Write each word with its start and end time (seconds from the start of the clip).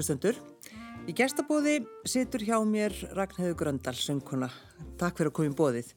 hlustendur. 0.00 0.40
Í 1.08 1.14
gestabóði 1.16 1.80
situr 2.08 2.42
hjá 2.44 2.56
mér 2.68 2.94
Ragnhildur 3.16 3.56
Gröndal, 3.58 3.96
söngkona. 3.96 4.50
Takk 5.00 5.20
fyrir 5.20 5.30
að 5.30 5.36
koma 5.38 5.50
í 5.50 5.56
bóðið. 5.58 5.92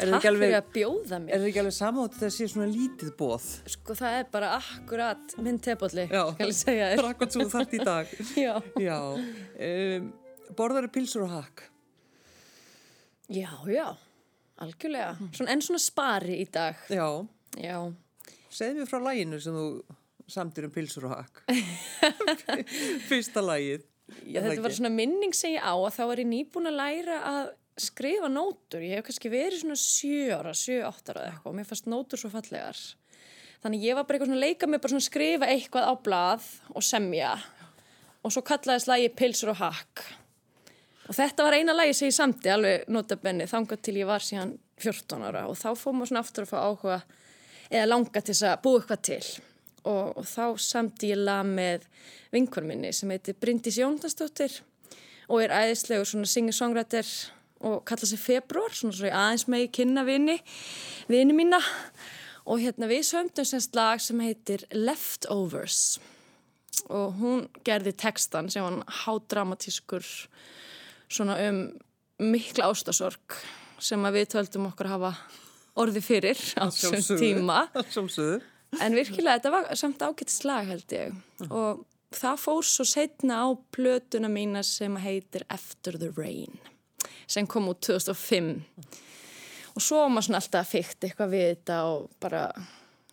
Takk 0.00 0.24
fyrir 0.24 0.56
að 0.56 0.70
bjóða 0.74 1.18
mér. 1.20 1.34
Er 1.34 1.42
það 1.42 1.48
ekki 1.50 1.60
alveg 1.62 1.76
samátt 1.76 2.16
að 2.16 2.22
það 2.24 2.32
sé 2.36 2.48
svona 2.48 2.68
lítið 2.70 3.10
bóð? 3.18 3.48
Sko 3.74 3.96
það 3.98 4.16
er 4.20 4.28
bara 4.32 4.52
akkurat 4.56 5.34
minn 5.44 5.60
tepolli, 5.62 6.06
skal 6.08 6.48
ég 6.48 6.56
segja 6.56 6.90
þér. 6.92 7.08
Akkurat 7.10 7.36
svo 7.36 7.46
þart 7.52 7.76
í 7.76 7.80
dag. 7.84 8.14
já. 8.46 8.54
Já. 8.80 8.98
Um, 9.68 10.08
Borðar 10.58 10.88
er 10.88 10.94
pilsur 10.94 11.26
og 11.26 11.34
hakk? 11.36 11.66
Já, 13.30 13.50
já, 13.70 13.86
algjörlega. 14.58 15.12
Svona, 15.36 15.52
en 15.54 15.62
svona 15.62 15.82
spari 15.82 16.40
í 16.42 16.46
dag. 16.50 16.80
Já. 16.90 17.06
Já. 17.60 17.76
Segð 18.50 18.80
mér 18.80 18.90
frá 18.90 18.98
læginu 19.04 19.38
sem 19.42 19.54
þú 19.54 19.68
samtir 20.32 20.66
um 20.68 20.74
pilsur 20.74 21.08
og 21.08 21.16
hakk. 21.18 21.42
Fyrsta 23.10 23.42
lægið. 23.44 23.86
Já, 24.26 24.40
þetta 24.42 24.62
var 24.64 24.74
svona 24.74 24.92
minning 24.92 25.34
sem 25.36 25.54
ég 25.54 25.62
á 25.62 25.74
að 25.74 25.92
þá 25.96 26.02
er 26.06 26.22
ég 26.24 26.30
nýbúin 26.30 26.70
að 26.70 26.78
læra 26.80 27.18
að 27.30 27.42
skrifa 27.80 28.30
nótur. 28.30 28.82
Ég 28.84 28.98
hef 28.98 29.06
kannski 29.08 29.30
verið 29.32 29.62
svona 29.62 29.78
7 29.78 30.32
ára, 30.34 30.54
7-8 30.56 31.14
ára 31.14 31.26
eitthvað 31.28 31.52
og 31.52 31.56
mér 31.58 31.68
fannst 31.68 31.90
nótur 31.90 32.20
svo 32.20 32.32
fallegar. 32.32 32.80
Þannig 33.60 33.84
ég 33.84 33.96
var 33.96 34.06
bara 34.08 34.16
eitthvað 34.16 34.32
svona 34.32 34.44
leika 34.46 34.68
mig 34.68 34.80
bara 34.80 34.94
svona 34.94 35.06
skrifa 35.06 35.50
eitthvað 35.52 35.90
á 35.90 35.94
blað 36.00 36.48
og 36.72 36.84
semja 36.84 37.34
og 38.20 38.32
svo 38.32 38.42
kallaðist 38.44 38.88
lægi 38.90 39.12
Pilsur 39.16 39.52
og 39.54 39.60
Hakk. 39.60 40.02
Og 41.10 41.16
þetta 41.16 41.46
var 41.46 41.56
eina 41.58 41.74
lægi 41.76 41.96
sem 41.98 42.10
ég 42.10 42.16
samti 42.16 42.52
alveg 42.52 42.90
notabenni 42.92 43.48
þangað 43.50 43.84
til 43.84 43.96
ég 44.00 44.08
var 44.08 44.24
síðan 44.24 44.54
14 44.80 45.24
ára 45.28 45.46
og 45.50 45.58
þá 45.58 45.70
fóðum 45.76 46.04
við 46.04 46.12
svona 46.12 46.24
aftur 46.24 46.46
að 46.46 46.52
fá 46.52 46.58
áhuga 46.64 46.98
eða 47.70 47.88
langa 47.88 48.22
til 48.22 48.34
þess 48.34 48.48
að 48.48 48.60
búa 48.64 48.80
eitthvað 48.80 49.02
til 49.08 49.22
og, 49.84 50.16
og 50.18 50.24
þá 50.28 51.16
lag 51.16 51.46
með 51.46 51.86
vinkvarminni 52.34 52.92
sem 52.92 53.10
heitir 53.10 53.38
Bryndís 53.40 53.78
Jóndansdóttir 53.80 54.60
og 55.30 55.42
er 55.44 55.54
æðislegur 55.54 56.08
svona 56.08 56.26
singer-songwriter 56.26 57.06
og 57.60 57.84
kalla 57.84 58.06
sig 58.06 58.18
februar, 58.18 58.72
svona 58.72 58.96
svo 58.96 59.06
ég 59.06 59.16
aðeins 59.16 59.46
ég 59.48 59.72
kynna 59.72 60.04
vini, 60.04 60.38
vini 61.08 61.36
mína 61.36 61.60
og 62.46 62.62
hérna 62.62 62.88
við 62.90 63.04
sömdum 63.10 63.46
semst 63.46 63.76
lag 63.76 64.00
sem 64.00 64.20
heitir 64.24 64.64
Leftovers 64.72 66.00
og 66.88 67.18
hún 67.20 67.44
gerði 67.66 67.92
textan 67.92 68.48
sem 68.50 68.64
var 68.64 68.80
hádramatískur 69.04 70.06
svona 71.10 71.36
um 71.48 71.60
mikla 72.20 72.70
ástasorg 72.70 73.38
sem 73.80 74.02
að 74.04 74.20
við 74.20 74.32
töldum 74.34 74.68
okkur 74.70 74.88
að 74.88 74.96
hafa 74.96 75.12
orði 75.80 76.02
fyrir 76.04 76.40
á 76.60 76.68
þessum 76.68 77.20
tíma. 77.20 77.62
Sjálfsögðu. 77.92 78.40
En 78.78 78.94
virkilega, 78.94 79.40
þetta 79.40 79.54
var 79.56 79.70
samt 79.78 80.02
ágætt 80.06 80.30
slag 80.30 80.68
held 80.70 80.92
ég. 80.94 81.14
Og 81.50 81.84
það 82.14 82.42
fór 82.44 82.66
svo 82.66 82.86
setna 82.86 83.42
á 83.42 83.48
plötuna 83.74 84.30
mína 84.30 84.62
sem 84.66 84.94
heitir 85.02 85.46
After 85.50 85.98
the 85.98 86.12
Rain 86.16 86.58
sem 87.30 87.46
kom 87.46 87.68
út 87.70 87.78
2005 87.86 88.48
og 89.70 89.82
svo 89.84 90.02
var 90.02 90.10
maður 90.10 90.26
svona 90.26 90.40
alltaf 90.42 90.70
fyrkt 90.72 91.06
eitthvað 91.06 91.34
við 91.34 91.44
þetta 91.52 91.76
og 91.88 92.08
bara, 92.22 92.42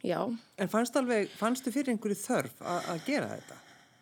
já. 0.05 0.19
En 0.57 0.71
fannst 0.71 0.97
alveg, 0.97 1.29
fannstu 1.37 1.73
fyrir 1.73 1.93
einhverju 1.93 2.17
þörf 2.23 2.63
að 2.65 3.03
gera 3.05 3.29
þetta, 3.35 3.59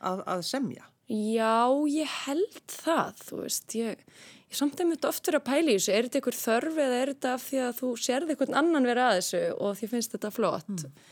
að, 0.09 0.23
að 0.35 0.45
semja? 0.47 0.87
Já, 1.11 1.67
ég 1.91 2.13
held 2.25 2.71
það, 2.71 3.19
þú 3.27 3.41
veist, 3.43 3.75
ég, 3.77 4.05
ég 4.47 4.57
samt 4.57 4.79
að 4.79 4.89
mjög 4.93 5.09
oftur 5.11 5.37
að 5.37 5.45
pæla 5.51 5.67
í 5.67 5.75
þessu, 5.75 5.91
er 5.93 6.07
þetta 6.07 6.21
einhver 6.21 6.39
þörf 6.39 6.79
eða 6.85 7.01
er 7.01 7.11
þetta 7.13 7.33
af 7.35 7.45
því 7.49 7.61
að 7.65 7.75
þú 7.81 7.91
sérði 8.07 8.33
einhvern 8.33 8.57
annan 8.63 8.89
vera 8.89 9.09
að 9.11 9.19
þessu 9.19 9.43
og 9.59 9.77
því 9.81 9.91
finnst 9.91 10.15
þetta 10.15 10.33
flott? 10.33 10.71
Mm. 10.71 11.03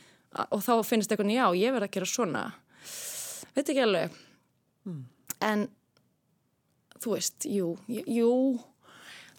Og 0.49 0.61
þá 0.65 0.73
finnst 0.87 1.13
einhvern, 1.13 1.33
já, 1.33 1.45
ég 1.57 1.73
verð 1.75 1.87
að 1.87 1.95
gera 1.95 2.09
svona, 2.09 2.43
veit 3.53 3.67
ekki 3.67 3.83
alveg, 3.83 4.19
mm. 4.89 5.01
en 5.49 5.65
þú 7.03 7.15
veist, 7.17 7.47
jú, 7.49 7.73
jú, 7.87 8.31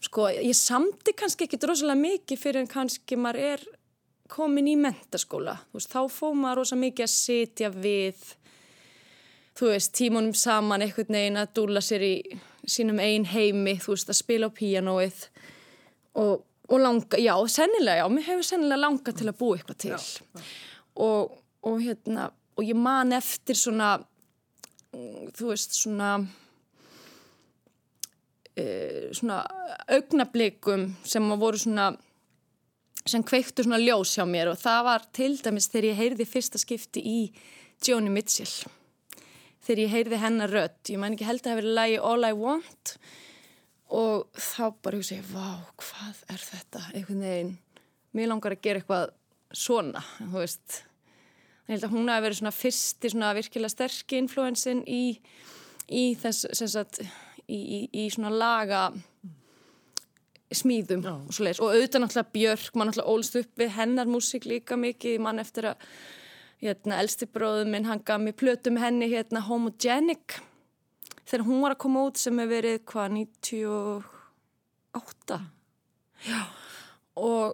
sko, 0.04 0.28
ég 0.36 0.56
samti 0.58 1.14
kannski 1.16 1.48
ekki 1.48 1.60
drosalega 1.60 2.00
mikið 2.00 2.40
fyrir 2.40 2.62
en 2.62 2.70
kannski 2.70 3.18
maður 3.18 3.40
er 3.54 3.66
komin 4.32 4.68
í 4.70 4.76
mentaskóla, 4.80 5.56
veist, 5.74 5.92
þá 5.92 6.06
fóð 6.12 6.40
maður 6.40 6.62
rosa 6.62 6.78
mikið 6.80 7.06
að 7.06 7.12
sitja 7.14 7.70
við, 7.74 8.24
þú 9.58 9.70
veist, 9.72 9.94
tímunum 9.96 10.34
saman 10.38 10.84
einhvern 10.84 11.18
veginn 11.18 11.40
að 11.40 11.54
dúla 11.58 11.84
sér 11.84 12.04
í 12.06 12.14
sínum 12.64 13.00
einn 13.02 13.26
heimi, 13.28 13.76
þú 13.82 13.96
veist, 13.96 14.12
að 14.12 14.20
spila 14.20 14.50
á 14.50 14.56
píanóið 14.56 15.26
og, 16.20 16.44
og 16.68 16.78
langa, 16.80 17.20
já, 17.20 17.34
sennilega, 17.52 18.04
já, 18.04 18.12
mér 18.12 18.30
hefur 18.30 18.48
sennilega 18.50 18.84
langa 18.86 19.16
til 19.16 19.28
að 19.30 19.40
búa 19.40 19.58
eitthvað 19.58 19.82
til 19.84 19.92
já, 19.94 19.98
já. 19.98 20.46
Og, 20.94 21.34
og 21.66 21.80
hérna, 21.82 22.28
og 22.54 22.64
ég 22.64 22.78
man 22.78 23.12
eftir 23.16 23.58
svona, 23.58 23.96
þú 24.94 25.50
veist, 25.50 25.74
svona 25.80 26.16
Uh, 28.54 29.10
svona 29.10 29.40
augnablikum 29.90 30.84
sem 31.02 31.24
voru 31.40 31.58
svona 31.58 31.88
sem 33.02 33.24
kveiktu 33.26 33.64
svona 33.64 33.80
ljós 33.82 34.12
hjá 34.14 34.22
mér 34.30 34.52
og 34.52 34.60
það 34.60 34.84
var 34.86 35.06
til 35.16 35.32
dæmis 35.42 35.66
þegar 35.72 35.88
ég 35.88 35.98
heyrði 35.98 36.26
fyrsta 36.28 36.60
skipti 36.62 37.02
í 37.02 37.18
Joni 37.82 38.12
Mitchell. 38.14 38.70
Þegar 39.64 39.82
ég 39.82 39.92
heyrði 39.96 40.20
hennar 40.22 40.54
rödd. 40.54 40.78
Ég 40.86 41.02
mæn 41.02 41.16
ekki 41.16 41.26
held 41.26 41.42
að 41.42 41.48
það 41.48 41.56
hefði 41.56 41.74
lægi 41.80 41.98
All 42.12 42.28
I 42.28 42.32
Want 42.38 42.94
og 43.98 44.40
þá 44.46 44.64
bara 44.86 45.02
ég 45.02 45.08
segi 45.10 45.26
vá 45.32 45.50
hvað 45.82 46.22
er 46.36 46.46
þetta? 46.46 46.86
Einhvern 46.94 47.26
veginn, 47.26 47.52
mér 48.14 48.30
langar 48.30 48.54
að 48.54 48.64
gera 48.68 48.84
eitthvað 48.84 49.10
svona, 49.54 50.02
þú 50.18 50.40
veist. 50.40 50.82
Ég 51.64 51.76
held 51.76 51.86
að 51.86 51.94
hún 51.96 52.10
hafi 52.12 52.26
verið 52.26 52.38
svona 52.42 52.54
fyrsti 52.54 53.10
svona 53.12 53.34
virkilega 53.38 53.72
sterk 53.72 54.08
influensin 54.18 54.82
í, 54.84 55.04
í 55.88 56.04
þess 56.20 56.50
sem 56.52 56.68
sagt 56.68 57.00
í, 57.00 57.56
í, 57.56 57.78
í 58.04 58.10
svona 58.12 58.32
laga 58.34 58.82
smíðum 60.54 61.02
og 61.08 61.32
svo 61.32 61.46
leiðis 61.46 61.62
og 61.64 61.72
auðvitað 61.72 62.02
náttúrulega 62.04 62.34
Björk, 62.36 62.74
mann 62.76 62.86
náttúrulega 62.90 63.12
ólst 63.14 63.38
upp 63.40 63.52
við 63.58 63.72
hennar 63.78 64.08
músík 64.10 64.44
líka 64.48 64.74
mikið, 64.78 65.16
mann 65.24 65.42
eftir 65.42 65.64
að 65.72 65.76
hérna, 66.64 67.00
elsti 67.00 67.26
bróðum 67.32 67.68
minn, 67.74 67.88
hann 67.88 68.06
gaf 68.06 68.20
mér 68.22 68.36
plötum 68.38 68.76
henni 68.80 69.06
hérna 69.12 69.40
Homogenic. 69.48 70.26
Þegar 71.24 71.46
hún 71.48 71.62
var 71.64 71.72
að 71.74 71.82
koma 71.84 71.98
út 72.06 72.16
sem 72.20 72.38
hefur 72.38 72.52
verið 72.52 72.76
hvað, 72.90 73.08
98 73.16 75.38
já. 76.28 76.40
Og 77.20 77.44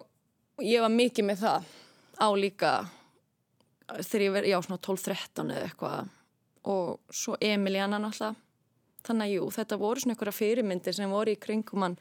ég 0.65 0.79
var 0.83 0.93
mikið 0.93 1.23
með 1.27 1.37
það 1.45 1.61
á 2.21 2.29
líka 2.37 2.71
þegar 3.89 4.25
ég 4.25 4.35
verið, 4.35 4.53
já 4.53 4.59
svona 4.61 4.83
12-13 4.85 5.53
eða 5.55 5.67
eitthvað 5.67 6.17
og 6.71 6.99
svo 7.09 7.35
Emiliana 7.41 7.97
náttúrulega 7.99 8.37
þannig 9.01 9.27
að 9.27 9.33
jú, 9.33 9.49
þetta 9.55 9.79
voru 9.81 10.03
svona 10.03 10.15
einhverja 10.15 10.37
fyrirmyndir 10.37 10.95
sem 10.95 11.11
voru 11.11 11.33
í 11.33 11.41
kringum 11.41 11.81
mann 11.81 11.97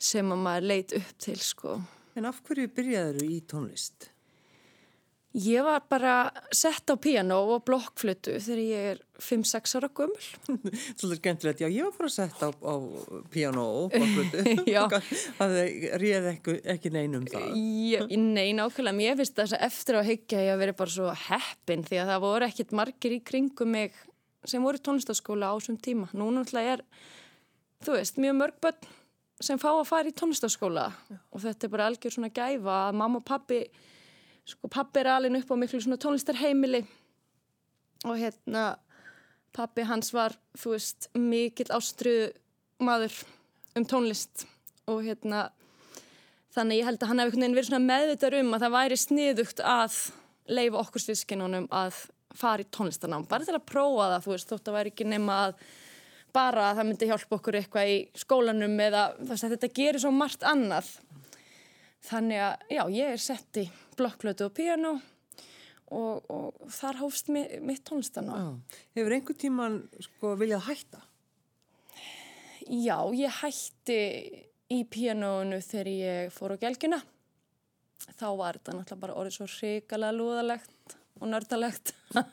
sem 0.00 0.32
að 0.32 0.42
maður 0.44 0.68
leit 0.70 0.94
upp 0.96 1.10
til 1.20 1.36
sko. 1.40 1.78
En 2.16 2.28
af 2.28 2.40
hverju 2.44 2.72
byrjaður 2.72 3.20
þú 3.20 3.28
í 3.32 3.40
tónlist? 3.50 4.08
Ég 5.36 5.60
var 5.66 5.82
bara 5.90 6.12
sett 6.54 6.88
á 6.88 6.96
piano 6.96 7.42
og 7.52 7.66
blokkflutu 7.68 8.38
þegar 8.40 8.60
ég 8.62 8.86
er 8.94 9.02
5-6 9.20 9.74
ára 9.76 9.90
gömul. 9.92 10.22
Svolítið 10.98 11.18
skemmtilegt, 11.20 11.60
já 11.60 11.68
ég 11.68 11.84
var 11.84 11.92
bara 11.98 12.12
sett 12.14 12.40
á, 12.40 12.48
á 12.48 12.74
piano 13.32 13.66
og 13.82 13.92
blokkflutu. 13.92 14.42
það 15.36 15.56
réði 16.02 16.32
ekki, 16.32 16.56
ekki 16.76 16.92
neinum 16.94 17.28
það. 17.28 17.52
Já, 17.92 18.00
nei, 18.16 18.50
nákvæmlega. 18.56 18.96
Mér 18.96 19.20
finnst 19.20 19.36
þess 19.36 19.58
að 19.58 19.68
eftir 19.68 20.00
á 20.00 20.02
higgja 20.08 20.44
ég 20.46 20.56
að 20.56 20.62
vera 20.64 20.78
bara 20.80 20.96
svo 20.96 21.12
heppin 21.26 21.84
því 21.84 22.00
að 22.00 22.12
það 22.14 22.26
voru 22.26 22.48
ekkit 22.48 22.76
margir 22.80 23.16
í 23.18 23.22
kringum 23.32 23.74
mig 23.76 24.04
sem 24.46 24.64
voru 24.64 24.80
tónlistaskóla 24.80 25.52
á 25.52 25.54
þessum 25.58 25.76
tíma. 25.82 26.08
Núna 26.16 26.40
náttúrulega 26.40 26.78
er, 26.78 26.86
þú 27.84 27.98
veist, 27.98 28.22
mjög 28.22 28.38
mörg 28.40 28.62
börn 28.64 28.94
sem 29.42 29.60
fá 29.60 29.68
að 29.74 29.88
fara 29.88 30.08
í 30.08 30.14
tónlistaskóla 30.16 30.86
Já. 31.10 31.18
og 31.28 31.42
þetta 31.42 31.66
er 31.66 31.72
bara 31.72 31.88
algjör 31.90 32.14
svona 32.14 32.32
gæfa 32.32 32.76
að 32.86 32.98
mamma 33.02 33.20
og 33.20 33.26
pappi, 33.28 33.58
sko 34.46 34.70
pappi 34.70 35.02
er 35.02 35.10
alveg 35.10 35.42
upp 35.42 35.54
á 35.54 35.56
miklu 35.58 35.80
svona 35.82 36.00
tónlistarheimili. 36.00 36.84
Og 38.06 38.18
hérna 38.20 38.76
pappi 39.56 39.86
hans 39.88 40.12
var, 40.14 40.36
þú 40.58 40.74
veist, 40.76 41.08
mikill 41.16 41.72
ástruðu 41.74 42.30
maður 42.84 43.16
um 43.76 43.86
tónlist. 43.88 44.46
Og 44.86 45.02
hérna 45.06 45.48
þannig 46.54 46.80
ég 46.80 46.88
held 46.88 47.02
að 47.02 47.10
hann 47.10 47.20
hef 47.20 47.26
einhvern 47.26 47.42
veginn 47.42 47.56
verið 47.56 47.70
svona 47.70 47.88
meðvitar 47.90 48.36
um 48.40 48.54
að 48.54 48.62
það 48.64 48.76
væri 48.76 49.00
sniðugt 49.00 49.64
að 49.64 49.96
leifa 50.56 50.82
okkur 50.84 51.02
sviskinunum 51.02 51.66
að 51.74 51.98
fara 52.36 52.62
í 52.62 52.68
tónlistanám, 52.72 53.24
bara 53.28 53.46
til 53.46 53.56
að 53.56 53.66
prófa 53.68 54.10
það, 54.12 54.24
þú 54.24 54.32
veist, 54.34 54.50
þótt 54.52 54.70
að 54.70 54.76
væri 54.76 54.92
ekki 54.92 55.06
nema 55.08 55.36
að 55.46 55.60
bara 56.36 56.66
að 56.70 56.78
það 56.78 56.88
myndi 56.90 57.08
hjálpa 57.10 57.38
okkur 57.38 57.58
eitthvað 57.60 57.90
í 57.92 57.96
skólanum 58.20 58.80
eða 58.86 59.04
þetta 59.24 59.70
gerir 59.72 60.02
svo 60.02 60.12
margt 60.12 60.44
annað. 60.46 60.90
Þannig 62.04 62.42
að, 62.42 62.64
já, 62.70 62.82
ég 62.94 63.12
er 63.16 63.22
sett 63.22 63.60
í 63.60 63.66
blokklötu 63.96 64.46
og 64.46 64.54
piano 64.54 64.92
og, 65.94 66.26
og 66.30 66.70
þar 66.74 67.00
hófst 67.02 67.30
mi, 67.32 67.44
mitt 67.64 67.84
tónlistanám. 67.88 68.60
Hefur 68.96 69.16
einhver 69.16 69.38
tíman 69.38 69.80
sko 70.04 70.34
viljað 70.38 70.66
hætta? 70.68 71.02
Já, 72.66 72.98
ég 73.14 73.40
hætti 73.40 74.00
í 74.74 74.80
pianónu 74.90 75.60
þegar 75.62 75.92
ég 75.92 76.32
fór 76.34 76.56
á 76.58 76.62
gelgina. 76.66 76.98
Þá 78.18 78.28
var 78.38 78.58
þetta 78.58 78.74
náttúrulega 78.74 79.02
bara 79.02 79.18
orðið 79.20 79.36
svo 79.38 79.46
hrikalega 79.50 80.14
lúðalegt 80.14 80.96
og 81.20 81.30
nördalegt 81.30 81.94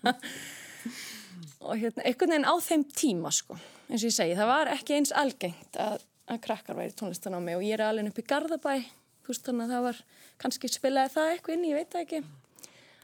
og 1.64 1.78
hérna, 1.80 2.04
einhvern 2.04 2.34
veginn 2.34 2.50
á 2.50 2.56
þeim 2.62 2.84
tíma 2.92 3.32
sko, 3.34 3.56
eins 3.88 4.04
og 4.04 4.10
ég 4.10 4.18
segi, 4.18 4.36
það 4.36 4.52
var 4.52 4.72
ekki 4.74 4.98
eins 4.98 5.14
algengt 5.16 5.80
að, 5.80 6.04
að 6.28 6.42
krakkar 6.44 6.78
væri 6.78 6.96
tónlistan 7.00 7.38
á 7.38 7.40
mig 7.40 7.56
og 7.56 7.64
ég 7.64 7.78
er 7.78 7.86
alveg 7.88 8.12
upp 8.12 8.20
í 8.20 8.28
Garðabæ 8.34 8.74
þú 8.82 9.03
veist 9.32 9.48
þannig 9.48 9.66
að 9.68 9.76
það 9.76 9.86
var, 9.88 10.02
kannski 10.44 10.72
spilaði 10.72 11.14
það 11.14 11.32
eitthvað 11.32 11.56
inn, 11.56 11.70
ég 11.70 11.80
veit 11.80 11.94
það 11.94 12.04
ekki. 12.06 12.22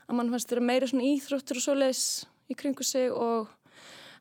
Að 0.10 0.18
mann 0.18 0.34
fannst 0.34 0.50
þetta 0.50 0.66
meira 0.66 0.90
svona 0.90 1.08
íþróttur 1.10 1.60
og 1.60 1.66
svoleiðis 1.66 2.06
í 2.50 2.58
kringu 2.58 2.86
sig 2.88 3.12
og 3.14 3.52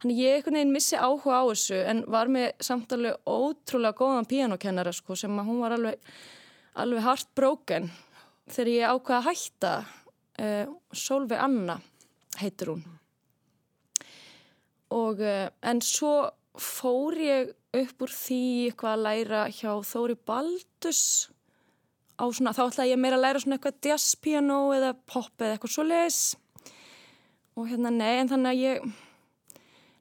hann 0.02 0.14
ég 0.14 0.38
einhvern 0.38 0.58
veginn 0.60 0.74
missi 0.74 0.98
áhuga 0.98 1.40
á 1.40 1.44
þessu 1.48 1.78
en 1.90 2.02
var 2.12 2.30
með 2.30 2.50
samtalið 2.62 3.16
ótrúlega 3.26 3.98
góðan 3.98 4.28
píanokennara 4.30 4.92
sko 4.94 5.16
sem 5.18 5.40
að 5.40 5.48
hún 5.48 5.62
var 5.64 5.74
alveg, 5.74 6.12
alveg 6.78 7.06
hart 7.06 7.32
bróken 7.38 7.88
þegar 8.52 8.72
ég 8.74 8.92
ákvaði 8.92 9.18
að 9.18 9.28
hætta 9.28 9.72
uh, 9.82 10.76
Solveig 10.92 11.42
Anna 11.42 11.78
heitir 12.38 12.72
hún. 12.74 12.84
Og 14.94 15.24
uh, 15.24 15.48
en 15.66 15.82
svo 15.84 16.12
fór 16.58 17.18
ég 17.22 17.50
upp 17.78 18.06
úr 18.06 18.12
því 18.14 18.42
eitthvað 18.68 18.94
að 18.94 19.04
læra 19.04 19.42
hjá 19.52 19.72
Þóri 19.84 20.16
Baldus 20.26 21.02
á 22.18 22.24
svona, 22.34 22.54
þá 22.54 22.62
ætlaði 22.66 22.92
ég 22.92 23.00
meira 23.00 23.18
að 23.18 23.24
læra 23.24 23.42
svona 23.42 23.58
eitthvað 23.58 23.90
jazzpiano 23.90 24.60
eða 24.76 24.94
pop 25.06 25.32
eða 25.38 25.56
eitthvað 25.56 25.74
svo 25.74 25.86
leiðis 25.86 26.22
og 27.58 27.68
hérna 27.70 27.92
nei 27.94 28.20
en 28.20 28.30
þannig 28.30 28.50
að 28.50 28.62
ég 28.62 28.88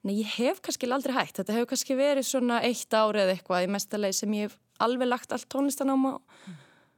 nei 0.07 0.15
ég 0.19 0.37
hef 0.37 0.61
kannski 0.65 0.89
aldrei 0.89 1.15
hægt 1.17 1.41
þetta 1.41 1.55
hefur 1.55 1.71
kannski 1.73 1.97
verið 1.97 2.29
svona 2.29 2.61
eitt 2.65 2.93
árið 2.93 3.25
eða 3.25 3.35
eitthvað 3.35 3.65
í 3.65 3.73
mestalegi 3.75 4.19
sem 4.21 4.37
ég 4.37 4.47
hef 4.47 4.57
alveg 4.83 5.09
lagt 5.09 5.33
allt 5.33 5.49
tónlistan 5.51 5.93
á 5.93 5.97
maður 5.97 6.55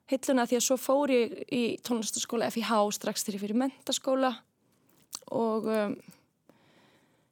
hilluna 0.09 0.45
því 0.49 0.57
að 0.57 0.65
svo 0.65 0.77
fór 0.81 1.13
ég 1.13 1.35
í 1.53 1.63
tónlistaskóla 1.85 2.49
FIH 2.53 2.71
strax 2.95 3.25
þegar 3.25 3.37
ég 3.37 3.43
fyrir 3.43 3.59
mentaskóla 3.61 4.31
og 5.35 5.67
um, 5.69 5.93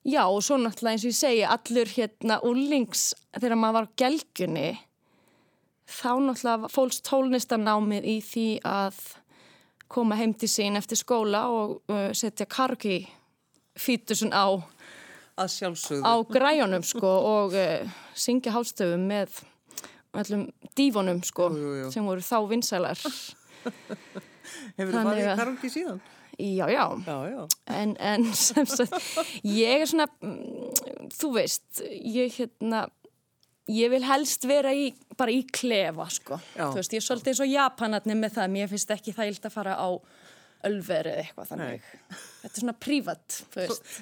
já 0.05 0.23
og 0.25 0.43
svo 0.45 0.59
náttúrulega 0.61 0.93
eins 0.93 1.05
og 1.05 1.11
ég 1.11 1.17
segi 1.17 1.45
allur 1.47 1.93
hérna 1.95 2.39
úrlings 2.45 3.09
þegar 3.33 3.57
maður 3.59 3.79
var 3.79 3.89
á 3.89 3.95
gelgjunni 4.03 4.67
þá 5.87 6.11
náttúrulega 6.19 6.71
fólks 6.71 7.01
tólnistanámið 7.07 8.07
í 8.07 8.17
því 8.25 8.47
að 8.67 8.99
koma 9.91 10.17
heim 10.19 10.33
til 10.35 10.49
sín 10.51 10.79
eftir 10.79 10.99
skóla 10.99 11.45
og 11.51 11.77
uh, 11.91 12.09
setja 12.17 12.47
kargi 12.49 13.05
fítusun 13.77 14.33
á 14.35 14.59
á 15.37 16.13
græjónum 16.27 16.83
sko 16.83 17.07
og 17.07 17.55
uh, 17.55 17.87
syngja 18.17 18.51
hálstöfum 18.55 19.07
með 19.07 19.39
öllum 20.17 20.47
dífonum 20.75 21.21
sko 21.23 21.51
jú, 21.53 21.61
jú, 21.61 21.73
jú. 21.85 21.91
sem 21.93 22.05
voru 22.05 22.25
þá 22.25 22.37
vinsælar 22.49 22.99
Hefur 24.77 24.93
þið 24.93 25.03
farið 25.09 25.23
í 25.23 25.35
kargi 25.37 25.71
síðan? 25.71 26.05
Já, 26.37 26.67
já, 26.69 26.83
já, 27.05 27.29
já. 27.31 27.47
En, 27.65 27.95
en 27.97 28.33
sem 28.37 28.65
sagt, 28.69 28.93
ég 29.41 29.81
er 29.81 29.89
svona, 29.89 30.05
mm, 30.21 31.09
þú 31.17 31.31
veist, 31.33 31.81
ég 31.81 32.35
hérna, 32.37 32.85
ég 33.67 33.91
vil 33.91 34.03
helst 34.07 34.47
vera 34.47 34.71
í, 34.75 34.89
bara 35.17 35.33
í 35.33 35.43
klefa, 35.51 36.07
sko. 36.13 36.39
Já. 36.55 36.69
Þú 36.69 36.79
veist, 36.79 36.95
ég 36.95 37.01
er 37.01 37.07
svolítið 37.07 37.33
eins 37.33 37.43
og 37.43 37.51
japanatni 37.51 38.17
með 38.17 38.37
það, 38.39 38.55
mér 38.55 38.71
finnst 38.71 38.95
ekki 38.95 39.15
þægilt 39.15 39.49
að 39.49 39.55
fara 39.57 39.75
á 39.77 39.89
ölveri 40.67 41.11
eða 41.11 41.23
eitthvað 41.23 41.49
þannig. 41.51 41.83
Nei. 41.83 42.21
Þetta 42.41 42.49
er 42.49 42.63
svona 42.63 42.75
prívat, 42.81 43.37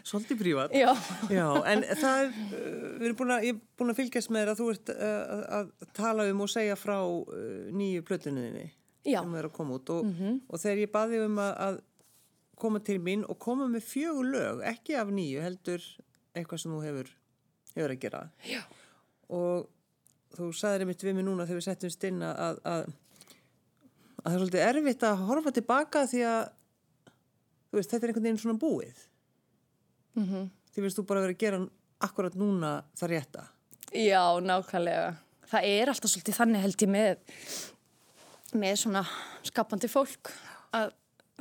svolítið 0.08 0.40
prívat? 0.40 0.76
Já. 0.76 0.92
Já, 1.34 1.48
en 1.72 1.84
það 2.00 2.22
er, 2.22 2.30
uh, 2.30 2.86
við 3.02 3.08
erum 3.10 3.20
búin 3.20 3.36
að, 3.36 3.48
ég 3.48 3.58
er 3.58 3.82
búin 3.82 3.94
að 3.94 4.00
fylgjast 4.00 4.32
með 4.32 4.44
þér 4.44 4.54
að 4.54 4.62
þú 4.62 4.70
ert 4.76 4.94
uh, 4.94 5.44
að 5.60 5.74
tala 5.98 6.30
um 6.32 6.46
og 6.46 6.54
segja 6.54 6.78
frá 6.80 6.96
uh, 7.02 7.28
nýju 7.76 8.06
plötuninni. 8.08 8.70
Sem 9.06 9.36
er 9.38 9.50
að 9.50 9.54
koma 9.54 9.78
út 9.78 9.92
og, 9.94 10.08
mm 10.08 10.16
-hmm. 10.18 10.40
og 10.50 10.62
þegar 10.64 10.82
ég 10.82 10.92
baði 10.94 11.20
um 11.26 11.38
að, 11.38 11.54
að 11.68 11.82
koma 12.58 12.80
til 12.80 12.98
mín 13.04 13.26
og 13.28 13.38
koma 13.40 13.68
með 13.68 13.84
fjögur 13.86 14.32
lög, 14.32 14.64
ekki 14.66 14.96
af 14.98 15.12
nýju 15.14 15.44
heldur 15.44 15.84
eitthvað 16.36 16.62
sem 16.62 16.72
þú 16.72 16.82
hefur, 16.84 17.12
hefur 17.76 17.94
að 17.94 18.00
gera. 18.00 18.24
Já. 18.48 18.64
Og 19.34 19.66
þú 20.36 20.52
sagðið 20.54 20.90
mitt 20.90 21.04
við 21.04 21.18
mig 21.18 21.26
núna 21.26 21.48
þegar 21.48 21.62
við 21.62 21.68
settum 21.70 21.94
stinn 21.94 22.22
að, 22.26 22.36
að, 22.36 22.60
að 22.66 22.86
það 24.26 24.34
er 24.34 24.40
svolítið 24.42 24.66
erfitt 24.68 25.06
að 25.08 25.26
horfa 25.30 25.54
tilbaka 25.56 26.06
því 26.12 26.24
að 26.30 26.44
veist, 27.76 27.92
þetta 27.92 28.02
er 28.02 28.12
einhvern 28.12 28.28
veginn 28.28 28.42
svona 28.42 28.60
búið. 28.60 29.06
Mm 30.16 30.28
-hmm. 30.30 30.50
Því 30.72 30.82
finnst 30.82 31.00
þú 31.00 31.06
bara 31.08 31.20
að 31.20 31.26
vera 31.26 31.36
að 31.36 31.44
gera 31.44 31.68
akkurat 32.00 32.36
núna 32.36 32.72
það 32.96 33.10
rétta. 33.10 33.48
Já, 33.94 34.40
nákvæmlega. 34.42 35.16
Það 35.46 35.64
er 35.64 35.90
alltaf 35.90 36.12
svolítið 36.12 36.36
þannig 36.36 36.62
held 36.62 36.82
ég 36.82 36.90
með, 36.90 37.18
með 38.54 38.76
svona 38.76 39.04
skapandi 39.44 39.88
fólk 39.88 40.32
að 40.74 40.92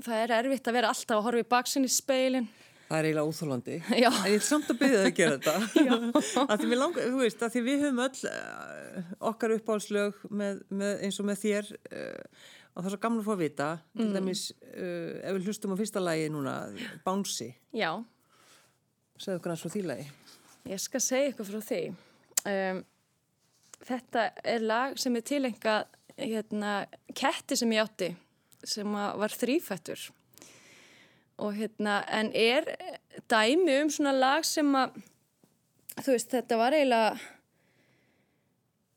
það 0.02 0.20
er 0.22 0.30
erfitt 0.30 0.68
að 0.68 0.76
vera 0.76 0.88
alltaf 0.88 1.16
að 1.16 1.24
horfa 1.24 1.44
í 1.44 1.48
baksinni 1.48 1.88
speilin 1.88 2.48
Það 2.94 3.00
er 3.00 3.08
eiginlega 3.08 3.30
óþólandi 3.30 3.76
en 3.96 4.28
ég 4.30 4.36
er 4.38 4.44
samt 4.46 4.68
að 4.70 4.80
byrja 4.84 5.00
það 5.00 5.08
að 5.08 5.16
gera 5.18 5.38
þetta. 5.42 6.58
Því, 6.62 6.78
langar, 6.78 7.08
veist, 7.18 7.42
að 7.42 7.56
því 7.56 7.62
við 7.66 7.82
höfum 7.82 8.02
öll 8.04 8.30
uh, 8.30 9.08
okkar 9.32 9.54
uppáhalslög 9.56 10.22
með, 10.30 10.62
með, 10.70 10.94
eins 11.08 11.18
og 11.18 11.26
með 11.26 11.40
þér 11.42 11.72
uh, 11.74 12.46
og 12.70 12.78
það 12.78 12.88
er 12.88 12.94
svo 12.94 13.02
gamla 13.02 13.24
að 13.24 13.26
fá 13.26 13.34
að 13.34 13.42
vita. 13.42 13.68
Mm. 13.94 14.00
til 14.00 14.08
dæmis 14.14 14.46
uh, 14.54 15.12
ef 15.18 15.36
við 15.40 15.50
hlustum 15.50 15.74
á 15.74 15.76
fyrsta 15.82 16.06
lægi 16.06 16.30
núna 16.36 16.56
Bouncy. 17.02 17.50
Já. 17.74 17.90
Segðu 19.18 19.40
okkur 19.40 19.54
aðeins 19.54 19.66
frá 19.66 19.74
því 19.74 19.86
lægi 19.90 20.10
Ég 20.70 20.80
skal 20.80 21.02
segja 21.04 21.30
ykkur 21.34 21.50
frá 21.50 21.60
því. 21.66 21.84
Um, 22.48 22.84
Þetta 23.84 24.28
er 24.48 24.62
lag 24.64 24.94
sem 25.00 25.16
er 25.18 25.24
tilenga 25.26 25.74
hérna, 26.16 26.84
ketti 27.12 27.58
sem 27.58 27.72
ég 27.74 27.84
átti 27.84 28.14
sem 28.64 28.88
var 28.94 29.34
þrýfættur 29.34 30.06
og 31.42 31.54
hérna 31.56 32.00
en 32.20 32.30
er 32.34 32.68
dæmi 33.30 33.80
um 33.82 33.90
svona 33.90 34.12
lag 34.14 34.44
sem 34.46 34.68
að 34.78 34.98
þú 36.02 36.10
veist 36.14 36.34
þetta 36.34 36.58
var 36.58 36.76
eiginlega 36.76 37.16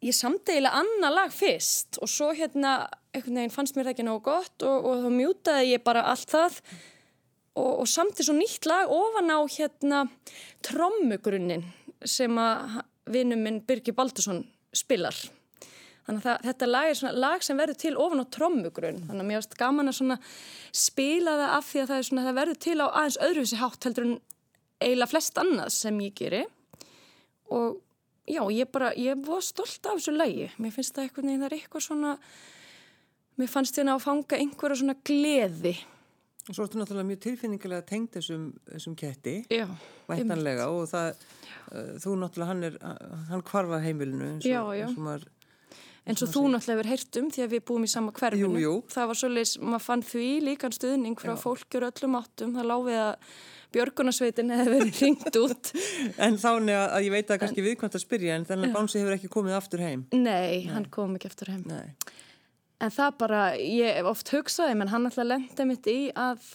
ég 0.05 0.15
samti 0.15 0.53
eiginlega 0.53 0.83
annar 0.83 1.15
lag 1.15 1.33
fyrst 1.33 1.97
og 2.01 2.11
svo 2.11 2.29
hérna 2.37 2.75
einhvern 3.13 3.41
veginn 3.41 3.53
fannst 3.53 3.77
mér 3.77 3.89
það 3.89 3.95
ekki 3.95 4.07
nógu 4.07 4.23
gott 4.29 4.67
og, 4.67 4.85
og 4.85 5.05
þá 5.05 5.09
mjútaði 5.15 5.71
ég 5.73 5.85
bara 5.85 6.05
allt 6.11 6.29
það 6.29 6.59
og, 7.57 7.71
og 7.81 7.87
samti 7.89 8.25
svo 8.25 8.37
nýtt 8.37 8.69
lag 8.69 8.93
ofan 8.93 9.33
á 9.33 9.39
hérna 9.57 10.03
trommugrunnin 10.65 11.65
sem 12.05 12.37
að 12.37 12.81
vinnum 13.09 13.41
minn 13.41 13.63
Birgir 13.65 13.95
Baldursson 13.97 14.43
spilar 14.75 15.17
Þannig 16.07 16.21
að 16.21 16.27
það, 16.27 16.43
þetta 16.47 16.67
lag 16.69 16.89
er 16.89 16.97
svona 16.97 17.19
lag 17.19 17.41
sem 17.43 17.57
verður 17.59 17.77
til 17.81 17.93
ofan 17.99 18.23
á 18.23 18.25
trommugrunn. 18.31 19.01
Þannig 19.09 19.23
að 19.23 19.27
mér 19.27 19.41
finnst 19.41 19.57
gaman 19.59 19.91
að 19.91 20.29
spila 20.79 21.33
það 21.35 21.55
af 21.57 21.67
því 21.67 21.81
að 21.81 21.89
það, 21.91 22.05
svona, 22.07 22.23
það 22.27 22.37
verður 22.37 22.59
til 22.63 22.77
á 22.79 22.87
aðeins 22.87 23.17
öðruvísi 23.27 23.59
hátt 23.59 23.87
heldur 23.89 24.07
en 24.07 24.13
eiginlega 24.77 25.11
flest 25.11 25.41
annað 25.43 25.73
sem 25.75 25.99
ég 26.05 26.15
geri. 26.15 26.41
Og 27.57 27.75
já, 28.23 28.41
ég 28.55 28.71
bara, 28.71 28.93
ég 28.95 29.27
var 29.27 29.43
stolt 29.43 29.91
af 29.91 29.99
þessu 29.99 30.15
lagi. 30.15 30.47
Mér 30.63 30.75
finnst 30.77 30.95
það 30.95 31.09
eitthvað, 31.09 31.29
það 31.33 31.45
er 31.49 31.57
eitthvað 31.59 31.87
svona, 31.89 32.15
mér 33.41 33.51
fannst 33.51 33.79
þetta 33.79 33.95
að 33.97 34.03
fanga 34.07 34.41
einhverja 34.41 34.81
svona 34.81 34.99
gleði. 35.11 35.75
Og 36.47 36.55
svo 36.55 36.63
ertu 36.63 36.79
náttúrulega 36.79 37.09
mjög 37.09 37.23
tilfinningilega 37.25 37.83
tengt 37.83 38.13
þessum, 38.15 38.51
þessum 38.69 38.93
ketti, 38.95 39.41
já, 39.51 39.65
og 40.07 40.85
það, 40.87 41.25
uh, 41.73 41.89
þú 41.99 42.13
náttúrulega, 42.21 42.47
hann 42.53 42.63
er, 42.63 42.77
hann 43.27 43.43
kvarfa 43.43 43.81
heimilinu 43.83 44.29
eins 44.29 44.47
og, 44.47 44.69
eins 44.71 44.93
og 44.93 45.01
maður 45.03 45.25
En 46.07 46.15
svo 46.15 46.27
þú 46.31 46.43
náttúrulega 46.53 46.79
verið 46.81 46.93
heyrt 46.93 47.19
um 47.19 47.27
því 47.35 47.43
að 47.43 47.53
við 47.53 47.63
búum 47.67 47.83
í 47.83 47.91
sama 47.91 48.13
hverfinu. 48.15 48.61
Jú, 48.61 48.63
jú. 48.63 48.73
Það 48.93 49.09
var 49.09 49.19
svolítið, 49.19 49.63
maður 49.67 49.85
fann 49.87 50.03
því 50.07 50.27
líkan 50.45 50.75
stuðning 50.75 51.19
frá 51.19 51.33
fólkjur 51.41 51.87
öllum 51.89 52.19
áttum. 52.21 52.53
Það 52.55 52.69
láfið 52.71 52.99
að 53.03 53.31
Björgunarsveitin 53.75 54.53
hefði 54.55 54.77
verið 54.77 55.01
ringt 55.03 55.39
út. 55.41 55.71
en 56.25 56.37
þá 56.39 56.51
neða 56.63 56.85
að 56.95 57.07
ég 57.07 57.15
veit 57.17 57.33
að 57.33 57.41
kannski 57.41 57.65
viðkvæmt 57.65 57.97
að 57.99 58.03
spyrja 58.05 58.37
en 58.37 58.45
þannig 58.47 58.69
að 58.69 58.77
Bánsi 58.77 59.01
hefur 59.01 59.17
ekki 59.17 59.31
komið 59.33 59.57
aftur 59.57 59.83
heim. 59.83 60.05
Nei, 60.15 60.23
Nei. 60.23 60.69
hann 60.71 60.87
kom 60.93 61.17
ekki 61.17 61.31
aftur 61.31 61.51
heim. 61.51 61.65
Nei. 61.67 62.13
En 62.83 62.93
það 62.93 63.17
bara, 63.19 63.41
ég 63.59 64.07
oft 64.07 64.31
hugsaði, 64.31 64.77
menn 64.77 64.93
hann 64.93 65.09
alltaf 65.09 65.27
lendið 65.27 65.67
mitt 65.67 65.91
í 65.91 65.97
að 66.15 66.47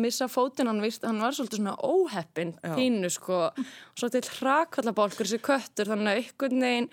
missa 0.00 0.26
fótinn, 0.30 0.70
hann, 0.70 0.80
hann 0.80 1.20
var 1.22 1.34
svolítið 1.34 1.60
svona 1.60 1.76
óheppin 1.84 2.54
pínu 2.62 3.10
sko. 3.12 3.48
Svo 3.98 4.10
til 4.10 4.24
hrakvallabálkur 4.38 5.28
þessi 5.28 5.42
köttur, 5.44 5.90
þannig 5.90 6.10
að 6.10 6.22
einhvern 6.22 6.66
veginn 6.66 6.88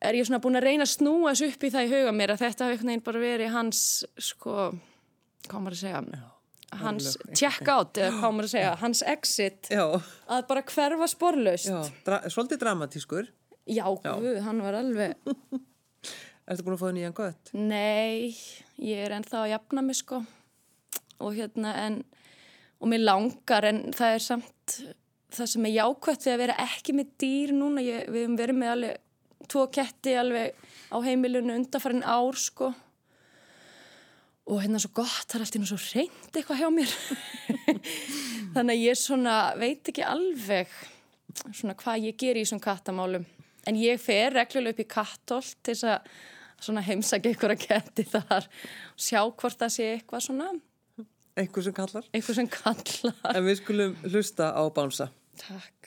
er 0.00 0.18
ég 0.18 0.26
svona 0.28 0.40
búin 0.42 0.58
að 0.58 0.66
reyna 0.68 0.86
að 0.86 0.92
snúa 0.94 1.32
þessu 1.32 1.48
upp 1.52 1.64
í 1.64 1.70
það 1.74 1.86
í 1.86 1.90
huga 1.94 2.12
mér 2.16 2.34
að 2.34 2.42
þetta 2.44 2.66
hafi 2.66 2.76
einhvern 2.76 2.92
veginn 2.92 3.06
bara 3.06 3.22
verið 3.24 3.54
hans 3.54 3.80
sko, 4.30 4.54
hvað 5.48 5.64
maður 5.64 5.76
að 5.76 5.82
segja? 5.82 6.02
Já, 6.10 6.22
hans 6.84 7.10
check 7.34 7.68
out 7.68 7.98
eða 8.00 8.12
hvað 8.18 8.36
maður 8.36 8.48
að 8.48 8.54
segja, 8.54 8.74
hans 8.80 9.02
exit. 9.14 9.72
Já. 9.72 9.84
að 10.30 10.46
bara 10.52 10.64
hverfa 10.70 11.10
sporlaust. 11.10 11.96
Dra 12.06 12.22
Svolítið 12.30 12.62
dramatískur. 12.64 13.32
Já, 13.70 13.84
Já. 13.84 14.14
Guð, 14.16 14.40
hann 14.46 14.62
var 14.64 14.78
alveg 14.80 15.14
Ertu 16.50 16.64
búin 16.66 16.74
að 16.74 16.80
fá 16.80 16.88
nýjan 16.94 17.14
gött? 17.14 17.50
Nei, 17.54 18.32
ég 18.82 19.04
er 19.04 19.12
ennþá 19.14 19.44
að 19.44 19.52
jafna 19.52 19.84
mig 19.86 20.00
sko. 20.00 20.24
Og 21.20 21.36
hérna 21.36 21.76
en 21.84 22.00
og 22.80 22.88
mér 22.90 23.04
langar 23.04 23.66
en 23.68 23.82
það 23.92 24.16
er 24.16 24.24
samt 24.24 24.76
það 25.30 25.50
sem 25.52 25.66
er 25.68 25.74
jákvæmt 25.76 26.24
því 26.24 26.32
að 26.32 26.42
vera 26.42 26.56
ekki 26.64 26.94
með 26.96 27.10
dýr 27.20 27.52
núna, 27.54 27.84
ég, 27.84 28.08
við 28.10 28.24
hefum 28.24 28.38
verið 28.40 28.58
með 28.58 28.72
alveg 28.74 29.02
tvo 29.48 29.66
ketti 29.72 30.14
alveg 30.18 30.56
á 30.90 30.96
heimilinu 31.04 31.56
undanfarið 31.56 32.06
ár 32.06 32.38
sko. 32.38 32.70
Og 34.50 34.62
hérna 34.64 34.80
svo 34.82 34.90
gott, 34.96 35.28
það 35.30 35.36
er 35.36 35.44
alltaf 35.46 35.68
svo 35.70 35.78
reynd 35.94 36.38
eitthvað 36.38 36.62
hjá 36.62 36.70
mér. 36.74 36.94
Þannig 38.54 38.72
að 38.74 38.82
ég 38.82 38.98
svona 38.98 39.36
veit 39.60 39.92
ekki 39.92 40.06
alveg 40.06 40.72
svona 41.54 41.76
hvað 41.78 42.08
ég 42.08 42.18
ger 42.18 42.40
í 42.40 42.42
þessum 42.42 42.62
kattamálum. 42.64 43.26
En 43.68 43.78
ég 43.78 44.00
fer 44.02 44.34
reglulega 44.34 44.74
upp 44.74 44.82
í 44.82 44.88
kattolt 44.90 45.60
til 45.62 45.76
þess 45.76 45.86
að 45.92 46.10
svona 46.60 46.82
heimsækja 46.84 47.36
ykkur 47.36 47.54
að 47.54 47.62
geti 47.68 48.04
þar 48.10 48.48
og 48.48 49.00
sjá 49.00 49.22
hvort 49.22 49.60
það 49.60 49.72
sé 49.76 49.86
eitthvað 49.94 50.26
svona. 50.26 50.50
Eitthvað 51.38 51.68
sem 51.68 51.76
kallar. 51.76 52.10
Eitthvað 52.10 52.40
sem 52.40 52.50
kallar. 52.52 53.16
En 53.30 53.46
við 53.46 53.60
skulum 53.62 53.96
hlusta 54.02 54.50
á 54.50 54.62
bánsa 54.74 55.08
Takk 55.40 55.80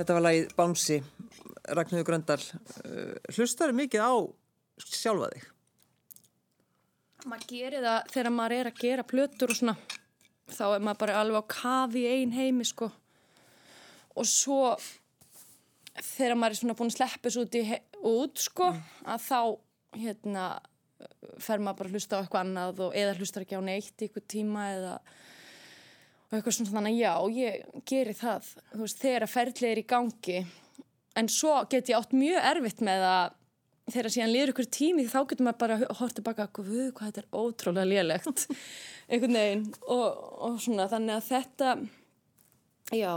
Þetta 0.00 0.14
var 0.16 0.22
lagið 0.24 0.52
Bánsi, 0.56 0.96
Ragnhjóður 1.76 2.06
Gröndal. 2.08 2.38
Uh, 2.88 3.16
hlustar 3.36 3.74
mikið 3.76 4.00
á 4.00 4.16
sjálfa 4.80 5.26
þig? 5.34 5.42
Maður 7.28 7.44
gerir 7.50 7.84
það 7.84 8.08
þegar 8.14 8.32
maður 8.32 8.54
er 8.56 8.70
að 8.70 8.80
gera 8.80 9.04
plötur 9.10 9.52
og 9.52 9.58
svona. 9.58 9.74
Þá 10.48 10.62
er 10.70 10.86
maður 10.86 11.00
bara 11.02 11.18
alveg 11.20 11.44
á 11.44 11.52
kafi 11.52 12.06
í 12.06 12.14
einn 12.14 12.32
heimi 12.32 12.64
sko. 12.64 12.88
Og 14.16 14.24
svo 14.24 14.72
þegar 15.92 16.38
maður 16.40 16.56
er 16.56 16.60
svona 16.62 16.78
búin 16.80 16.94
að 16.94 16.96
sleppast 16.96 17.42
út, 17.44 17.60
út 18.00 18.44
sko, 18.48 18.70
mm. 18.72 18.90
að 19.04 19.28
þá 19.28 19.40
hérna 20.00 20.46
fer 21.44 21.60
maður 21.60 21.82
bara 21.82 21.92
að 21.92 21.98
hlusta 21.98 22.16
á 22.16 22.20
eitthvað 22.24 22.46
annað 22.46 22.86
og 22.86 22.96
eða 23.04 23.18
hlustar 23.20 23.44
ekki 23.44 23.60
á 23.60 23.68
neitt 23.68 24.00
í 24.00 24.08
eitthvað 24.08 24.30
tíma 24.32 24.70
eða 24.78 24.96
og 26.30 26.36
eitthvað 26.38 26.54
svona 26.54 26.70
þannig 26.76 26.92
að 26.94 27.00
já, 27.00 27.12
ég 27.34 27.84
geri 27.90 28.14
það. 28.14 28.48
Þú 28.70 28.80
veist, 28.84 29.00
þegar 29.02 29.24
að 29.26 29.32
ferðlega 29.32 29.74
er 29.74 29.80
í 29.80 29.86
gangi. 29.90 30.42
En 31.18 31.28
svo 31.32 31.56
get 31.72 31.90
ég 31.90 31.98
átt 31.98 32.12
mjög 32.14 32.44
erfitt 32.52 32.82
með 32.86 33.06
að 33.08 33.32
þegar 33.90 34.14
síðan 34.14 34.30
lýður 34.30 34.52
ykkur 34.52 34.68
tími 34.70 35.06
þá 35.10 35.18
getur 35.24 35.46
maður 35.48 35.58
bara 35.64 35.78
að 35.80 35.96
horta 35.98 36.22
baka 36.22 36.46
hvað 36.54 37.00
þetta 37.00 37.24
er 37.24 37.28
ótrúlega 37.34 37.88
lélegt. 37.90 38.44
Einhvern 39.10 39.38
veginn. 39.40 39.64
Og, 39.90 40.20
og 40.46 40.60
svona 40.62 40.86
þannig 40.92 41.16
að 41.16 41.26
þetta 41.32 41.72
já, 42.94 43.14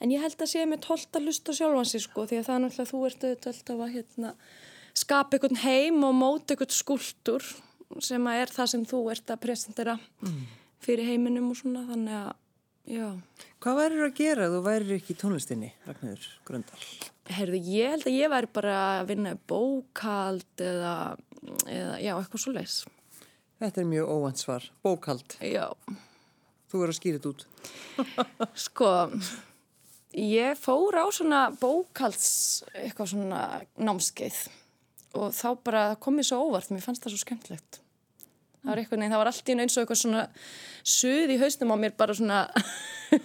en 0.00 0.14
ég 0.14 0.24
held 0.24 0.40
að 0.40 0.52
sé 0.54 0.64
með 0.68 0.82
tolt 0.86 1.20
að 1.20 1.28
lusta 1.28 1.56
sjálfansi 1.56 2.00
sko 2.06 2.24
því 2.30 2.40
að 2.40 2.48
það 2.48 2.54
er 2.56 2.64
náttúrulega 2.64 2.92
þú 2.94 3.02
ert 3.10 3.28
auðvitað 3.28 3.84
að 3.84 3.94
hérna, 3.98 4.32
skapa 5.04 5.36
einhvern 5.36 5.62
heim 5.66 6.00
og 6.08 6.16
móta 6.16 6.56
einhvern 6.56 6.74
skuldur 6.80 7.52
sem 8.00 8.32
að 8.32 8.40
er 8.40 8.56
það 8.56 8.72
sem 8.72 8.88
þú 8.88 9.04
ert 9.12 9.36
að 9.36 9.44
presentera. 9.44 10.00
Mm 10.24 10.61
fyrir 10.82 11.08
heiminum 11.08 11.50
og 11.52 11.58
svona 11.58 11.86
þannig 11.88 12.18
að 12.18 12.32
Já. 12.82 13.12
Hvað 13.62 13.76
værir 13.78 14.00
að 14.08 14.16
gera 14.18 14.46
þú 14.50 14.60
værir 14.64 14.96
ekki 14.96 15.14
í 15.14 15.18
tónlistinni, 15.20 15.68
Ragnarður 15.86 16.30
Gröndal? 16.48 16.80
Herðu, 17.30 17.60
ég 17.70 17.92
held 17.94 18.06
að 18.08 18.16
ég 18.16 18.32
væri 18.32 18.48
bara 18.58 18.78
að 18.96 19.12
vinna 19.12 19.34
bókald 19.48 20.64
eða, 20.66 20.94
eða 21.70 22.00
já, 22.02 22.12
eitthvað 22.16 22.42
svo 22.42 22.54
leis. 22.56 22.80
Þetta 23.62 23.84
er 23.84 23.86
mjög 23.92 24.10
óvansvar. 24.16 24.66
Bókald. 24.82 25.36
Já. 25.46 25.68
Þú 26.72 26.80
verður 26.82 26.94
að 26.94 26.98
skýra 26.98 27.20
þetta 27.20 27.30
út. 27.30 27.46
sko, 28.66 28.90
ég 30.18 30.58
fór 30.58 30.98
á 30.98 31.06
svona 31.14 31.44
bókalds, 31.62 32.32
eitthvað 32.74 33.12
svona 33.14 33.44
námskeið 33.78 34.42
og 35.22 35.30
þá 35.36 35.48
bara 35.62 35.86
komið 36.02 36.32
svo 36.32 36.42
óvart, 36.48 36.72
mér 36.72 36.82
fannst 36.82 37.04
það 37.04 37.14
svo 37.14 37.22
skemmtlegt. 37.22 37.82
Það 38.62 38.70
var 38.70 38.80
eitthvað, 38.82 39.00
neina, 39.02 39.12
það 39.12 39.22
var 39.22 39.32
allt 39.32 39.48
í 39.48 39.54
eins 39.58 39.76
og 39.76 39.82
eitthvað 39.82 39.98
svona 40.04 40.26
suð 40.82 41.32
í 41.34 41.38
haustum 41.40 41.72
á 41.74 41.76
mér 41.82 41.94
bara 41.98 42.14
svona 42.14 42.42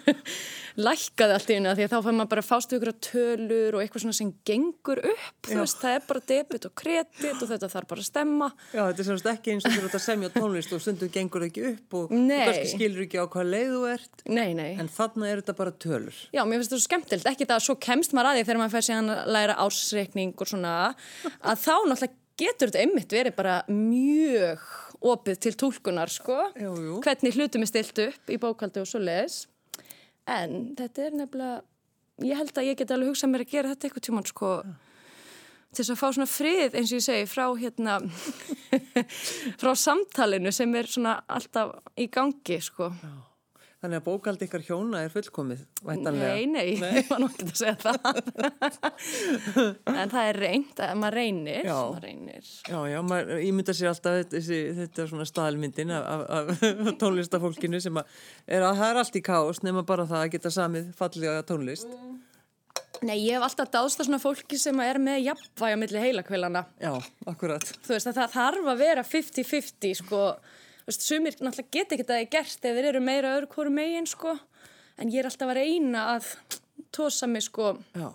lækkaði 0.77 1.33
allt 1.33 1.51
í 1.51 1.57
einu 1.57 1.73
því 1.77 1.85
að 1.87 1.93
þá 1.93 1.97
fær 2.05 2.15
maður 2.17 2.29
bara 2.33 2.43
fástu 2.45 2.77
ykkur 2.77 2.91
að 2.91 2.97
tölur 3.07 3.77
og 3.77 3.83
eitthvað 3.83 4.03
svona 4.03 4.17
sem 4.17 4.31
gengur 4.45 5.01
upp 5.01 5.47
þú 5.49 5.59
veist, 5.61 5.79
það 5.81 5.95
er 5.95 6.03
bara 6.09 6.23
debit 6.31 6.67
og 6.69 6.75
kredit 6.77 7.41
og 7.41 7.49
þetta 7.51 7.69
þarf 7.73 7.89
bara 7.93 8.03
að 8.03 8.09
stemma. 8.09 8.49
Já, 8.73 8.81
þetta 8.81 9.03
er 9.03 9.09
semst 9.09 9.31
ekki 9.33 9.53
eins 9.53 9.65
og 9.65 9.77
þú 9.77 9.85
ert 9.87 9.97
að 9.97 10.05
semja 10.05 10.33
tónlist 10.35 10.75
og 10.77 10.83
stundum 10.83 11.13
gengur 11.17 11.47
ekki 11.47 11.65
upp 11.71 11.97
og 12.01 12.13
nei. 12.13 12.35
þú 12.35 12.51
kannski 12.51 12.73
skilur 12.75 13.07
ekki 13.07 13.21
á 13.21 13.25
hvað 13.37 13.49
leið 13.55 13.73
þú 13.73 13.81
ert. 13.93 14.23
Nei, 14.29 14.51
nei. 14.57 14.69
En 14.77 14.93
þannig 14.97 15.33
er 15.33 15.41
þetta 15.41 15.57
bara 15.61 15.75
tölur. 15.85 16.21
Já, 16.33 16.43
mér 16.45 16.61
finnst 16.61 16.73
þetta 16.73 16.81
svo 16.81 16.89
skemmtilt, 16.89 17.33
ekki 17.33 17.49
það 17.49 17.57
að 17.57 17.67
svo 17.69 17.79
kemst 17.87 18.17
maður 18.17 18.33
að 18.33 18.39
því 18.39 18.47
þegar 18.49 18.63
maður 18.63 18.77
fær 18.77 18.87
síðan 18.91 19.13
að 19.15 19.33
læra 19.37 19.59
ásreikning 19.65 20.37
og 20.37 20.53
svona 20.53 20.77
að 20.85 21.65
þá 21.65 21.75
náttúrulega 21.89 22.15
getur 22.37 22.69
þetta 22.69 22.83
einmitt 22.83 23.13
verið 23.13 23.33
bara 23.37 23.61
mjög 23.71 24.61
opið 25.01 25.39
til 25.45 25.53
tólkunar 25.59 26.11
sko, 26.11 26.37
jú, 26.57 26.73
jú. 26.81 26.97
hvernig 27.05 27.37
hlutum 27.37 27.65
er 27.65 27.69
stilt 27.69 28.01
upp 28.07 28.33
í 28.33 28.39
bókaldi 28.41 28.81
og 28.81 28.89
svo 28.89 29.01
leiðis 29.03 29.45
en 30.27 30.73
þetta 30.77 31.07
er 31.07 31.17
nefnilega 31.21 31.61
ég 32.25 32.39
held 32.39 32.57
að 32.57 32.69
ég 32.71 32.79
get 32.79 32.91
alveg 32.91 33.13
hugsað 33.13 33.33
mér 33.33 33.45
að 33.45 33.53
gera 33.53 33.71
þetta 33.73 33.87
eitthvað 33.87 34.07
tíman 34.07 34.27
sko 34.27 34.51
ja. 34.63 34.73
til 35.69 35.83
þess 35.83 35.93
að 35.93 36.01
fá 36.01 36.07
svona 36.07 36.29
frið 36.31 36.77
eins 36.79 36.91
og 36.91 36.97
ég 36.97 37.05
segi 37.05 37.29
frá 37.29 37.45
hérna 37.61 37.99
frá 39.61 39.71
samtalenu 39.77 40.53
sem 40.55 40.75
er 40.79 40.89
svona 40.89 41.19
alltaf 41.27 41.77
í 41.99 42.09
gangi 42.11 42.59
sko 42.63 42.91
Já. 42.97 43.13
Þannig 43.77 43.99
að 43.99 44.05
bókaldi 44.07 44.45
ykkar 44.47 44.63
hjóna 44.65 45.03
er 45.05 45.11
fullkomið, 45.13 45.59
vættanlega. 45.85 46.29
Nei, 46.33 46.45
nei, 46.49 46.79
nei. 46.81 46.95
ég 46.95 47.09
var 47.11 47.19
nokkið 47.21 47.51
að 47.51 47.59
segja 47.59 47.75
það. 47.83 48.31
en 50.01 50.13
það 50.13 50.29
er 50.31 50.39
reynd, 50.41 50.81
maður 50.97 51.17
reynir. 51.19 51.59
Já, 51.61 51.75
maður 51.75 52.07
reynir. 52.07 52.49
já, 52.71 52.77
já 52.89 52.97
maður 53.05 53.43
ímynda 53.45 53.75
sér 53.77 53.91
alltaf 53.91 54.17
þessi, 54.33 54.59
þetta 54.79 55.03
er 55.03 55.11
svona 55.13 55.27
staðalmyndin 55.29 55.93
af, 55.93 56.07
af, 56.09 56.49
af 56.57 56.89
tónlistafólkinu 57.03 57.83
sem 57.85 58.01
að, 58.01 58.17
er 58.49 58.65
að 58.65 58.81
það 58.81 58.95
er 58.95 59.01
allt 59.03 59.21
í 59.21 59.25
kást 59.29 59.67
nema 59.69 59.85
bara 59.93 60.09
það 60.09 60.25
að 60.25 60.33
geta 60.39 60.55
samið 60.57 60.89
fallega 60.97 61.45
tónlist. 61.45 61.93
Mm. 61.93 62.17
Nei, 63.05 63.17
ég 63.27 63.37
hef 63.37 63.45
alltaf 63.45 63.69
dáðst 63.73 64.01
að 64.01 64.07
svona 64.07 64.21
fólki 64.21 64.57
sem 64.57 64.79
er 64.81 64.97
með 65.01 65.27
jafnvæg 65.27 65.75
á 65.77 65.81
milli 65.85 66.01
heilakveilana. 66.01 66.63
Já, 66.81 66.95
akkurat. 67.29 67.73
Þú 67.85 67.93
veist 67.93 68.09
að 68.09 68.23
það 68.23 68.31
þarf 68.33 68.69
að 68.71 68.81
vera 68.81 69.03
50-50 69.05 69.99
sko 70.01 70.21
veist, 70.87 71.03
sumir 71.03 71.35
náttúrulega 71.35 71.73
get 71.73 71.91
ekki 71.91 72.05
þetta 72.05 72.29
gert 72.31 72.69
ef 72.69 72.77
þeir 72.77 72.91
eru 72.93 73.01
meira 73.03 73.33
öðru 73.37 73.51
hverju 73.55 73.73
megin 73.75 74.07
sko 74.09 74.37
en 74.97 75.11
ég 75.11 75.21
er 75.21 75.29
alltaf 75.29 75.51
að 75.51 75.59
reyna 75.59 76.05
að 76.15 76.31
tósa 76.95 77.29
mig 77.29 77.45
sko 77.45 77.73
Já. 77.97 78.07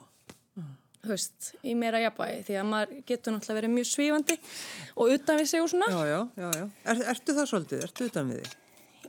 veist, 1.06 1.52
í 1.66 1.76
meira 1.78 2.00
jafnvægi 2.02 2.48
því 2.48 2.58
að 2.62 2.72
maður 2.72 2.96
getur 3.10 3.36
náttúrulega 3.36 3.60
verið 3.60 3.76
mjög 3.76 3.90
svífandi 3.92 4.40
og 4.96 5.14
utan 5.18 5.40
við 5.42 5.52
sig 5.52 5.62
og 5.62 5.70
svona 5.74 5.92
Já, 5.92 6.02
já, 6.08 6.18
já, 6.40 6.50
já. 6.58 6.66
Er, 6.88 7.06
Ertu 7.14 7.38
það 7.38 7.48
svolítið? 7.52 7.86
Ertu 7.88 8.10
utan 8.10 8.32
við 8.32 8.42
þig? 8.42 8.58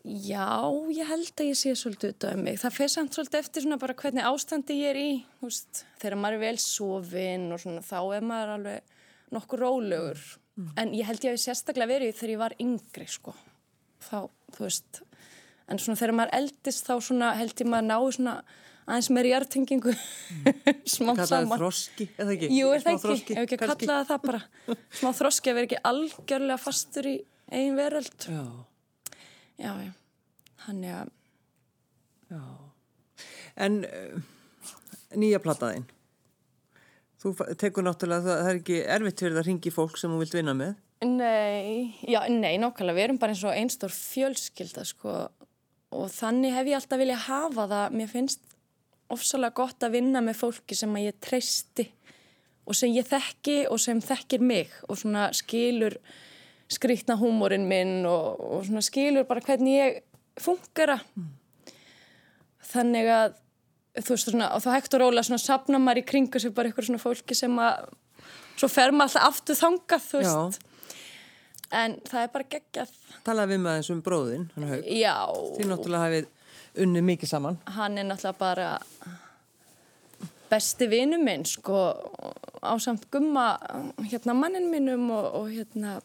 Já, 0.03 0.67
ég 0.91 1.07
held 1.07 1.31
að 1.39 1.47
ég 1.47 1.55
sé 1.55 1.71
svolítið 1.79 2.09
utan 2.11 2.33
við 2.35 2.43
mig. 2.43 2.57
Það 2.59 2.73
fer 2.75 2.89
samt 2.91 3.15
svolítið 3.15 3.39
eftir 3.39 3.63
svona 3.63 3.77
bara 3.79 3.93
hvernig 4.01 4.25
ástandi 4.27 4.75
ég 4.81 4.89
er 4.89 4.99
í 4.99 5.11
veist, 5.39 5.85
þegar 6.01 6.17
maður 6.19 6.35
er 6.35 6.41
vel 6.43 6.57
sofinn 6.59 7.45
og 7.55 7.61
svona 7.63 7.83
þá 7.87 7.99
er 8.17 8.25
maður 8.27 8.51
alveg 8.57 8.97
nokkur 9.33 9.63
rólegur 9.63 10.19
mm. 10.59 10.73
en 10.81 10.93
ég 10.97 11.07
held 11.07 11.23
ég 11.23 11.31
að 11.31 11.37
ég 11.37 11.43
sérstaklega 11.45 11.93
verið 11.93 12.17
þegar 12.17 12.33
ég 12.33 12.41
var 12.43 12.55
yngri 12.65 13.07
sko 13.09 13.35
þá, 14.03 14.19
þú 14.55 14.65
veist 14.67 15.01
en 15.71 15.79
svona 15.79 15.99
þegar 15.99 16.15
maður 16.19 16.35
eldist 16.41 16.89
þá 16.89 16.93
svona 17.07 17.31
held 17.39 17.55
ég 17.63 17.71
maður 17.71 17.89
náðu 17.89 18.11
svona 18.17 18.35
aðeins 18.83 19.09
meir 19.15 19.29
í 19.29 19.33
artengingu 19.37 19.93
mm. 19.93 20.59
smá 20.95 21.13
saman. 21.13 21.23
Kallaði 21.23 21.59
þroski, 21.61 22.09
eða 22.19 22.35
ekki? 22.35 22.51
Jú, 22.51 22.73
það 22.83 23.07
ekki, 23.13 23.37
ef 23.37 23.45
ekki 23.45 23.57
að 23.59 23.65
kallaði 23.71 24.09
það 24.11 24.27
bara. 24.27 24.43
Smá 24.99 25.09
þroski 25.15 25.51
að 25.51 25.59
vera 25.59 25.69
ekki 25.69 25.81
algjörlega 25.93 26.59
fastur 26.59 27.07
í 27.07 27.15
einn 27.53 27.79
veröld. 27.79 28.27
Já. 28.27 28.43
Já, 29.61 29.71
já, 29.79 29.91
hann 30.65 30.83
er 30.83 30.95
að 31.03 31.11
Já. 32.33 32.41
En 33.61 33.83
uh, 33.85 34.21
nýja 35.19 35.41
plattaðinn 35.43 35.85
Þú 37.21 37.33
tekur 37.61 37.85
náttúrulega 37.85 38.25
það, 38.25 38.39
það 38.39 38.49
er 38.49 38.59
ekki 38.59 38.79
erfitt 38.95 39.21
fyrir 39.23 39.39
að 39.39 39.47
ringi 39.47 39.71
fólk 39.71 39.99
sem 40.01 40.11
þú 40.11 40.23
vilt 40.23 40.33
vinna 40.35 40.55
með 40.57 40.73
Nei, 41.03 41.95
já, 42.07 42.21
nei, 42.31 42.55
nokkala, 42.61 42.93
við 42.95 43.07
erum 43.07 43.19
bara 43.19 43.33
eins 43.33 43.43
og 43.43 43.55
einstór 43.55 43.91
fjölskylda, 43.91 44.85
sko, 44.87 45.15
og 45.93 46.09
þannig 46.13 46.55
hef 46.55 46.69
ég 46.69 46.77
alltaf 46.77 47.01
viljað 47.01 47.25
hafa 47.27 47.65
það, 47.71 47.97
mér 47.99 48.11
finnst 48.11 48.53
ofsalega 49.13 49.57
gott 49.57 49.83
að 49.83 49.97
vinna 49.97 50.21
með 50.23 50.39
fólki 50.39 50.77
sem 50.77 50.93
að 50.95 51.09
ég 51.09 51.19
treysti 51.23 51.87
og 52.63 52.77
sem 52.77 52.93
ég 52.95 53.07
þekki 53.07 53.57
og 53.67 53.81
sem 53.83 53.99
þekkir 54.01 54.43
mig 54.43 54.73
og 54.87 54.99
svona 55.01 55.27
skilur 55.35 55.97
skrítna 56.71 57.17
húmórin 57.19 57.67
minn 57.69 58.07
og, 58.07 58.39
og 58.39 58.65
svona 58.69 58.83
skilur 58.85 59.27
bara 59.29 59.43
hvernig 59.43 59.75
ég 59.75 59.99
fungera. 60.41 60.97
Mm. 61.19 61.31
Þannig 62.73 63.09
að, 63.13 63.35
þú 63.99 64.15
veist, 64.15 64.29
svona, 64.31 64.53
og 64.55 64.63
þá 64.63 64.69
hægt 64.77 64.95
og 64.95 65.03
róla 65.03 65.25
svona 65.27 65.43
sapna 65.43 65.81
maður 65.83 66.01
í 66.01 66.07
kringu 66.13 66.41
sig 66.41 66.55
bara 66.55 66.71
ykkur 66.71 66.87
svona 66.87 67.03
fólki 67.03 67.37
sem 67.37 67.59
að, 67.61 67.91
svo 68.55 68.71
fer 68.71 68.95
maður 68.95 69.19
alltaf 69.19 69.27
aftur 69.27 69.59
þangað, 69.59 70.07
þú 70.07 70.21
veist. 70.23 70.63
Já 70.63 70.72
en 71.73 71.97
það 72.07 72.21
er 72.21 72.31
bara 72.37 72.49
geggjað. 72.55 72.93
Talaði 73.25 73.53
við 73.53 73.61
með 73.65 73.77
þessum 73.79 74.05
bróðin 74.05 74.47
Já. 74.87 75.17
Þið 75.57 75.69
náttúrulega 75.71 76.07
hafið 76.07 76.31
unni 76.83 77.03
mikið 77.05 77.33
saman. 77.33 77.59
Hann 77.75 77.99
er 78.01 78.09
náttúrulega 78.09 78.39
bara 78.39 78.71
besti 80.53 80.87
vinu 80.89 81.19
minn 81.21 81.45
sko 81.49 81.83
á 82.61 82.73
samt 82.81 83.09
gumma 83.11 83.53
hérna 84.05 84.35
mannin 84.37 84.69
minnum 84.71 85.09
og, 85.13 85.29
og 85.39 85.47
hérna 85.51 85.97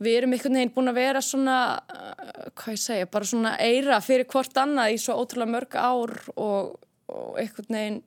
við 0.00 0.18
erum 0.18 0.34
einhvern 0.34 0.58
veginn 0.58 0.74
búin 0.74 0.90
að 0.90 1.00
vera 1.00 1.22
svona 1.24 1.56
hvað 2.56 2.74
ég 2.74 2.82
segja, 2.82 3.10
bara 3.12 3.28
svona 3.28 3.54
eira 3.60 4.00
fyrir 4.04 4.28
hvort 4.30 4.56
annað 4.60 4.94
í 4.94 5.00
svo 5.00 5.18
ótrúlega 5.20 5.54
mörg 5.54 5.76
ár 5.76 6.14
og, 6.36 6.78
og 7.12 7.40
einhvern 7.40 7.76
veginn 7.76 8.00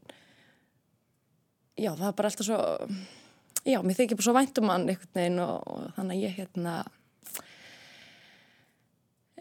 já 1.79 1.91
það 1.93 2.07
er 2.09 2.17
bara 2.17 2.31
alltaf 2.31 2.49
svo 2.49 2.61
já, 3.67 3.79
mér 3.83 3.97
þykir 3.99 4.19
bara 4.19 4.27
svo 4.27 4.35
væntum 4.37 4.71
hann 4.71 4.89
einhvern 4.89 5.15
veginn 5.17 5.39
og, 5.43 5.63
og 5.67 5.95
þannig 5.97 6.17
að 6.17 6.25
ég 6.25 6.35
hérna 6.41 6.75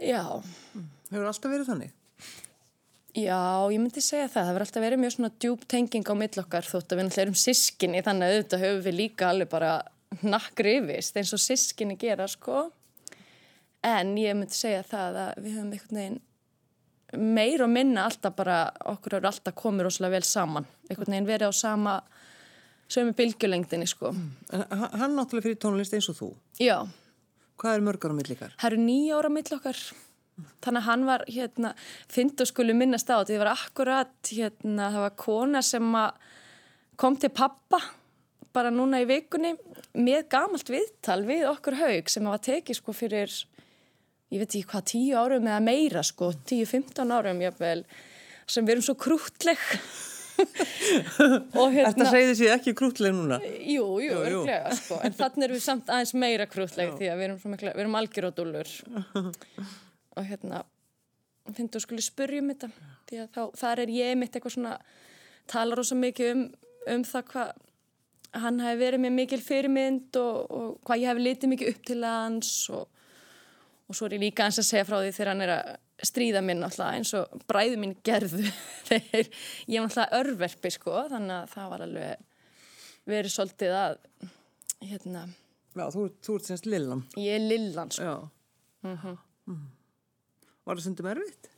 já. 0.03 0.23
Hefur 1.13 1.29
alltaf 1.29 1.53
verið 1.53 1.69
þannig? 1.71 1.99
Já, 3.13 3.69
ég 3.69 3.77
myndi 3.77 4.01
segja 4.01 4.25
það, 4.25 4.47
það 4.47 4.55
verður 4.55 4.67
alltaf 4.67 4.85
verið 4.87 5.01
mjög 5.03 5.15
svona 5.17 5.33
djúb 5.45 5.65
tenging 5.69 6.07
á 6.09 6.15
millokkar 6.17 6.65
þótt 6.65 6.95
að 6.95 6.99
við 6.99 7.05
náttúrulega 7.07 7.27
erum 7.27 7.41
sískinni 7.43 8.05
þannig 8.07 8.25
að 8.25 8.37
auðvitað 8.37 8.65
höfum 8.65 8.85
við 8.87 8.97
líka 8.97 9.29
alveg 9.29 9.51
bara 9.53 9.73
nakkrifist 10.25 11.19
eins 11.21 11.33
og 11.37 11.43
sískinni 11.43 11.99
gera 12.01 12.29
sko. 12.31 12.71
En 13.85 14.15
ég 14.17 14.39
myndi 14.39 14.57
segja 14.57 14.85
það 14.89 15.19
að 15.27 15.43
við 15.43 15.59
höfum 15.59 15.75
einhvern 15.77 16.01
veginn 16.01 16.21
meir 17.37 17.61
og 17.61 17.69
minna 17.69 18.07
alltaf 18.09 18.33
bara, 18.37 18.59
okkur 18.89 19.19
eru 19.19 19.29
alltaf 19.29 19.55
komið 19.61 19.91
rosalega 19.91 20.17
vel 20.17 20.25
saman, 20.25 20.69
einhvern 20.89 21.13
veginn 21.13 21.29
verið 21.29 21.53
á 21.53 21.55
sama 21.57 21.99
sömu 22.93 23.15
bylgjulengdini 23.17 23.89
sko. 23.91 24.13
En 24.53 24.65
hann 25.01 25.17
náttúrulega 25.17 25.49
fyrir 25.49 25.61
tónlist 25.63 25.97
eins 25.97 26.11
og 26.13 26.19
þú? 26.19 26.31
Já. 26.61 26.79
Hvað 27.61 27.79
er 27.79 27.87
mörg 27.87 28.07
ára 28.07 28.19
mill 28.19 28.35
ykkar? 28.35 28.57
Það 28.59 28.69
eru 28.71 28.83
nýja 28.83 29.19
ára 29.21 29.33
mill 29.33 29.57
okkar. 29.57 29.81
Þannig 30.65 30.81
að 30.81 30.87
hann 30.89 31.03
var, 31.07 31.25
hérna, 31.29 31.73
fynnt 32.11 32.41
og 32.43 32.49
skuli 32.49 32.75
minnast 32.77 33.11
á 33.13 33.21
þetta. 33.21 33.33
Það 33.35 33.43
var 33.43 33.53
akkurat, 33.53 34.15
hérna, 34.29 34.93
það 34.95 35.05
var 35.05 35.19
kona 35.21 35.65
sem 35.67 35.99
kom 37.01 37.19
til 37.21 37.33
pappa 37.35 37.81
bara 38.53 38.73
núna 38.73 39.01
í 39.03 39.09
vikunni 39.09 39.55
með 39.97 40.29
gamalt 40.33 40.71
viðtal 40.73 41.23
við 41.29 41.47
okkur 41.51 41.79
haug 41.81 42.11
sem 42.13 42.29
var 42.29 42.43
tekið 42.45 42.79
sko 42.79 42.95
fyrir, 42.97 43.33
ég 44.33 44.43
veit 44.43 44.49
ekki 44.49 44.69
hvað, 44.69 44.87
tíu 44.93 45.19
árum 45.19 45.49
eða 45.49 45.61
meira 45.65 46.03
sko, 46.07 46.33
tíu, 46.49 46.67
fymtán 46.69 47.15
árum 47.15 47.41
jáfnvel, 47.43 47.85
sem 48.47 48.67
við 48.67 48.77
erum 48.77 48.87
svo 48.89 48.97
krútleg 49.01 49.63
hérna, 51.75 51.89
Þetta 51.89 52.09
segði 52.11 52.37
sér 52.39 52.55
ekki 52.57 52.75
krútleg 52.79 53.15
núna 53.17 53.39
Jú, 53.43 53.87
jú. 54.03 54.19
Örglega, 54.19 54.75
sko. 54.79 54.99
en 55.05 55.17
þannig 55.17 55.47
erum 55.49 55.59
við 55.59 55.65
samt 55.65 55.93
aðeins 55.93 56.15
meira 56.19 56.47
krútleg 56.51 56.95
því 56.99 57.11
að 57.13 57.21
við 57.21 57.27
erum, 57.29 57.43
mikla, 57.55 57.75
við 57.77 57.85
erum 57.85 57.99
algjöródúlur 58.01 58.73
og 60.17 60.29
hérna 60.29 60.63
finnst 61.53 61.77
þú 61.77 61.85
skulle 61.85 62.05
spurjum 62.05 62.53
þetta 62.53 62.71
því 63.11 63.21
að 63.25 63.29
þá, 63.35 63.43
þar 63.63 63.85
er 63.85 63.95
ég 63.97 64.17
mitt 64.19 64.37
eitthvað 64.37 64.57
svona 64.57 64.79
talar 65.51 65.83
ósað 65.83 66.03
mikið 66.07 66.33
um, 66.33 66.43
um 66.95 67.07
það 67.07 67.29
hvað 67.33 67.53
hann 68.43 68.63
hefði 68.65 68.81
verið 68.81 69.03
með 69.05 69.15
mikil 69.19 69.41
fyrirmynd 69.45 70.19
og, 70.21 70.37
og 70.49 70.69
hvað 70.87 71.03
ég 71.03 71.11
hef 71.11 71.23
litið 71.27 71.53
mikið 71.53 71.73
upp 71.73 71.83
til 71.91 71.99
hans 72.07 72.53
og, 72.73 72.87
og 73.93 73.99
svo 73.99 74.09
er 74.09 74.17
ég 74.17 74.25
líka 74.25 74.47
eins 74.47 74.61
að 74.61 74.69
segja 74.71 74.89
frá 74.89 74.99
því 75.03 75.13
þegar 75.13 75.31
hann 75.33 75.45
er 75.45 75.55
að 75.59 76.07
stríða 76.09 76.41
minn 76.45 76.65
alltaf 76.65 76.97
eins 76.97 77.13
og 77.19 77.45
bræðu 77.51 77.79
mín 77.83 77.95
gerðu 78.07 78.47
þegar 78.89 79.29
ég 79.29 79.77
var 79.77 79.89
alltaf 79.91 80.17
örverfi 80.19 80.73
sko 80.73 81.05
þannig 81.13 81.37
að 81.37 81.53
það 81.53 81.71
var 81.75 81.87
alveg 81.87 82.27
verið 83.13 83.35
svolítið 83.37 83.79
að 83.83 83.97
hérna 84.89 85.29
Já, 85.73 85.87
þú, 85.89 86.09
þú 86.21 86.35
ert 86.37 86.49
semst 86.49 86.69
Lillan 86.69 87.07
Ég 87.21 87.39
er 87.39 87.45
Lillan 87.45 87.93
sko 87.93 88.17
mm 88.83 88.97
-hmm. 88.97 89.19
mm. 89.47 89.67
Var 90.65 90.77
það 90.77 90.85
sundum 90.85 91.07
erfitt? 91.07 91.49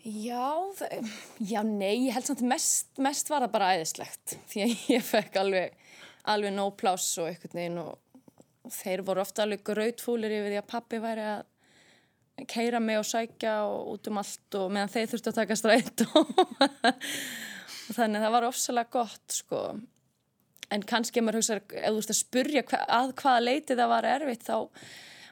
Já, 0.00 0.72
það, 0.76 1.10
já, 1.44 1.62
nei, 1.62 2.06
ég 2.06 2.14
held 2.14 2.26
samt 2.26 2.40
mest, 2.40 2.98
mest 2.98 3.28
var 3.30 3.42
það 3.42 3.52
bara 3.52 3.72
æðislegt 3.76 4.36
því 4.48 4.62
að 4.62 4.84
ég 4.96 5.02
fekk 5.04 5.36
alveg, 5.36 5.76
alveg 6.24 6.52
nóg 6.52 6.76
pláss 6.76 7.18
og 7.18 7.28
eitthvað 7.28 7.54
neginn 7.54 7.78
og 7.78 7.98
þeir 8.74 9.04
voru 9.06 9.22
ofta 9.22 9.44
alveg 9.44 9.64
grautfúlir 9.66 10.34
yfir 10.38 10.54
því 10.54 10.60
að 10.60 10.70
pappi 10.70 11.00
væri 11.02 11.26
að 11.34 11.46
keira 12.48 12.80
mig 12.80 12.98
og 13.00 13.06
sækja 13.06 13.54
og 13.68 13.94
út 13.94 14.08
um 14.10 14.20
allt 14.22 14.56
og 14.58 14.70
meðan 14.72 14.92
þeir 14.92 15.10
þurftu 15.12 15.32
að 15.32 15.38
taka 15.42 15.58
strætt 15.58 16.04
þannig 17.96 18.20
að 18.20 18.24
það 18.24 18.34
var 18.36 18.48
ofsalega 18.48 18.94
gott 18.94 19.34
sko. 19.34 19.60
En 20.70 20.82
kannski 20.86 21.22
maður 21.22 21.40
hugsa, 21.40 21.58
ef 21.58 21.88
þú 21.90 21.96
veist 21.98 22.12
að 22.14 22.20
spurja 22.20 22.64
hva, 22.70 22.82
að 23.00 23.14
hvaða 23.18 23.46
leiti 23.46 23.76
það 23.76 23.90
var 23.90 24.06
erfitt 24.14 24.46
þá 24.46 24.56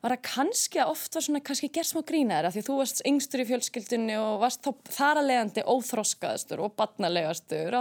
var 0.03 0.15
það 0.15 0.25
kannski 0.29 0.81
að 0.83 0.93
oft 0.93 1.17
var 1.17 1.25
svona 1.27 1.43
kannski 1.47 1.71
gerð 1.75 1.91
smá 1.91 2.03
grínaðara 2.07 2.53
því 2.55 2.65
þú 2.67 2.77
varst 2.81 3.05
yngstur 3.09 3.43
í 3.43 3.47
fjölskyldunni 3.49 4.19
og 4.21 4.43
varst 4.43 4.67
þá 4.67 4.91
þar 4.95 5.23
að 5.23 5.31
leiðandi 5.31 5.65
óþroskaðastur 5.75 6.63
og 6.63 6.75
barnalegastur 6.79 7.79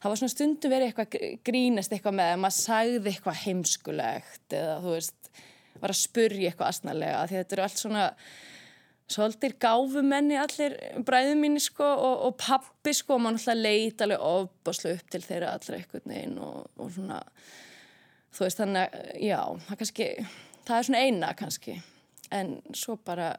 það 0.00 0.12
var 0.12 0.20
svona 0.20 0.34
stundu 0.34 0.70
verið 0.72 0.90
eitthvað 0.90 1.40
grínast 1.46 1.94
eitthvað 1.94 2.18
með 2.20 2.34
að 2.34 2.44
maður 2.44 2.58
sagði 2.58 3.14
eitthvað 3.14 3.42
heimskulegt 3.44 4.56
eða 4.60 4.78
þú 4.84 4.94
veist 4.96 5.32
var 5.80 5.94
að 5.94 6.00
spurja 6.00 6.50
eitthvað 6.50 6.72
asnalega 6.74 7.26
því 7.26 7.40
þetta 7.40 7.56
eru 7.56 7.66
allt 7.66 7.82
svona 7.82 8.06
svolítir 9.10 9.56
gáfumenni 9.60 10.36
allir 10.38 10.76
bræðum 11.06 11.40
mín 11.42 11.58
sko 11.62 11.86
og, 11.86 12.26
og 12.28 12.36
pappi 12.38 12.94
sko 12.94 13.16
og 13.16 13.24
maður 13.24 13.40
alltaf 13.40 13.58
leita 13.58 14.06
alveg 14.06 14.28
ofbáslu 14.28 14.94
upp 14.94 15.10
til 15.10 15.22
þeirra 15.24 15.56
allir 15.56 15.80
eitthvað 15.80 16.06
neginn 16.10 16.38
og, 16.46 16.68
og 16.78 16.92
svona 16.94 17.18
þú 18.30 18.46
veist 18.46 18.60
þannig 18.60 18.84
að 18.84 19.24
já 19.26 19.40
það, 19.66 19.80
kannski, 19.82 20.08
það 20.66 20.76
er 20.76 20.88
svona 20.88 21.02
eina 21.06 21.32
kannski. 21.38 21.76
En 22.30 22.54
svo 22.78 22.96
bara 23.02 23.32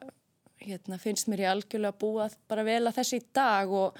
hérna, 0.62 0.98
finnst 1.00 1.30
mér 1.30 1.46
ég 1.46 1.52
algjörlega 1.54 1.94
að 1.94 2.00
búa 2.02 2.28
bara 2.50 2.66
vel 2.66 2.84
að 2.84 2.98
þessi 3.00 3.20
í 3.22 3.26
dag 3.34 3.72
og, 3.72 3.96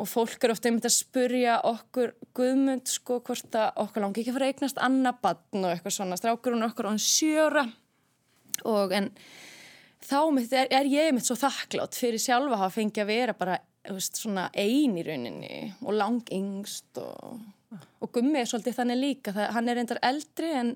og 0.00 0.08
fólk 0.08 0.44
er 0.44 0.54
ofta 0.54 0.70
einmitt 0.70 0.88
að 0.88 0.96
spurja 0.96 1.58
okkur 1.68 2.14
guðmund 2.36 2.88
sko 2.88 3.20
hvort 3.26 3.56
að 3.58 3.82
okkur 3.84 4.04
langi 4.04 4.22
ekki 4.22 4.32
að 4.32 4.38
fara 4.38 4.48
að 4.48 4.54
eignast 4.54 4.80
annabann 4.80 5.64
og 5.64 5.70
eitthvað 5.74 5.96
svona. 5.96 6.18
Strákur 6.20 6.56
hún 6.56 6.66
okkur 6.66 6.88
á 6.88 6.92
hann 6.92 7.02
sjöra 7.04 7.66
og 8.68 8.94
en 8.96 9.10
þá 10.04 10.18
er, 10.56 10.70
er 10.72 10.88
ég 10.90 11.12
mitt 11.14 11.28
svo 11.28 11.36
þakklátt 11.38 11.98
fyrir 11.98 12.22
sjálfa 12.22 12.56
að 12.56 12.62
hafa 12.64 12.76
fengið 12.78 13.04
að 13.04 13.12
vera 13.12 13.36
bara 13.36 13.60
veist, 13.88 14.18
svona 14.20 14.48
ein 14.56 14.96
í 14.98 15.04
rauninni 15.06 15.70
og 15.84 15.94
lang 15.96 16.34
yngst 16.34 17.00
og, 17.00 17.40
og 18.00 18.12
gummi 18.14 18.40
er 18.40 18.50
svolítið 18.50 18.80
þannig 18.80 19.00
líka. 19.00 19.34
Það, 19.36 19.48
hann 19.56 19.70
er 19.70 19.80
reyndar 19.80 20.02
eldri 20.06 20.52
en, 20.56 20.74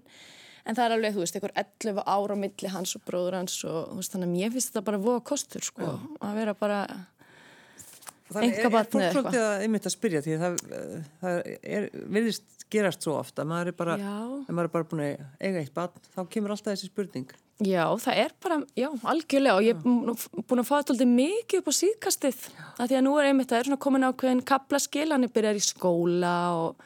en 0.64 0.78
það 0.78 0.84
er 0.86 0.96
alveg, 0.98 1.16
þú 1.16 1.24
veist, 1.24 1.38
einhver 1.38 1.56
11 1.64 2.04
ára 2.04 2.36
á 2.36 2.42
milli 2.44 2.72
hans 2.76 2.94
og 2.98 3.04
bróður 3.08 3.40
hans 3.40 3.58
og 3.68 3.96
veist, 3.98 4.14
þannig 4.14 4.30
að 4.30 4.36
mér 4.36 4.54
finnst 4.54 4.72
þetta 4.72 4.86
bara 4.90 5.02
voða 5.08 5.26
kostur 5.32 5.64
sko 5.64 5.88
Já. 5.88 5.94
að 6.28 6.40
vera 6.40 6.56
bara 6.60 6.80
enga 8.42 8.72
batnið 8.74 8.74
eitthvað. 8.74 8.90
Það 8.94 9.04
er 9.04 9.14
fólk 9.14 9.14
svolítið 9.14 9.46
að 9.46 9.64
ymmit 9.68 9.86
að 9.86 9.94
spyrja 9.94 10.24
því 10.24 10.36
það, 10.42 10.58
það 11.22 11.40
er, 11.78 11.88
virðist 12.16 12.66
gerast 12.74 13.06
svo 13.06 13.16
ofta, 13.20 13.46
maður 13.46 13.70
er 13.70 13.78
bara, 13.78 13.96
maður 14.48 14.68
er 14.68 14.74
bara 14.74 14.88
búin 14.90 15.04
að 15.04 15.24
eiga 15.38 15.62
eitt 15.62 15.74
batn, 15.76 16.06
þá 16.14 16.20
kemur 16.32 16.54
alltaf 16.54 16.72
þessi 16.74 16.90
spurning. 16.90 17.34
Já, 17.62 17.84
það 18.02 18.18
er 18.24 18.32
bara, 18.42 18.58
já, 18.74 18.88
algjörlega 19.06 19.54
og 19.60 19.62
ég 19.62 19.76
er 19.76 19.84
búin 19.84 20.62
að 20.62 20.66
fá 20.66 20.74
þetta 20.80 20.96
alltaf 20.96 21.10
mikið 21.12 21.60
upp 21.60 21.70
á 21.70 21.74
síðkastið 21.78 22.40
að 22.82 22.88
því 22.88 22.98
að 22.98 23.04
nú 23.06 23.14
er 23.20 23.28
einmitt 23.30 23.52
það 23.52 23.60
er 23.60 23.68
svona 23.68 23.82
komin 23.84 24.06
ákveðin 24.08 24.42
kaplaskil, 24.48 25.06
hann 25.14 25.26
er 25.28 25.32
byrjað 25.36 25.60
í 25.60 25.62
skóla 25.62 26.34
og, 26.58 26.82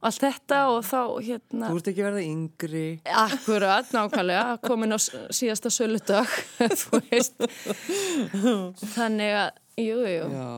allt 0.00 0.22
þetta 0.22 0.62
og 0.72 0.80
þá 0.86 1.00
hérna... 1.26 1.68
Þú 1.68 1.80
ert 1.80 1.90
ekki 1.92 2.06
verið 2.06 2.26
yngri. 2.30 2.86
Akkurat, 3.20 3.92
nákvæmlega, 3.92 4.58
komin 4.64 4.96
á 4.96 4.98
síðasta 4.98 5.72
söludag, 5.74 6.32
þú 6.80 7.02
veist. 7.10 7.48
Þannig 8.96 9.36
að, 9.42 9.62
jú, 9.78 9.98
jú. 10.02 10.28
Já, 10.34 10.50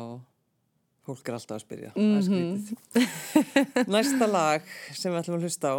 fólk 1.06 1.28
er 1.28 1.36
alltaf 1.36 1.58
að 1.58 1.64
spyrja, 1.64 1.92
mm 1.94 2.20
-hmm. 2.20 2.76
Næsta 3.94 4.26
lag 4.26 4.62
sem 4.92 5.12
við 5.12 5.20
ætlum 5.20 5.36
að 5.38 5.44
hlusta 5.44 5.74
á 5.74 5.76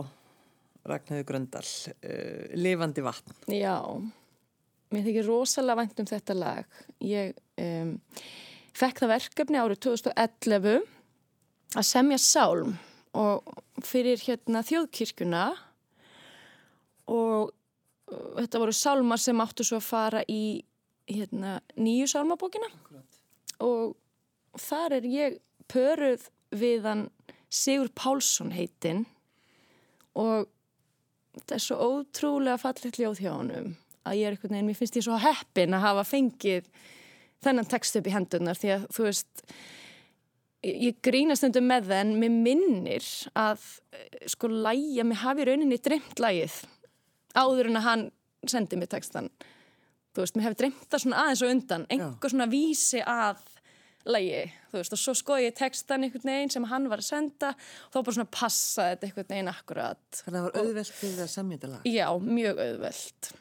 Ragnhjóður 0.85 1.27
Gröndal 1.29 1.65
uh, 1.65 2.55
Lifandi 2.57 3.03
vatn. 3.05 3.35
Já, 3.47 3.77
mér 4.91 5.03
þykir 5.05 5.27
rosalega 5.27 5.77
vænt 5.81 5.99
um 5.99 6.09
þetta 6.09 6.33
lag. 6.33 6.65
Ég 6.99 7.35
um, 7.57 7.99
fekk 8.73 9.03
það 9.03 9.13
verkefni 9.15 9.61
árið 9.61 9.83
2011 9.85 10.81
að 11.75 11.87
semja 11.87 12.17
sálm 12.17 12.77
og 13.13 13.43
fyrir 13.85 14.19
hérna 14.23 14.63
þjóðkirkuna 14.63 15.45
og 17.11 17.51
uh, 17.51 18.33
þetta 18.41 18.59
voru 18.63 18.75
sálmar 18.75 19.21
sem 19.21 19.43
áttu 19.43 19.63
svo 19.67 19.77
að 19.81 19.89
fara 19.89 20.25
í 20.27 20.63
hérna, 21.11 21.59
nýju 21.75 22.07
sálmabókina 22.07 22.69
og 23.63 23.95
þar 24.59 24.97
er 24.99 25.07
ég 25.09 25.37
pöruð 25.71 26.27
við 26.51 26.87
hann 26.87 27.05
Sigur 27.51 27.91
Pálsson 27.95 28.53
heitinn. 28.55 29.05
Og 30.19 30.47
þetta 31.35 31.55
er 31.55 31.63
svo 31.63 31.77
ótrúlega 31.79 32.59
fallegt 32.59 32.99
ljóð 32.99 33.21
hjá 33.23 33.31
honum 33.33 33.75
að 34.07 34.17
ég 34.17 34.27
er 34.27 34.35
eitthvað 34.35 34.55
nefn, 34.55 34.71
mér 34.71 34.79
finnst 34.79 34.97
ég 34.97 35.05
svo 35.05 35.19
heppin 35.21 35.75
að 35.77 35.85
hafa 35.85 36.07
fengið 36.09 36.67
þennan 37.45 37.69
text 37.69 37.97
upp 37.99 38.09
í 38.09 38.13
hendunar 38.15 38.57
því 38.57 38.73
að 38.75 38.87
þú 38.95 39.05
veist 39.05 39.43
ég 40.61 40.97
grínast 41.05 41.45
undir 41.45 41.63
með 41.65 41.87
það 41.89 42.03
en 42.03 42.13
mér 42.21 42.35
minnir 42.47 43.07
að 43.37 43.63
sko 44.29 44.49
læja, 44.51 45.05
mér 45.05 45.21
hafi 45.23 45.47
rauninni 45.47 45.79
dreymt 45.81 46.21
lægið 46.21 46.57
áður 47.37 47.71
en 47.71 47.79
að 47.79 47.87
hann 47.87 48.05
sendi 48.49 48.77
mér 48.77 48.91
textan 48.91 49.29
þú 50.11 50.23
veist, 50.23 50.37
mér 50.37 50.47
hefði 50.49 50.59
dreymt 50.63 50.85
það 50.91 51.03
svona 51.05 51.23
aðeins 51.23 51.41
og 51.45 51.55
undan. 51.55 51.87
Einhver 51.91 52.33
svona 52.33 52.47
vísi 52.51 53.01
að 53.05 53.41
lægi, 54.09 54.41
þú 54.71 54.79
veist, 54.79 54.95
og 54.95 55.01
svo 55.01 55.13
skoði 55.17 55.45
ég 55.47 55.57
textan 55.57 56.05
einhvern 56.05 56.31
veginn 56.31 56.51
sem 56.53 56.65
hann 56.71 56.89
var 56.89 57.03
að 57.03 57.09
senda 57.11 57.51
og 57.53 57.93
þá 57.93 57.99
bara 57.99 58.15
svona 58.17 58.33
passaði 58.33 58.95
þetta 58.95 59.07
einhvern 59.07 59.31
veginn 59.35 59.51
akkurat. 59.51 60.03
Þannig 60.17 60.31
að 60.31 60.41
það 60.41 60.47
var 60.47 60.65
auðvelt 60.65 60.93
fyrir 60.97 61.19
það 61.21 61.67
lag? 61.75 61.87
Já, 61.87 62.07
mjög 62.25 62.61
auðvelt. 62.65 63.31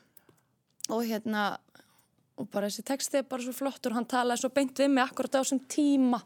Og 0.90 1.04
hérna 1.06 1.44
og 2.40 2.48
bara 2.52 2.70
þessi 2.70 2.86
texti 2.88 3.20
er 3.20 3.28
bara 3.28 3.44
svo 3.44 3.54
flottur 3.56 3.94
hann 3.96 4.08
talaði 4.08 4.42
svo 4.42 4.52
beint 4.54 4.80
við 4.80 4.92
mig 4.92 5.04
akkurat 5.04 5.36
á 5.36 5.40
þessum 5.40 5.62
tíma. 5.70 6.20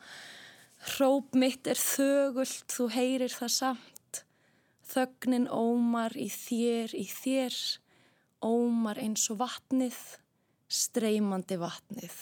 Hróp 0.94 1.37
mitt 1.38 1.66
er 1.70 1.80
þögult, 1.80 2.66
þú 2.70 2.90
heyrir 2.92 3.33
það 3.33 3.54
samt. 3.54 4.20
Þögnin 4.85 5.48
ómar 5.48 6.14
í 6.20 6.28
þér, 6.28 6.92
í 6.98 7.07
þér. 7.09 7.57
Ómar 8.44 9.00
eins 9.00 9.24
og 9.33 9.40
vatnið 9.40 9.96
Streymandi 10.74 11.54
vatnið 11.60 12.16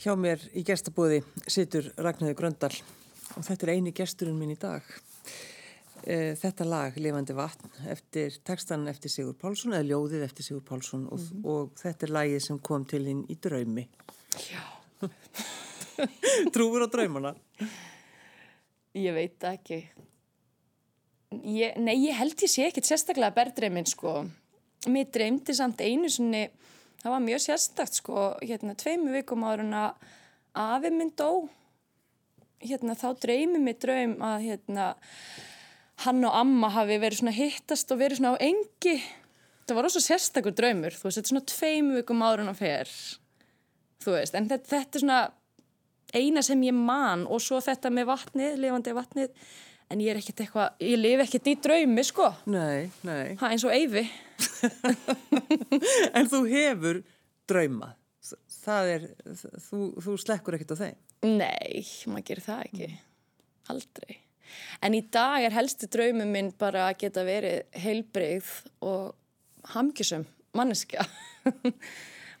Hjá 0.00 0.14
mér 0.16 0.40
í 0.56 0.62
gestabóði 0.64 1.18
situr 1.44 1.90
Ragnarður 2.00 2.36
Gröndal 2.38 2.72
og 3.36 3.44
þetta 3.44 3.66
er 3.66 3.72
eini 3.74 3.90
gesturinn 3.92 4.38
minn 4.40 4.54
í 4.54 4.56
dag. 4.56 4.86
E, 6.00 6.32
þetta 6.40 6.64
lag, 6.64 6.96
Levandi 6.96 7.36
vatn, 7.36 7.68
eftir 7.92 8.38
tekstan 8.48 8.88
eftir 8.88 9.12
Sigur 9.12 9.36
Pálsson, 9.36 9.74
eða 9.76 9.90
ljóðið 9.90 10.24
eftir 10.24 10.46
Sigur 10.46 10.62
Pálsson 10.64 11.02
og, 11.04 11.20
mm 11.20 11.26
-hmm. 11.26 11.44
og 11.52 11.76
þetta 11.82 12.06
er 12.06 12.14
lagið 12.16 12.40
sem 12.46 12.58
kom 12.58 12.86
til 12.88 13.02
hinn 13.04 13.26
í 13.28 13.36
draumi. 13.36 13.84
Já. 14.48 14.64
Trúur 16.54 16.80
á 16.80 16.88
draumana? 16.88 17.34
Ég 18.96 19.12
veit 19.12 19.44
ekki. 19.44 19.82
Ég, 21.44 21.76
nei, 21.76 22.08
ég 22.08 22.16
held 22.16 22.40
ég 22.40 22.48
sé 22.48 22.64
ekkert 22.64 22.88
sérstaklega 22.88 23.36
berðdreiminn, 23.36 23.86
sko. 23.86 24.24
Mér 24.88 25.12
dreymdi 25.12 25.52
samt 25.54 25.80
einu 25.84 26.08
svonni 26.08 26.48
það 27.02 27.14
var 27.14 27.24
mjög 27.24 27.44
sérstakt 27.44 28.00
sko. 28.00 28.26
Hérna 28.42 28.76
tveimu 28.78 29.14
vikum 29.14 29.46
áður 29.46 29.64
en 29.66 29.78
að 29.80 30.10
afi 30.60 30.92
minn 30.94 31.12
dó 31.16 31.48
hérna 32.60 32.96
þá 32.98 33.08
dreymi 33.22 33.60
mig 33.62 33.78
draum 33.80 34.18
að 34.24 34.44
hérna 34.48 34.90
hann 36.04 36.24
og 36.28 36.36
amma 36.36 36.70
hafi 36.72 36.98
verið 37.00 37.22
svona 37.22 37.36
hittast 37.36 37.92
og 37.92 38.00
verið 38.00 38.20
svona 38.20 38.36
á 38.36 38.44
engi. 38.44 38.98
Það 39.68 39.78
var 39.78 39.88
ósað 39.88 40.06
sérstakur 40.06 40.56
draumur 40.56 40.96
þú 40.96 41.06
veist 41.06 41.20
þetta 41.20 41.28
er 41.28 41.32
svona 41.34 41.50
tveimu 41.54 41.98
vikum 42.00 42.24
áður 42.24 42.44
en 42.44 42.52
að 42.52 42.62
fer 42.62 42.94
þú 44.00 44.16
veist. 44.16 44.36
En 44.36 44.48
þetta, 44.50 44.70
þetta 44.74 44.98
er 44.98 45.04
svona 45.04 45.20
eina 46.16 46.42
sem 46.42 46.62
ég 46.66 46.76
man 46.76 47.26
og 47.30 47.42
svo 47.44 47.60
þetta 47.62 47.92
með 47.94 48.08
vatnið, 48.10 48.56
lifandi 48.64 48.94
vatnið 48.96 49.50
en 49.90 50.02
ég 50.02 50.12
er 50.12 50.20
ekkert 50.20 50.42
eitthvað, 50.44 50.74
ég 50.86 51.00
lifi 51.00 51.24
ekkert 51.24 51.50
í 51.50 51.56
draumi 51.66 52.04
sko. 52.06 52.28
Nei, 52.50 52.90
nei. 53.06 53.34
Er 53.34 53.46
eins 53.50 53.66
og 53.66 53.74
eyfi. 53.74 54.04
en 56.16 56.30
þú 56.30 56.42
hefur 56.50 57.02
drauma. 57.50 57.94
Það 58.60 58.90
er, 58.94 59.06
þú, 59.66 59.84
þú 60.04 60.16
slekkur 60.20 60.56
ekkert 60.58 60.74
á 60.76 60.82
þeim. 60.84 60.98
Nei, 61.26 61.84
maður 62.08 62.26
gerir 62.30 62.44
það 62.44 62.66
ekki. 62.68 62.90
Aldrei. 63.72 64.18
En 64.82 64.96
í 64.96 65.02
dag 65.12 65.46
er 65.46 65.54
helsti 65.54 65.88
draumi 65.90 66.26
minn 66.28 66.52
bara 66.58 66.88
að 66.88 67.00
geta 67.04 67.24
verið 67.26 67.80
heilbreyð 67.82 68.52
og 68.86 69.72
hamkjusum 69.74 70.26
manneskja. 70.56 71.04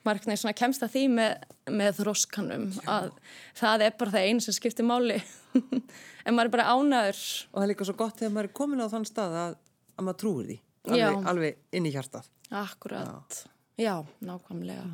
maður 0.06 0.54
kemst 0.56 0.84
að 0.84 0.94
því 0.94 1.02
með, 1.14 1.44
með 1.80 1.98
þróskanum 2.00 2.66
að 2.88 3.10
það 3.58 3.84
er 3.86 3.96
bara 4.00 4.14
það 4.14 4.28
einu 4.28 4.44
sem 4.44 4.56
skiptir 4.56 4.88
máli. 4.88 5.20
En 6.20 6.36
maður 6.36 6.50
er 6.50 6.52
bara 6.52 6.72
ánaður 6.76 7.18
og 7.48 7.54
það 7.54 7.62
er 7.62 7.70
líka 7.70 7.84
svo 7.88 7.94
gott 7.96 8.18
þegar 8.20 8.32
maður 8.34 8.48
er 8.50 8.56
komin 8.58 8.82
á 8.84 8.92
þann 8.92 9.06
stað 9.08 9.36
að, 9.40 9.54
að 9.96 10.04
maður 10.04 10.18
trúir 10.20 10.50
því. 10.50 10.56
Alveg, 10.90 11.28
alveg 11.32 11.78
inn 11.78 11.86
í 11.88 11.92
hjartað. 11.94 12.26
Akkurat, 12.60 13.38
já, 13.80 13.86
já 13.86 14.26
nákvæmlega. 14.28 14.84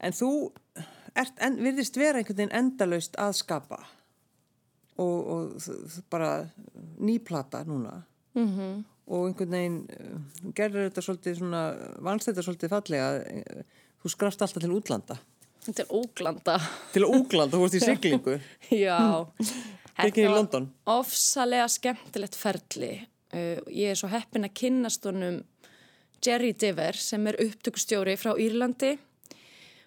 En 0.00 0.16
þú 0.16 0.30
ert, 1.12 1.36
en, 1.44 1.58
virðist 1.60 2.00
vera 2.00 2.22
einhvern 2.22 2.40
veginn 2.40 2.56
endalaust 2.56 3.20
að 3.20 3.36
skapa. 3.42 3.82
Og, 5.00 5.28
og 5.36 5.68
bara 6.12 6.32
nýplata 6.96 7.60
núna. 7.68 8.00
Mm 8.34 8.48
-hmm 8.56 8.80
og 9.10 9.26
einhvern 9.26 9.56
veginn 9.56 9.80
eh, 9.90 10.14
gerður 10.56 10.86
þetta 10.88 11.04
svolítið 11.04 11.36
svona, 11.40 11.64
vannst 12.06 12.30
þetta 12.30 12.46
svolítið 12.46 12.72
fallega 12.74 13.10
eh, 13.26 13.82
þú 14.00 14.12
skrafst 14.14 14.44
alltaf 14.46 14.62
til 14.62 14.72
útlanda. 14.76 15.18
Til 15.66 15.84
úglanda 15.92 16.56
til 16.94 17.04
úglanda, 17.04 17.52
þú 17.52 17.64
vorst 17.64 17.76
í 17.76 17.82
siglingu. 17.84 18.38
Já. 18.84 18.96
Ekki 20.00 20.24
í 20.24 20.30
London. 20.30 20.70
ofsalega 20.88 21.66
skemmtilegt 21.68 22.38
ferli. 22.38 22.94
Uh, 23.30 23.60
ég 23.70 23.92
er 23.92 23.98
svo 23.98 24.08
heppin 24.10 24.46
að 24.48 24.56
kynast 24.58 25.04
honum 25.06 25.42
Jerry 26.24 26.54
Diver 26.56 26.96
sem 26.98 27.28
er 27.30 27.38
upptökustjóri 27.44 28.16
frá 28.18 28.32
Írlandi. 28.40 28.94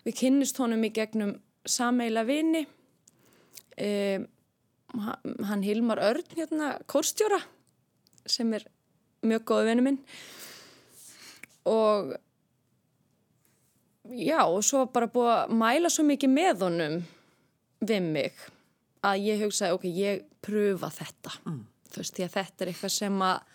Við 0.06 0.20
kynnist 0.20 0.60
honum 0.62 0.86
í 0.86 0.92
gegnum 0.94 1.34
sameila 1.66 2.24
vini. 2.28 2.64
Um, 3.74 4.28
hann 5.50 5.66
Hilmar 5.66 6.02
Örn 6.06 6.38
hérna, 6.38 6.76
kórstjóra 6.86 7.40
sem 8.30 8.52
er 8.54 8.68
mjög 9.24 9.46
góð 9.50 9.68
vinnu 9.70 9.86
minn 9.86 10.00
og 11.70 12.14
já 14.12 14.42
og 14.44 14.64
svo 14.66 14.86
bara 14.92 15.10
búið 15.12 15.32
að 15.34 15.54
mæla 15.62 15.92
svo 15.92 16.06
mikið 16.08 16.34
með 16.34 16.66
honum 16.68 16.98
við 17.84 18.10
mig 18.10 18.44
að 19.04 19.26
ég 19.28 19.44
hugsaði 19.44 19.78
ok, 19.78 19.88
ég 19.92 20.24
pröfa 20.44 20.90
þetta 20.94 21.34
mm. 21.44 21.62
þú 21.90 22.02
veist, 22.02 22.16
því 22.16 22.26
að 22.26 22.36
þetta 22.38 22.64
er 22.66 22.72
eitthvað 22.72 22.96
sem 22.98 23.24
að 23.28 23.50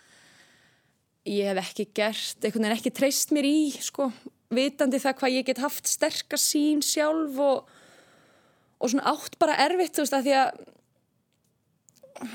ég 1.29 1.49
hef 1.51 1.61
ekki 1.61 1.85
gert, 1.99 2.39
einhvern 2.41 2.65
veginn 2.65 2.77
ekki 2.77 2.95
treyst 2.95 3.33
mér 3.35 3.47
í 3.49 3.59
sko, 3.83 4.09
vitandi 4.55 5.01
það 5.01 5.17
hvað 5.21 5.35
ég 5.37 5.47
get 5.49 5.61
haft 5.61 5.89
sterkast 5.89 6.53
sín 6.53 6.81
sjálf 6.85 7.37
og, 7.43 7.69
og 8.79 8.91
svona 8.91 9.13
átt 9.13 9.37
bara 9.41 9.57
erfitt 9.65 9.97
þú 9.97 10.05
veist, 10.05 10.17
að 10.17 10.29
því 10.29 10.37
að 10.39 10.63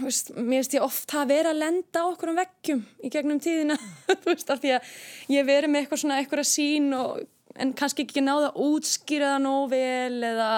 veist, 0.01 0.33
mér 0.37 0.63
veist 0.63 0.77
ég 0.77 0.85
oft 0.85 1.15
að 1.17 1.31
vera 1.33 1.53
að 1.53 1.61
lenda 1.63 2.05
okkur 2.11 2.33
um 2.33 2.41
veggjum 2.41 2.83
í 3.05 3.11
gegnum 3.13 3.41
tíðina 3.43 3.77
þú 4.23 4.31
veist 4.31 4.53
af 4.53 4.63
því 4.63 4.75
að 4.79 4.91
ég 5.35 5.47
veri 5.49 5.71
með 5.71 5.85
eitthvað 5.85 6.03
svona 6.05 6.19
eitthvað 6.21 6.49
sín 6.51 6.91
og, 6.97 7.25
en 7.61 7.75
kannski 7.77 8.07
ekki 8.07 8.25
náða 8.25 8.51
að 8.53 8.63
útskýra 8.69 9.35
það 9.35 9.45
nóg 9.45 9.67
vel 9.75 10.31
eða 10.31 10.51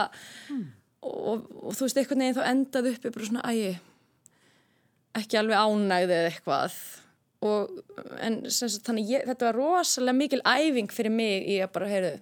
mm. 0.53 0.63
og, 1.07 1.17
og, 1.17 1.49
og 1.63 1.79
þú 1.79 1.89
veist 1.89 2.01
eitthvað 2.03 2.23
neginn 2.23 2.39
þá 2.39 2.45
endað 2.53 2.91
uppi 2.93 3.15
bara 3.17 3.31
svona 3.31 3.51
ægi 3.53 3.73
ekki 5.17 5.41
alveg 5.41 5.65
ánægðið 5.65 6.17
eða 6.19 6.31
eitthvað 6.33 6.79
og 7.47 8.21
en 8.25 8.39
sagt, 8.49 8.83
þannig 8.87 9.11
ég, 9.13 9.27
þetta 9.29 9.51
var 9.51 9.59
rosalega 9.61 10.17
mikil 10.17 10.43
æfing 10.49 10.93
fyrir 10.93 11.13
mig 11.13 11.49
í 11.53 11.59
að 11.65 11.73
bara 11.75 11.91
heyrðu 11.91 12.15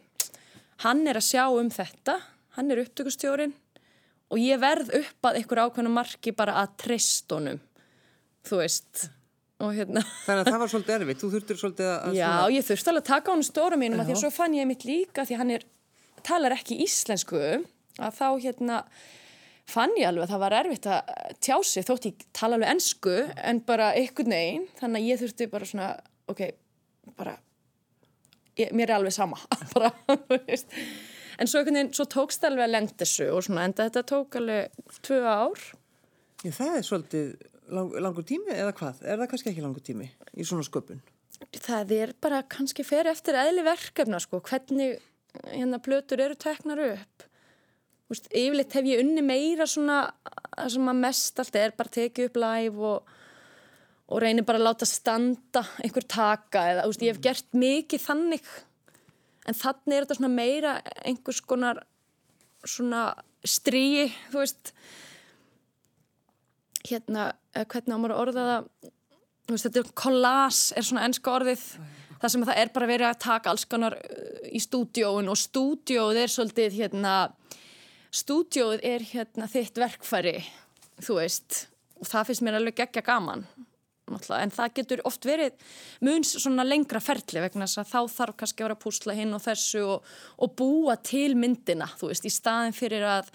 hann 0.85 1.05
er 1.07 1.21
að 1.21 1.29
sjá 1.29 1.45
um 1.55 1.71
þetta 1.73 2.19
hann 2.57 2.71
er 2.71 2.83
upptökustjórin 2.83 3.55
og 4.35 4.41
ég 4.43 4.59
verð 4.63 4.91
upp 4.99 5.29
að 5.29 5.39
einhver 5.41 5.63
ákveðna 5.63 5.93
marki 5.95 6.35
bara 6.35 6.59
að 6.65 6.75
tristunum 6.85 7.61
þú 8.45 8.63
veist. 8.63 9.07
Hérna. 9.65 10.03
Þannig 10.27 10.43
að 10.43 10.49
það 10.51 10.61
var 10.61 10.71
svolítið 10.73 10.95
erfitt, 10.99 11.21
þú 11.23 11.29
þurftur 11.33 11.59
svolítið 11.61 11.87
að 11.89 12.17
Já, 12.19 12.25
svona... 12.27 12.49
ég 12.53 12.65
þurfti 12.67 12.91
alveg 12.91 13.05
að 13.05 13.07
taka 13.09 13.31
á 13.31 13.33
hann 13.33 13.45
stóra 13.47 13.77
mínum 13.81 14.03
því 14.03 14.13
að 14.13 14.19
svo 14.21 14.31
fann 14.35 14.57
ég 14.59 14.67
mitt 14.69 14.83
líka 14.85 15.25
því 15.25 15.37
að 15.37 15.41
hann 15.41 15.53
er, 15.55 15.65
talar 16.27 16.55
ekki 16.57 16.77
íslensku 16.85 17.41
að 17.41 18.19
þá 18.19 18.27
hérna 18.43 18.81
fann 19.71 19.95
ég 19.97 20.11
alveg 20.11 20.27
að 20.27 20.35
það 20.35 20.43
var 20.43 20.57
erfitt 20.59 20.89
að 20.91 21.15
tjá 21.47 21.55
sig 21.65 21.87
þótt 21.89 22.09
ég 22.11 22.27
tala 22.37 22.59
alveg 22.59 22.75
ennsku 22.75 23.15
en 23.41 23.63
bara 23.65 23.95
einhvern 23.97 24.37
veginn, 24.37 24.69
þannig 24.83 25.01
að 25.01 25.09
ég 25.09 25.23
þurfti 25.23 25.49
bara 25.55 25.71
svona, 25.71 25.89
ok, 26.35 26.45
bara 27.17 27.39
ég, 28.61 28.75
mér 28.75 28.91
er 28.91 28.97
alveg 28.99 29.17
sama 29.17 29.41
bara, 29.73 29.95
þú 30.11 30.43
veist 30.45 30.77
en 31.39 31.51
svo, 31.51 31.65
veginn, 31.65 31.93
svo 31.97 32.07
tókst 32.11 32.43
það 32.43 32.53
alveg 32.53 32.67
að 32.67 32.75
lenda 32.75 32.99
þessu 33.05 33.31
og 33.33 33.43
svona 33.47 33.67
enda 33.69 33.89
þetta 33.89 34.05
tók 34.11 34.39
alveg 34.41 34.79
tvö 35.07 35.21
ár. 35.25 35.67
Já, 36.45 36.51
það 36.53 36.77
er 36.77 36.87
svolítið 36.89 37.35
lang, 37.73 37.97
langur 38.05 38.27
tími 38.29 38.55
eða 38.55 38.75
hvað? 38.77 39.03
Er 39.03 39.21
það 39.21 39.31
kannski 39.33 39.53
ekki 39.53 39.65
langur 39.65 39.85
tími 39.85 40.11
í 40.37 40.47
svona 40.47 40.67
sköpun? 40.67 41.03
Það 41.55 41.95
er 41.97 42.15
bara 42.23 42.43
kannski 42.49 42.85
fer 42.87 43.09
eftir 43.11 43.37
eðli 43.39 43.65
verkefna 43.67 44.21
sko, 44.23 44.41
hvernig 44.45 44.99
hérna 45.51 45.81
plötur 45.83 46.23
eru 46.23 46.37
teknar 46.39 46.81
upp. 46.85 47.27
Úst, 48.13 48.29
yfirleitt 48.31 48.75
hef 48.77 48.87
ég 48.87 49.01
unni 49.03 49.25
meira 49.25 49.67
svona 49.69 50.05
sem 50.71 50.91
að 50.91 51.01
mest 51.01 51.41
allt 51.41 51.57
er 51.59 51.75
bara 51.77 51.93
tekið 51.97 52.29
upp 52.29 52.39
live 52.43 52.91
og, 52.91 53.15
og 54.13 54.23
reynir 54.23 54.47
bara 54.47 54.61
að 54.61 54.69
láta 54.69 54.89
standa 54.89 55.65
einhver 55.83 56.07
taka 56.07 56.67
eða 56.75 56.87
úst, 56.91 57.03
ég 57.03 57.17
hef 57.17 57.23
gert 57.25 57.57
mikið 57.57 58.05
þannig 58.05 58.51
en 59.45 59.59
þannig 59.59 59.97
er 59.97 60.07
þetta 60.09 60.31
meira 60.33 60.75
einhvers 61.05 61.41
konar 61.45 61.83
stríi, 63.45 64.09
þú 64.33 64.41
veist. 64.41 64.73
Hérna, 66.85 67.33
hvernig 67.55 67.97
ámur 67.97 68.15
að 68.15 68.23
orða 68.23 68.47
það? 68.49 68.71
Veist, 69.51 69.67
þetta 69.67 69.83
er 69.83 69.93
kollás, 70.01 70.61
er 70.73 70.87
svona 70.87 71.05
ennska 71.09 71.33
orðið. 71.33 71.65
Það 72.21 72.33
sem 72.33 72.45
það 72.49 72.61
er 72.63 72.71
bara 72.73 72.89
verið 72.89 73.11
að 73.11 73.23
taka 73.25 73.53
alls 73.53 73.67
konar 73.69 73.97
uh, 73.99 74.45
í 74.49 74.61
stúdjóun 74.63 75.29
og 75.29 75.37
stúdjóð 75.37 76.21
er 76.23 76.33
svolítið 76.33 76.79
hérna 76.79 77.15
stúdjóð 78.15 78.79
er 78.87 79.05
hérna 79.11 79.49
þitt 79.51 79.81
verkfæri 79.81 80.39
þú 81.03 81.19
veist, 81.19 81.65
og 81.99 82.09
það 82.09 82.29
finnst 82.29 82.45
mér 82.47 82.59
alveg 82.61 82.79
geggja 82.79 83.03
gaman 83.07 83.45
en 84.05 84.53
það 84.53 84.73
getur 84.77 85.03
oft 85.09 85.25
verið 85.25 85.55
mun 86.05 86.25
svona 86.27 86.65
lengra 86.67 87.01
ferli 87.01 87.41
vegna 87.41 87.65
þess 87.65 87.81
að 87.81 87.93
þá 87.93 88.17
þarf 88.17 88.37
kannski 88.41 88.63
að 88.63 88.69
vera 88.69 88.81
púsla 88.83 89.17
hinn 89.17 89.33
og 89.37 89.43
þessu 89.45 89.85
og, 89.95 90.11
og 90.37 90.57
búa 90.59 90.97
til 91.01 91.33
myndina, 91.39 91.89
þú 91.99 92.11
veist, 92.13 92.27
í 92.29 92.33
staðin 92.33 92.77
fyrir 92.77 93.07
að 93.09 93.31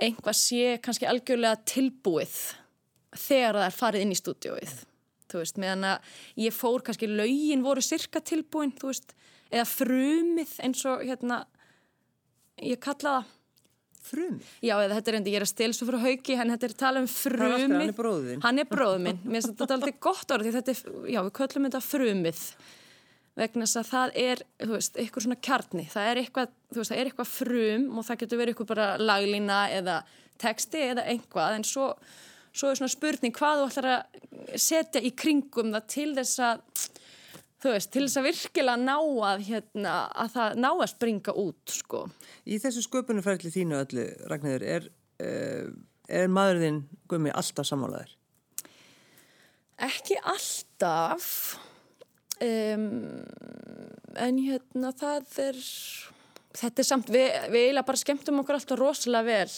einhvað 0.00 0.38
sé 0.40 0.76
kannski 0.82 1.06
algjörlega 1.06 1.62
tilbúið 1.68 2.36
þegar 3.14 3.60
það 3.60 3.68
er 3.68 3.78
farið 3.78 4.04
inn 4.04 4.14
í 4.14 4.18
stúdióið, 4.18 4.76
þú 5.30 5.42
veist, 5.42 5.60
meðan 5.62 5.88
að 5.92 6.14
ég 6.42 6.56
fór 6.56 6.84
kannski 6.86 7.10
laugin 7.10 7.64
voru 7.66 7.84
sirka 7.84 8.22
tilbúin, 8.22 8.74
þú 8.78 8.90
veist, 8.90 9.14
eða 9.50 9.66
frumið 9.68 10.56
eins 10.64 10.82
og 10.90 11.04
hérna, 11.06 11.44
ég 12.62 12.82
kalla 12.82 13.20
það 13.20 13.36
Frumið? 14.00 14.50
Já, 14.64 14.74
þetta 14.80 15.12
er 15.12 15.16
endi, 15.18 15.32
ég 15.34 15.40
er 15.40 15.44
að 15.44 15.50
stelsa 15.52 15.86
frá 15.88 15.98
hauki, 16.00 16.36
en 16.40 16.52
þetta 16.54 16.68
er 16.68 16.74
tala 16.80 17.02
um 17.02 17.08
frumið. 17.10 17.64
Hann 17.68 17.84
er 17.84 17.96
bróðin. 17.98 18.44
Hann 18.44 18.62
er 18.62 18.68
bróðin 18.70 19.04
minn. 19.06 19.18
Mér 19.24 19.42
finnst 19.42 19.52
þetta 19.60 19.76
alltaf 19.76 19.98
gott 20.06 20.34
orð, 20.36 20.48
því 20.48 20.54
þetta 20.56 20.72
er, 20.74 20.80
já, 21.12 21.20
við 21.20 21.32
köllum 21.40 21.68
þetta 21.68 21.82
frumið. 21.84 22.44
Vegna 23.40 23.68
þess 23.68 23.80
að 23.80 23.90
það 23.90 24.16
er, 24.24 24.42
þú 24.64 24.72
veist, 24.72 24.96
eitthvað 24.98 25.26
svona 25.26 25.38
kjarni. 25.48 25.84
Það 25.92 26.08
er 26.10 26.22
eitthvað, 26.22 26.56
þú 26.72 26.80
veist, 26.80 26.92
það 26.92 27.02
er 27.02 27.10
eitthvað 27.10 27.30
frum 27.34 27.86
og 27.92 28.08
það 28.08 28.20
getur 28.24 28.40
verið 28.40 28.54
eitthvað 28.54 28.72
bara 28.72 28.88
laglína 29.00 29.60
eða 29.76 30.00
texti 30.40 30.82
eða 30.88 31.06
einhvað, 31.12 31.58
en 31.58 31.66
svo, 31.68 31.86
svo 32.50 32.70
er 32.72 32.80
svona 32.80 32.92
spurning 32.92 33.36
hvað 33.36 33.60
þú 33.60 33.68
ætlar 33.68 33.90
að 33.94 34.58
setja 34.60 35.04
í 35.04 35.12
kringum 35.12 35.74
það 35.76 35.88
til 35.94 36.08
þess 36.16 36.42
að 36.48 36.88
þú 37.60 37.74
veist, 37.74 37.90
til 37.92 38.04
þess 38.06 38.20
að 38.20 38.28
virkilega 38.28 38.80
ná 38.80 38.96
að, 39.30 39.42
hérna, 39.48 39.96
að 40.16 40.32
það 40.36 40.60
ná 40.64 40.68
að 40.70 40.86
springa 40.94 41.34
út, 41.42 41.74
sko. 41.74 42.04
Í 42.48 42.60
þessu 42.62 42.84
sköpunumferðli 42.86 43.52
þínu 43.54 43.80
öllu, 43.80 44.06
Ragnhildur, 44.30 44.66
er, 44.76 44.88
uh, 45.24 45.66
er 46.08 46.32
maðurðinn 46.32 46.84
gummi 47.10 47.34
alltaf 47.34 47.68
sammálaður? 47.68 48.14
Ekki 49.80 50.16
alltaf, 50.28 51.26
um, 52.44 52.88
en 54.20 54.40
hérna 54.44 54.94
það 54.96 55.44
er, 55.46 55.60
þetta 56.60 56.82
er 56.82 56.88
samt, 56.88 57.12
við, 57.12 57.28
við 57.52 57.68
eiginlega 57.68 57.88
bara 57.92 58.02
skemmtum 58.02 58.42
okkur 58.42 58.58
alltaf 58.58 58.80
rosalega 58.80 59.28
vel 59.28 59.54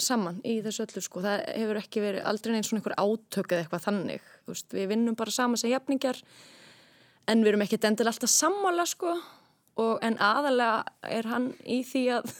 saman 0.00 0.40
í 0.48 0.58
þessu 0.64 0.86
öllu, 0.86 1.04
sko. 1.04 1.20
Það 1.24 1.46
hefur 1.52 1.82
ekki 1.82 2.04
verið 2.04 2.28
aldrei 2.28 2.54
neins 2.54 2.72
svona 2.72 2.80
einhver 2.80 2.96
átök 2.96 3.52
eða 3.52 3.64
eitthvað 3.66 3.86
þannig, 3.90 4.28
þú 4.40 4.54
veist, 4.54 4.68
við 4.72 4.90
vinnum 4.94 5.16
bara 5.20 5.34
saman 5.34 5.60
sem 5.60 5.72
jafningar, 5.72 6.20
en 7.30 7.42
við 7.42 7.52
erum 7.52 7.64
ekkert 7.66 7.88
endil 7.88 8.08
alltaf 8.10 8.32
sammála 8.32 8.86
sko. 8.88 9.16
Og 9.82 10.02
en 10.04 10.18
aðalega 10.20 10.82
er 11.08 11.28
hann 11.30 11.52
í 11.64 11.80
því 11.88 12.02
að 12.18 12.32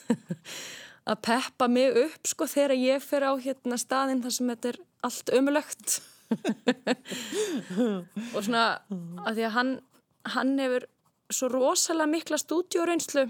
að 1.10 1.22
peppa 1.26 1.68
mig 1.70 1.96
upp 1.98 2.30
sko 2.30 2.46
þegar 2.50 2.76
ég 2.78 3.02
fer 3.02 3.26
á 3.26 3.32
hérna 3.40 3.78
staðinn 3.80 4.22
þar 4.22 4.36
sem 4.36 4.50
þetta 4.52 4.72
er 4.72 4.80
allt 5.02 5.32
ömulögt 5.34 5.96
og 8.34 8.38
svona 8.38 8.66
að 9.26 9.38
því 9.38 9.46
að 9.48 9.56
hann 9.56 9.72
hann 10.36 10.52
hefur 10.62 10.86
svo 11.32 11.48
rosalega 11.50 12.12
mikla 12.12 12.38
stúdjóreynslu 12.38 13.26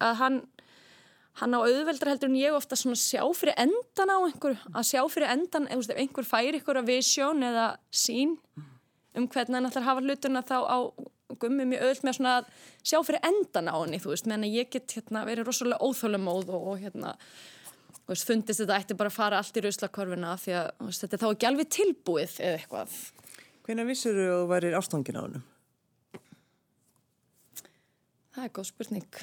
að 0.00 0.14
hann 0.22 0.40
hann 1.40 1.56
á 1.56 1.60
auðveldra 1.60 2.14
heldur 2.14 2.30
en 2.30 2.40
ég 2.40 2.56
ofta 2.56 2.78
svona 2.78 2.98
sjá 2.98 3.22
fyrir 3.36 3.58
endan 3.60 4.12
á 4.12 4.18
einhver 4.24 4.56
að 4.72 4.88
sjá 4.88 5.02
fyrir 5.12 5.32
endan 5.34 5.68
ef 5.68 5.92
einhver 5.92 6.26
fær 6.26 6.56
ykkur 6.56 6.80
að 6.80 6.90
visjón 6.94 7.44
eða 7.46 7.74
sín 7.92 8.38
um 9.18 9.26
hvernig 9.26 9.58
hann 9.58 9.68
ætlar 9.68 9.82
að 9.82 9.88
hafa 9.88 10.04
hlutuna 10.04 10.42
þá 10.46 10.56
á 10.70 10.78
gummi 11.40 11.66
mjög 11.68 11.86
öll 11.86 12.02
með 12.06 12.16
svona 12.16 12.34
að 12.40 12.50
sjá 12.86 12.98
fyrir 13.06 13.24
endan 13.26 13.70
á 13.70 13.76
henni, 13.76 14.00
þú 14.02 14.12
veist, 14.12 14.28
menn 14.30 14.46
að 14.46 14.56
ég 14.58 14.70
get 14.72 14.94
hérna, 14.96 15.24
verið 15.28 15.48
rosalega 15.48 15.86
óþólumóð 15.86 16.52
og, 16.54 16.68
og 16.72 16.82
hérna, 16.82 17.14
þú 18.00 18.12
veist, 18.12 18.26
fundist 18.28 18.62
þetta 18.62 18.78
ætti 18.80 18.98
bara 18.98 19.12
að 19.12 19.18
fara 19.18 19.40
allt 19.40 19.58
í 19.58 19.64
rauðslakorfina 19.64 20.34
því 20.42 20.56
að 20.60 20.70
veist, 20.86 21.04
þetta 21.04 21.18
er 21.18 21.22
þá 21.22 21.28
ekki 21.30 21.50
alveg 21.50 21.72
tilbúið 21.76 22.36
eða 22.38 22.60
eitthvað. 22.60 22.96
Hvernig 23.66 23.90
vissur 23.90 24.16
þú 24.16 24.26
að 24.26 24.40
þú 24.40 24.48
væri 24.54 24.72
ástangin 24.80 25.20
á 25.20 25.22
hennum? 25.22 25.46
Það 28.30 28.46
er 28.46 28.56
góð 28.56 28.70
spurning. 28.70 29.20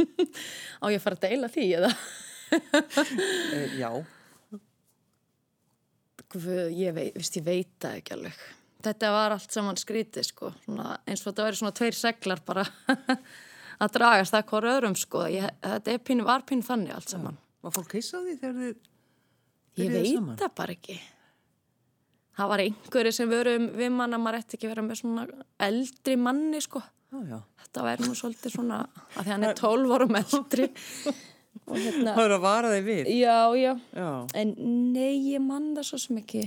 á 0.82 0.84
ég 0.90 0.98
að 0.98 1.04
fara 1.04 1.18
að 1.20 1.24
deila 1.28 1.52
því 1.52 1.70
eða? 1.78 1.94
e, 2.54 3.64
já. 3.78 3.90
Guð, 6.34 6.52
ég 6.74 6.94
veit, 6.96 7.14
veist, 7.14 7.36
ég 7.38 7.46
veit 7.46 7.74
það 7.78 7.98
ekki 8.00 8.14
alveg 8.16 8.44
þetta 8.84 9.12
var 9.14 9.34
allt 9.34 9.54
saman 9.54 9.78
skrítið 9.80 10.28
sko. 10.28 10.52
Svona, 10.64 10.98
eins 11.08 11.22
og 11.22 11.30
þetta 11.30 11.48
væri 11.48 11.60
svona 11.60 11.76
tveir 11.76 11.98
seglar 11.98 12.42
bara 12.46 12.64
að 13.82 13.94
dragast 13.96 14.34
það 14.34 14.48
hvort 14.50 14.70
öðrum 14.72 14.98
sko. 14.98 15.26
Ég, 15.32 15.48
þetta 15.64 15.98
pínu, 16.06 16.26
var 16.28 16.44
pínu 16.48 16.66
þannig 16.66 16.94
allt 16.96 17.14
saman. 17.14 17.38
Var 17.64 17.74
fólk 17.74 17.96
heisa 17.96 18.20
á 18.20 18.24
því 18.24 18.36
þegar 18.42 18.58
þið 18.60 18.74
Ég 19.74 19.90
veit 19.90 20.38
það 20.38 20.50
bara 20.54 20.74
ekki. 20.76 20.96
Það 22.34 22.50
var 22.50 22.62
einhverju 22.64 23.12
sem 23.14 23.30
verum 23.30 23.68
við 23.78 23.92
manna, 23.94 24.18
maður 24.18 24.40
ætti 24.40 24.56
ekki 24.58 24.70
vera 24.70 24.82
með 24.86 25.00
svona 25.00 25.24
eldri 25.62 26.16
manni 26.18 26.60
sko. 26.62 26.82
Já, 27.14 27.20
já. 27.30 27.38
þetta 27.62 27.84
væri 27.86 28.08
nú 28.08 28.16
svolítið 28.18 28.54
svona 28.56 28.80
að 29.14 29.20
því 29.20 29.32
hann 29.32 29.46
er 29.46 29.60
12 29.60 29.94
árum 29.94 30.18
eldri. 30.18 30.68
Hérna 31.70 32.14
Það 32.16 32.24
er 32.24 32.34
að 32.34 32.42
vara 32.42 32.72
þig 32.74 32.86
við. 32.88 33.10
Já, 33.14 33.38
já, 33.54 33.72
já. 33.94 34.08
en 34.40 34.54
nei, 34.94 35.14
ég 35.30 35.42
mann 35.42 35.70
það 35.76 35.88
svo 35.90 36.00
sem 36.02 36.18
ekki 36.22 36.42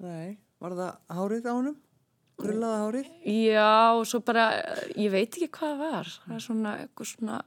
Nei, 0.00 0.38
var 0.62 0.76
það 0.78 1.16
hárið 1.16 1.48
á 1.48 1.52
honum? 1.52 1.78
Grullaða 2.40 2.84
hárið? 2.86 3.08
Já, 3.28 4.00
svo 4.08 4.20
bara, 4.24 4.44
ég 4.96 5.12
veit 5.12 5.28
ekki 5.28 5.50
hvað 5.58 5.74
það 5.74 5.82
var. 5.84 6.12
Það 6.24 6.36
er 6.36 6.44
svona, 6.46 6.76
eitthvað 6.84 7.10
svona, 7.10 7.40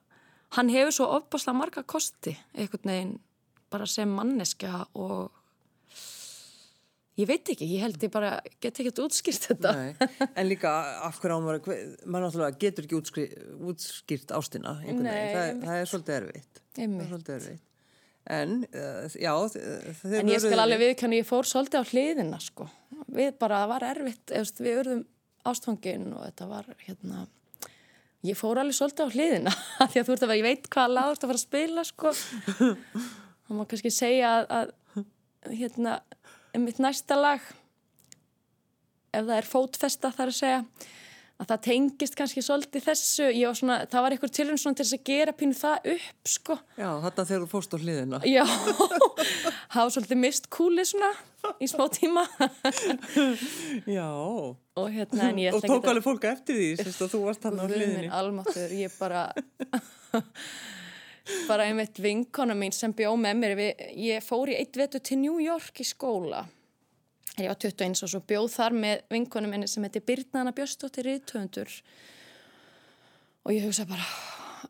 hann 0.57 0.73
hefur 0.73 0.97
svo 0.97 1.07
ofbáslega 1.17 1.57
marga 1.57 1.85
kosti, 1.95 2.35
einhvern 2.53 2.91
veginn, 2.91 3.15
bara 3.73 3.87
sem 3.89 4.13
manneskja 4.13 4.83
og 5.01 5.39
ég 7.17 7.29
veit 7.29 7.49
ekki, 7.55 7.71
ég 7.73 7.87
held 7.87 8.05
ég 8.05 8.13
bara, 8.13 8.35
get 8.61 8.83
ekki 8.83 8.93
útskýrt 9.01 9.49
þetta. 9.49 9.73
Nei, 9.79 10.09
en 10.29 10.49
líka 10.49 10.77
af 11.09 11.17
hverju 11.23 11.41
var, 11.49 11.61
maður 12.05 12.27
náttúrulega 12.27 12.61
getur 12.61 12.85
ekki 12.85 13.01
útskýrt, 13.01 13.45
útskýrt 13.73 14.37
ástina, 14.37 14.77
einhvern 14.83 15.09
veginn, 15.09 15.37
það, 15.37 15.53
það 15.65 15.81
er 15.81 15.93
svolítið 15.95 16.19
erfitt. 16.21 16.65
Það 16.77 16.99
er 17.01 17.13
svolítið 17.15 17.39
erfitt. 17.39 17.69
En, 18.31 18.61
uh, 18.71 19.15
já, 19.19 19.33
þeir 19.51 20.21
En 20.21 20.29
ég 20.31 20.39
skal 20.39 20.61
alveg 20.63 20.79
viðkjanna, 20.79 21.17
ég 21.19 21.27
fór 21.27 21.47
svolítið 21.47 21.83
á 21.83 21.89
hliðina, 21.91 22.37
sko. 22.39 22.69
Við 23.11 23.33
bara, 23.41 23.63
það 23.63 23.71
var 23.73 23.85
erfitt, 23.89 24.23
eðast, 24.31 24.61
við 24.63 24.79
urðum 24.83 25.01
ástfangin 25.51 26.05
og 26.15 26.21
þetta 26.23 26.47
var, 26.47 26.69
hérna, 26.85 27.25
ég 28.23 28.39
fór 28.39 28.61
alveg 28.61 28.77
svolítið 28.77 29.11
á 29.11 29.13
hliðina, 29.17 29.55
því 29.91 29.99
að 29.99 30.07
þú 30.07 30.15
ert 30.15 30.23
að 30.23 30.31
vera, 30.31 30.39
ég 30.39 30.47
veit 30.47 30.71
hvað 30.71 30.95
lag 30.95 31.09
þú 31.09 31.17
ert 31.17 31.25
að 31.25 31.33
fara 31.33 31.41
að 31.41 31.43
spila, 31.43 31.85
sko. 31.89 32.13
Það 33.43 33.57
má 33.57 33.65
kannski 33.67 33.91
segja 33.91 34.29
að, 34.39 34.71
að 35.03 35.55
hérna, 35.59 35.97
mitt 36.63 36.79
næsta 36.79 37.19
lag, 37.19 37.43
ef 39.11 39.25
það 39.27 39.35
er 39.35 39.49
fótfesta 39.49 40.13
þar 40.15 40.31
að 40.31 40.37
segja, 40.37 40.61
að 41.43 41.51
það 41.51 41.61
tengist 41.67 42.17
kannski 42.17 42.43
svolítið 42.43 42.85
þessu. 42.87 43.27
Svona, 43.59 43.77
það 43.91 44.05
var 44.05 44.15
einhver 44.15 44.33
tilhörn 44.37 44.61
svona 44.61 44.79
til 44.79 44.85
þess 44.85 44.97
að 44.97 45.05
gera 45.09 45.35
pínu 45.37 45.57
það 45.59 45.89
upp 45.93 46.31
sko. 46.33 46.57
Já, 46.79 46.89
þetta 47.05 47.27
þegar 47.29 47.43
þú 47.43 47.51
fórst 47.51 47.75
á 47.75 47.77
hliðina. 47.83 48.21
Já, 48.29 48.43
var 49.75 49.93
svolítið 49.95 50.21
mist 50.23 50.49
kúli 50.53 50.85
svona 50.87 51.11
í 51.59 51.69
smá 51.69 51.85
tíma. 51.93 52.25
Já. 53.97 54.09
Og, 54.73 54.87
hérna, 54.89 55.29
og 55.53 55.65
tók 55.67 55.89
alveg 55.91 56.05
fólk 56.05 56.23
eftir 56.31 56.57
því 56.57 56.69
sérst, 56.79 57.03
þú 57.11 57.25
varst 57.27 57.43
hann 57.45 57.59
á 57.61 57.65
hliðinni. 57.67 58.07
Almáttur, 58.09 58.73
ég 58.73 58.95
bara 59.01 59.27
bara 61.47 61.67
einmitt 61.69 61.99
vinkona 62.03 62.55
mín 62.57 62.73
sem 62.75 62.91
bjóð 62.95 63.15
með 63.21 63.37
mér 63.39 63.61
ég 63.95 64.23
fór 64.25 64.51
í 64.51 64.57
eitt 64.57 64.75
vetu 64.75 64.99
til 64.99 65.21
New 65.21 65.37
York 65.39 65.79
í 65.79 65.85
skóla 65.87 66.43
ég 67.41 67.49
var 67.49 67.57
21 67.57 68.03
og 68.05 68.11
svo 68.11 68.21
bjóð 68.29 68.51
þar 68.53 68.75
með 68.77 69.03
vinkonum 69.13 69.53
minni 69.55 69.69
sem 69.69 69.83
heiti 69.85 70.03
Birnana 70.05 70.53
Björstóttir 70.53 71.07
Ríðtöfundur 71.07 71.71
og 73.43 73.53
ég 73.55 73.65
hugsa 73.65 73.87
bara 73.89 74.05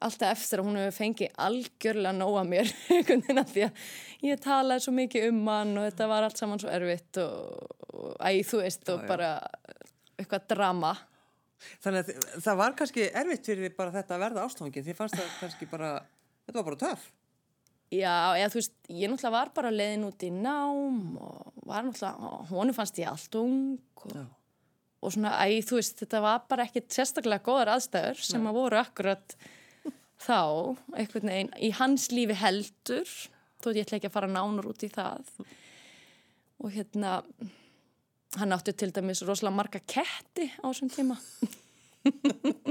alltaf 0.04 0.34
eftir 0.34 0.62
að 0.62 0.70
hún 0.70 0.80
hefur 0.80 0.96
fengið 0.96 1.40
algjörlega 1.44 2.14
nóga 2.18 2.44
mér 2.48 2.70
því 3.54 3.66
að 3.68 3.82
ég 4.26 4.44
talaði 4.44 4.86
svo 4.86 4.94
mikið 4.96 5.28
um 5.30 5.42
hann 5.52 5.74
og 5.78 5.88
þetta 5.90 6.10
var 6.12 6.28
allt 6.28 6.40
saman 6.40 6.62
svo 6.62 6.72
erfitt 6.74 7.20
og, 7.22 7.74
og 7.94 8.14
æg 8.30 8.44
þú 8.50 8.62
veist 8.64 8.94
og 8.94 9.02
já, 9.02 9.04
já. 9.04 9.10
bara 9.12 9.34
eitthvað 10.18 10.48
drama. 10.54 10.94
Þannig 11.84 12.10
að 12.14 12.40
það 12.44 12.60
var 12.60 12.78
kannski 12.80 13.10
erfitt 13.22 13.52
fyrir 13.52 13.76
bara 13.78 13.94
þetta 13.94 14.16
að 14.16 14.26
verða 14.26 14.48
ástofangin 14.48 14.88
því 14.88 14.96
fannst 14.98 15.20
það 15.20 15.36
kannski 15.42 15.68
bara, 15.72 15.92
þetta 16.48 16.58
var 16.60 16.68
bara 16.72 16.82
töf 16.88 17.06
Já, 17.94 18.34
eða 18.40 18.52
þú 18.52 18.60
veist, 18.60 18.76
ég 18.90 19.12
náttúrulega 19.12 19.34
var 19.36 19.52
bara 19.54 19.74
leiðin 19.74 20.06
út 20.08 20.24
í 20.26 20.30
nám 20.34 21.02
og 21.22 21.66
var 21.68 21.86
náttúrulega, 21.86 22.32
honu 22.50 22.76
fannst 22.76 23.02
ég 23.02 23.12
allt 23.12 23.38
ung 23.38 24.08
og, 24.08 24.16
og 25.04 25.14
svona, 25.14 25.36
æ, 25.44 25.62
þú 25.68 25.78
veist, 25.78 26.00
þetta 26.02 26.24
var 26.24 26.46
bara 26.50 26.66
ekkit 26.68 26.96
sérstaklega 26.96 27.46
góðar 27.46 27.76
aðstæður 27.76 28.24
sem 28.24 28.42
Nei. 28.42 28.50
að 28.50 28.60
voru 28.60 28.80
akkurat 28.82 29.36
þá, 30.24 30.40
einhvern 30.96 31.34
veginn, 31.34 31.52
í 31.60 31.74
hans 31.78 32.08
lífi 32.14 32.38
heldur, 32.40 33.18
þó 33.62 33.70
ég 33.74 33.84
ætla 33.86 34.00
ekki 34.00 34.10
að 34.10 34.16
fara 34.16 34.32
nánur 34.32 34.72
út 34.72 34.86
í 34.86 34.90
það. 34.94 35.30
Og 36.64 36.72
hérna, 36.74 37.20
hann 38.40 38.56
átti 38.56 38.74
til 38.78 38.94
dæmis 38.96 39.22
rosalega 39.28 39.58
marga 39.60 39.84
ketti 39.84 40.50
á 40.64 40.66
þessum 40.66 40.90
tíma 40.94 41.20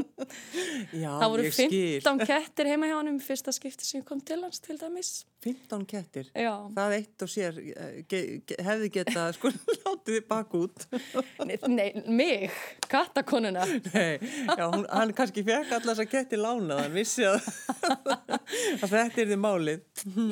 Já, 0.92 1.10
það 1.20 1.28
voru 1.32 1.44
ég 1.46 1.54
skil. 1.56 2.00
15 2.04 2.24
kettir 2.28 2.70
heima 2.72 2.88
hjá 2.90 2.96
hann 2.98 3.10
um 3.12 3.20
fyrsta 3.22 3.52
skipti 3.54 3.86
sem 3.86 4.04
kom 4.06 4.20
til 4.24 4.40
hans 4.44 4.62
til 4.62 4.78
dæmis 4.80 5.12
15 5.42 5.86
kettir? 5.90 6.28
Já. 6.38 6.52
Það 6.76 6.94
eitt 6.98 7.24
og 7.24 7.30
sér 7.32 7.58
eh, 7.62 7.96
ge, 8.08 8.20
ge, 8.46 8.58
hefði 8.62 8.90
getað 8.94 9.36
sko 9.38 9.50
látið 9.82 10.16
þið 10.16 10.26
bak 10.30 10.54
út. 10.58 10.86
Nei, 11.42 11.56
nei 11.72 11.88
mig, 12.06 12.58
kattakonuna. 12.92 13.66
Nei, 13.90 14.20
já, 14.20 14.64
hún, 14.68 14.86
hann 14.86 15.14
kannski 15.18 15.44
fekk 15.46 15.74
allar 15.78 15.88
þess 15.96 16.04
að 16.06 16.10
ketti 16.14 16.40
lánað, 16.40 16.84
hann 16.84 16.96
vissi 16.96 17.26
að, 17.26 17.50
að 18.82 18.88
þetta 18.94 19.24
er 19.24 19.32
þið 19.32 19.40
málið. 19.42 19.86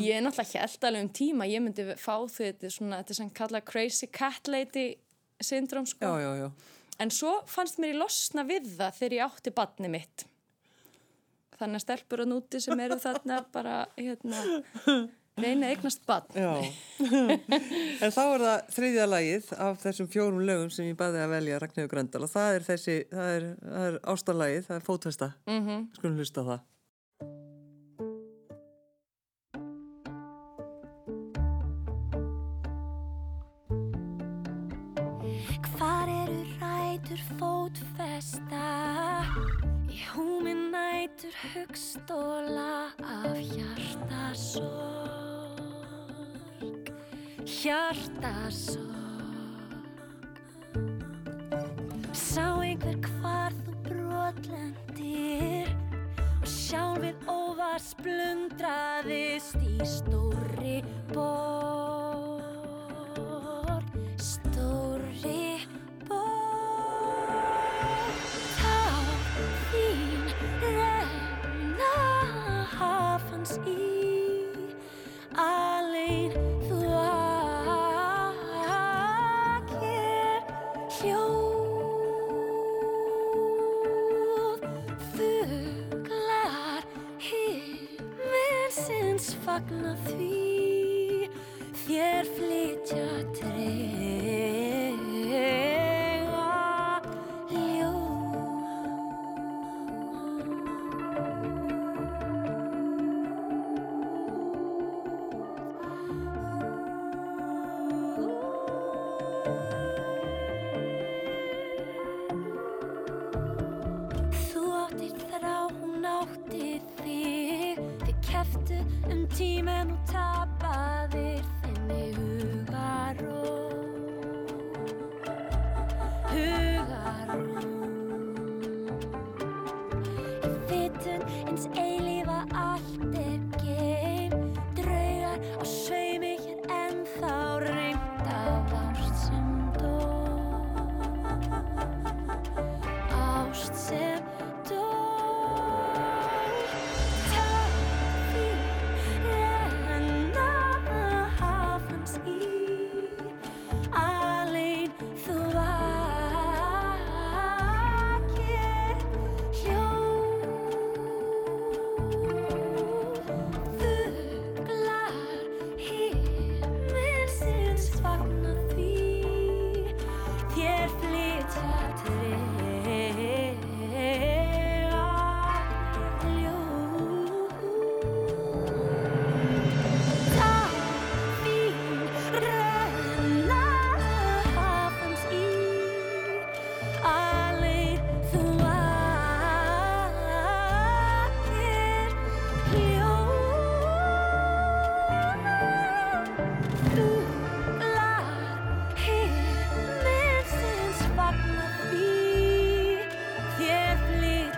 Ég 0.04 0.18
er 0.18 0.26
náttúrulega 0.26 0.66
helt 0.66 0.90
alveg 0.90 1.06
um 1.06 1.14
tíma, 1.20 1.50
ég 1.50 1.64
myndi 1.64 1.88
fá 1.98 2.14
þetta 2.30 2.70
svona, 2.70 3.02
þetta 3.02 3.18
sem 3.18 3.32
kalla 3.40 3.64
crazy 3.66 4.10
cat 4.14 4.50
lady 4.50 4.92
syndrom 5.42 5.88
sko. 5.88 6.06
Já, 6.06 6.20
já, 6.20 6.44
já. 6.44 6.78
En 7.00 7.12
svo 7.14 7.38
fannst 7.48 7.80
mér 7.80 7.94
í 7.94 8.00
losna 8.00 8.44
við 8.48 8.68
það 8.76 8.98
þegar 8.98 9.16
ég 9.16 9.30
átti 9.30 9.54
badni 9.56 9.90
mitt. 9.92 10.26
Þannig 11.60 11.80
að 11.80 11.84
stelpur 11.84 12.22
og 12.24 12.28
núti 12.28 12.60
sem 12.60 12.80
eru 12.80 12.96
þarna 13.00 13.40
bara, 13.52 13.76
hérna, 13.96 14.42
reyna 15.40 15.70
eignast 15.72 16.04
badn. 16.08 16.36
En 18.04 18.12
þá 18.12 18.22
er 18.22 18.44
það 18.44 18.70
þriðja 18.76 19.06
lagið 19.08 19.50
af 19.68 19.80
þessum 19.82 20.08
fjórum 20.12 20.42
lögum 20.48 20.72
sem 20.72 20.88
ég 20.88 20.98
baði 21.00 21.20
að 21.20 21.34
velja 21.34 21.60
Ragnhjóður 21.60 21.92
Gröndal 21.92 22.24
og 22.24 22.32
það 22.32 22.56
er 22.56 22.66
þessi, 22.68 22.96
það 23.12 23.32
er, 23.36 23.48
er 23.84 23.98
ástarlagið, 24.14 24.66
það 24.68 24.78
er 24.78 24.86
fótfesta. 24.88 25.30
Mm 25.48 25.62
-hmm. 25.66 25.86
Skulum 25.98 26.20
hlusta 26.20 26.46
það. 26.48 26.66
Fótfesta. 37.40 38.68
Í 39.88 39.98
húmi 40.12 40.52
nætur 40.52 41.34
hugstóla 41.54 42.92
af 43.00 43.36
hjartasorg. 43.52 44.60
Hjartasorg. 47.48 48.88
Sá 52.12 52.46
einhver 52.60 52.98
hvar 53.08 53.52
þú 53.64 53.72
brotlendir 53.88 55.68
og 56.36 56.46
sjálfið 56.46 57.16
óvar 57.30 57.80
splundraðist 57.80 59.56
í 59.64 59.80
stóri 59.88 60.78
borg. 61.14 62.20
Stóri 64.20 65.59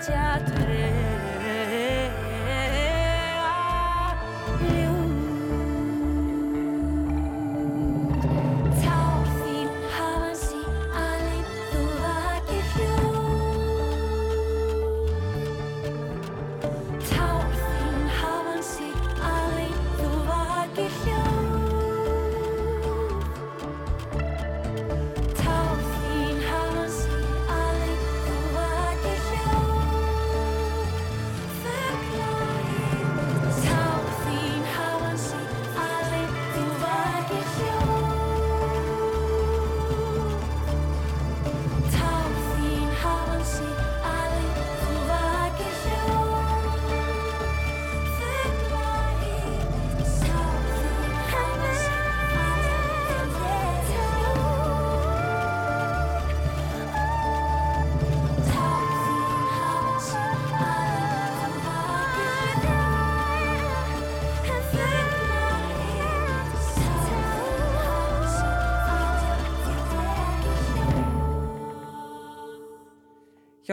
teatre 0.02 0.81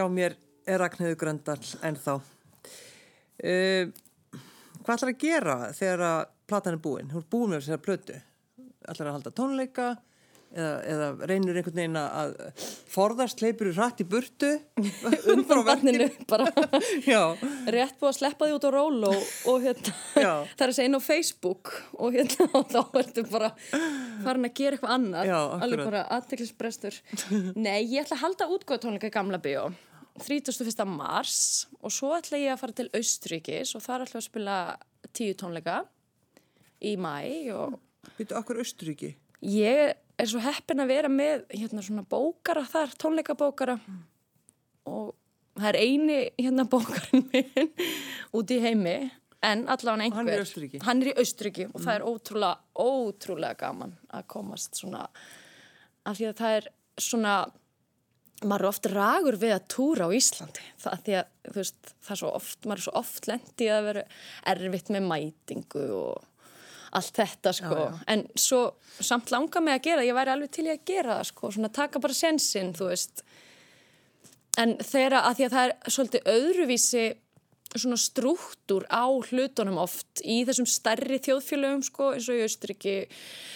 hjá 0.00 0.08
mér 0.08 0.36
er 0.64 0.80
Ragnhildur 0.80 1.18
Gröndal 1.20 1.60
ennþá. 1.84 2.20
Uh, 3.40 3.90
hvað 4.80 4.94
ætlar 4.96 5.12
að 5.12 5.18
gera 5.20 5.56
þegar 5.76 6.04
að 6.08 6.20
platan 6.48 6.76
er 6.76 6.84
búin? 6.84 7.10
Hún 7.12 7.24
er 7.24 7.32
búin 7.32 7.50
með 7.52 7.64
þessari 7.64 7.84
plötu. 7.84 8.20
ætlar 8.88 9.10
að 9.10 9.18
halda 9.18 9.32
tónleika 9.36 9.88
eða, 10.50 10.70
eða 10.92 11.08
reynir 11.28 11.58
einhvern 11.60 11.76
veginn 11.76 11.98
að 12.00 12.32
forðast 12.90 13.42
leipur 13.44 13.70
í 13.70 13.74
rætt 13.76 14.00
í 14.02 14.06
burtu 14.08 14.50
undan 15.34 15.62
vanninu 15.68 16.08
bara. 16.30 16.48
Rétt 17.74 18.00
búið 18.00 18.08
að 18.08 18.16
sleppa 18.16 18.48
því 18.48 18.56
út 18.56 18.66
á 18.66 18.70
ról 18.74 19.04
og, 19.10 19.28
og 19.52 19.66
hérna, 19.66 19.94
það 20.16 20.64
er 20.64 20.72
að 20.72 20.76
segja 20.78 20.88
inn 20.90 20.98
á 20.98 21.02
Facebook 21.04 21.74
og 21.98 22.16
hérna 22.16 22.48
og 22.56 22.72
þá 22.72 22.80
ertu 23.02 23.26
bara 23.30 23.52
farin 23.68 24.48
að 24.48 24.56
gera 24.62 24.78
eitthvað 24.78 24.96
annað. 24.96 25.30
Já, 25.30 25.38
alveg 25.60 25.84
bara 25.84 26.02
aðteklisbrestur 26.18 26.98
Nei, 27.54 27.84
ég 27.84 28.02
ætla 28.02 28.18
að 28.18 28.24
halda 28.24 28.50
útgóða 28.56 28.84
tónleika 28.86 29.12
í 29.12 29.14
gamla 29.14 29.42
bíó 29.42 29.68
31. 30.20 30.84
mars 30.88 31.68
og 31.80 31.92
svo 31.94 32.12
ætla 32.16 32.40
ég 32.40 32.54
að 32.54 32.60
fara 32.62 32.76
til 32.76 32.90
Austríkis 32.96 33.74
og 33.76 33.84
þar 33.84 34.06
ætla 34.06 34.18
ég 34.18 34.24
að 34.24 34.28
spila 34.28 34.58
tíu 35.16 35.36
tónleika 35.38 35.80
í 36.80 36.96
mæ 37.00 37.14
og 37.56 37.78
Býtu 38.16 38.36
okkur 38.38 38.60
Austríki? 38.62 39.14
Ég 39.44 39.94
er 40.20 40.28
svo 40.28 40.40
heppin 40.44 40.82
að 40.82 40.92
vera 40.92 41.10
með 41.12 41.46
hérna 41.52 41.84
svona 41.84 42.04
bókara 42.08 42.64
þar, 42.68 42.92
tónleikabókara 43.00 43.76
mm. 43.80 44.00
og 44.92 45.14
það 45.56 45.68
er 45.70 45.78
eini 45.80 46.18
hérna 46.40 46.66
bókarinn 46.70 47.26
minn 47.32 47.72
út 48.36 48.52
í 48.52 48.60
heimi 48.64 48.96
en 49.40 49.64
allavega 49.72 50.04
einhver. 50.04 50.20
Hann 50.20 50.32
er 50.32 50.42
í 50.42 50.44
Östuríki. 50.44 50.82
Hann 50.84 51.02
er 51.02 51.12
í 51.12 51.16
Östuríki 51.22 51.66
og 51.70 51.78
mm. 51.78 51.86
það 51.86 51.94
er 51.94 52.06
ótrúlega, 52.10 52.58
ótrúlega 52.76 53.60
gaman 53.62 53.96
að 54.12 54.26
komast 54.34 54.80
svona, 54.80 55.06
af 56.04 56.18
því 56.18 56.28
að 56.30 56.36
það 56.42 56.58
er 56.58 56.68
svona, 57.00 57.36
maður 58.40 58.64
er 58.64 58.70
oft 58.70 58.88
ragur 58.90 59.36
við 59.40 59.54
að 59.56 59.68
túra 59.72 60.08
á 60.08 60.10
Íslandi 60.16 60.64
það, 60.80 61.04
því 61.04 61.16
að 61.20 61.54
veist, 61.56 61.92
það 62.00 62.14
er 62.14 62.20
svo 62.22 62.32
oft, 62.38 62.58
maður 62.64 62.80
er 62.80 62.86
svo 62.86 62.96
oft 63.00 63.28
lendið 63.28 63.72
að 63.74 63.86
vera 63.90 64.04
erfitt 64.54 64.92
með 64.94 65.08
mætingu 65.10 65.86
og 65.98 66.26
allt 66.98 67.20
þetta 67.20 67.52
sko 67.54 67.76
já, 67.76 67.82
já. 67.84 67.98
en 68.14 68.24
svo 68.34 68.60
samt 68.98 69.30
langa 69.30 69.62
mig 69.62 69.76
að 69.78 69.84
gera 69.86 70.06
ég 70.06 70.16
væri 70.16 70.34
alveg 70.34 70.54
til 70.54 70.66
ég 70.66 70.80
að 70.80 70.88
gera 70.90 71.18
það 71.18 71.28
sko 71.30 71.52
svona 71.54 71.72
taka 71.74 72.02
bara 72.02 72.16
sensin 72.16 72.72
þú 72.76 72.90
veist 72.90 73.24
en 74.58 74.76
þeirra 74.82 75.24
að 75.28 75.36
því 75.38 75.46
að 75.46 75.56
það 75.56 75.66
er 75.68 75.94
svolítið 75.96 76.32
öðruvísi 76.34 77.04
svona 77.78 77.98
struktúr 78.00 78.82
á 78.90 79.06
hlutunum 79.06 79.78
oft 79.78 80.22
í 80.26 80.40
þessum 80.48 80.66
stærri 80.66 81.20
þjóðfélögum 81.22 81.84
sko 81.86 82.08
eins 82.16 82.26
og 82.26 82.40
í 82.40 82.42
Austriki 82.42 82.94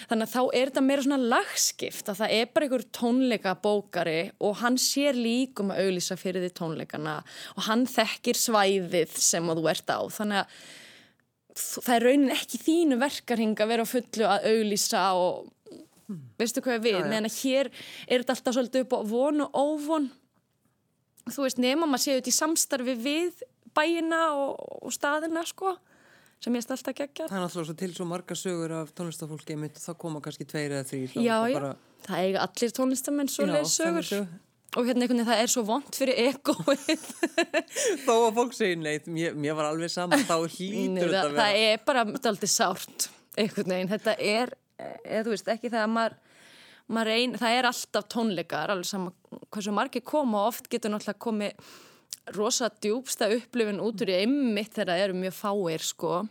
þannig 0.07 0.29
að 0.29 0.35
þá 0.35 0.43
er 0.45 0.71
þetta 0.71 0.85
meira 0.87 1.05
svona 1.07 1.31
lagskipt 1.33 2.11
að 2.13 2.21
það 2.21 2.35
er 2.37 2.53
bara 2.55 2.69
einhver 2.69 2.85
tónleika 2.95 3.55
bókari 3.65 4.21
og 4.39 4.61
hann 4.61 4.79
sér 4.79 5.19
líkum 5.19 5.73
að 5.75 5.83
auðlýsa 5.83 6.19
fyrir 6.21 6.47
því 6.47 6.53
tónleikana 6.61 7.17
og 7.57 7.67
hann 7.67 7.83
þekkir 7.91 8.39
svæðið 8.39 9.19
sem 9.19 9.51
þú 9.51 9.67
ert 9.73 9.91
á. 9.91 9.99
Þannig 10.15 10.45
að 10.45 10.59
það 11.55 11.95
er 11.97 12.07
raunin 12.09 12.35
ekki 12.35 12.61
þínu 12.63 12.99
verkarhing 13.03 13.63
að 13.63 13.73
vera 13.73 13.87
fullu 13.89 14.29
að 14.29 14.47
auglýsa 14.51 15.07
og 15.19 15.49
mm. 16.11 16.21
veistu 16.39 16.63
hvað 16.63 16.79
ég 16.79 16.85
við, 16.87 17.01
meðan 17.07 17.31
að 17.31 17.41
hér 17.41 17.71
er 17.73 18.23
þetta 18.23 18.37
alltaf 18.37 18.57
svolítið 18.57 18.87
upp 18.87 18.95
á 18.95 19.01
von 19.11 19.45
og 19.47 19.59
óvon. 19.59 20.09
Þú 21.25 21.47
veist, 21.47 21.61
nema 21.63 21.89
maður 21.89 22.05
séu 22.05 22.17
þetta 22.19 22.31
í 22.31 22.37
samstarfi 22.37 22.97
við 23.01 23.45
bæina 23.77 24.23
og, 24.37 24.63
og 24.85 24.95
staðina 24.95 25.45
sko, 25.49 25.75
sem 26.43 26.57
ég 26.57 26.65
er 26.65 26.77
alltaf 26.77 26.97
geggar 26.99 27.31
Það 27.31 27.39
er 27.39 27.47
alltaf 27.49 27.77
til 27.81 27.93
svo 27.97 28.07
marga 28.09 28.39
sögur 28.39 28.75
af 28.81 28.95
tónlistafólki 28.97 29.59
þá 29.79 29.93
koma 30.01 30.23
kannski 30.25 30.47
tveir 30.49 30.79
eða 30.79 30.89
þrý 30.91 31.03
Já, 31.15 31.37
já, 31.49 31.59
bara... 31.59 31.75
það 32.09 32.25
eiga 32.27 32.49
allir 32.49 32.75
tónlistamenn 32.79 33.33
svo 33.33 33.49
leið 33.51 33.71
sögur. 33.73 34.27
og 34.75 34.89
hérna 34.89 35.07
einhvern 35.07 35.23
veginn 35.23 35.31
það 35.31 35.43
er 35.45 35.53
svo 35.53 35.63
vond 35.69 35.95
fyrir 35.95 36.21
egoið. 36.25 37.05
Þó 38.07 38.15
að 38.17 38.33
fólk 38.41 38.57
segir 38.57 38.81
neitt 38.81 39.07
mér, 39.07 39.37
mér 39.39 39.55
var 39.55 39.71
alveg 39.71 39.93
saman, 39.95 40.25
þá 40.27 40.37
hlýtur 40.57 41.13
þetta 41.13 41.29
það, 41.29 41.39
það 41.39 41.63
er 41.63 41.85
bara 41.87 42.05
alltaf 42.11 42.51
sárt 42.51 43.09
einhvern 43.39 43.75
veginn, 43.77 43.93
þetta 43.95 44.17
er 44.19 44.55
eða 44.79 45.25
þú 45.27 45.35
veist 45.35 45.51
ekki 45.55 45.71
það 45.73 45.87
að 45.87 45.93
maður, 45.95 46.17
maður 46.95 47.13
ein, 47.15 47.35
það 47.41 47.59
er 47.59 47.69
alltaf 47.71 48.07
tónleikar 48.13 48.73
alveg 48.75 48.89
saman 48.89 49.43
hversu 49.55 49.75
margir 49.75 50.05
koma. 50.07 50.45
Og 50.45 50.55
oft 50.55 50.71
getur 50.73 50.93
náttúrulega 50.93 51.23
komið 51.23 51.69
rosa 52.33 52.71
djúbsta 52.73 53.29
upplifin 53.35 53.83
út 53.85 54.01
úr 54.01 54.15
í 54.15 54.23
einmitt 54.23 54.73
þegar 54.73 54.95
það 54.95 55.05
eru 55.05 55.21
mjög 55.21 55.37
fáir 55.37 55.85
sko 55.85 56.23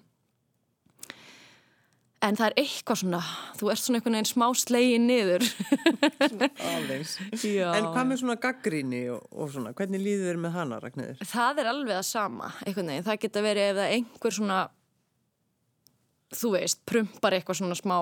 En 2.23 2.37
það 2.39 2.53
er 2.53 2.61
eitthvað 2.61 2.99
svona, 3.01 3.19
þú 3.59 3.69
ert 3.73 3.81
svona 3.83 3.99
einhvern 3.99 4.15
veginn 4.15 4.29
smá 4.29 4.45
slegin 4.55 5.07
niður. 5.09 5.43
Alvegs. 6.71 7.17
En 7.19 7.89
hvað 7.89 8.05
með 8.07 8.21
svona 8.21 8.35
gaggríni 8.45 9.01
og, 9.11 9.25
og 9.35 9.51
svona, 9.51 9.73
hvernig 9.75 9.99
líður 9.99 10.29
þér 10.29 10.39
með 10.45 10.55
hana, 10.55 10.77
Ragnæður? 10.79 11.19
Það 11.33 11.59
er 11.59 11.69
alveg 11.73 11.97
það 11.97 12.07
sama, 12.07 12.51
einhvern 12.63 12.93
veginn. 12.93 13.05
Það 13.09 13.19
geta 13.25 13.43
verið 13.43 13.67
ef 13.67 13.79
það 13.81 13.95
einhver 13.97 14.37
svona, 14.37 14.59
þú 16.39 16.53
veist, 16.55 16.83
prumpar 16.93 17.35
eitthvað 17.35 17.59
svona 17.59 17.79
smá 17.81 17.97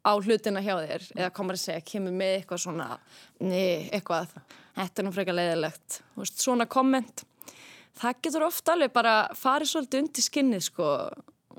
á 0.00 0.12
hlutina 0.18 0.64
hjá 0.64 0.74
þér 0.74 1.06
eða 1.14 1.32
komar 1.36 1.60
að 1.60 1.62
segja, 1.68 1.86
kemur 1.92 2.16
með 2.16 2.36
eitthvað 2.40 2.62
svona, 2.64 2.88
nei, 3.44 3.86
eitthvað, 3.92 4.34
þetta 4.80 5.02
er 5.02 5.06
nú 5.06 5.14
frekar 5.14 5.38
leiðilegt. 5.38 6.00
Veist, 6.18 6.42
svona 6.42 6.66
komment, 6.66 7.22
það 8.00 8.22
getur 8.24 8.46
ofta 8.46 8.74
alveg 8.74 8.94
bara 8.94 9.14
farið 9.36 9.72
svolítið 9.72 10.02
undir 10.04 10.26
skinnið, 10.26 10.64
sko, 10.70 10.88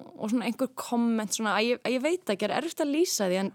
og 0.01 0.31
svona 0.31 0.49
einhver 0.49 0.71
komment 0.77 1.35
svona 1.35 1.55
að 1.59 1.71
ég, 1.71 1.81
að 1.85 1.95
ég 1.95 2.03
veit 2.03 2.33
ekki, 2.33 2.47
er 2.47 2.57
erfitt 2.57 2.83
að 2.83 2.93
lýsa 2.95 3.29
því 3.29 3.39
en, 3.43 3.53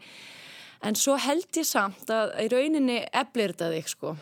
en 0.89 0.99
svo 0.99 1.17
held 1.21 1.61
ég 1.61 1.69
samt 1.69 2.11
að 2.13 2.35
í 2.45 2.49
rauninni 2.53 2.99
eflir 3.11 3.55
þetta 3.55 3.71
þig 3.75 3.93
sko. 3.95 4.17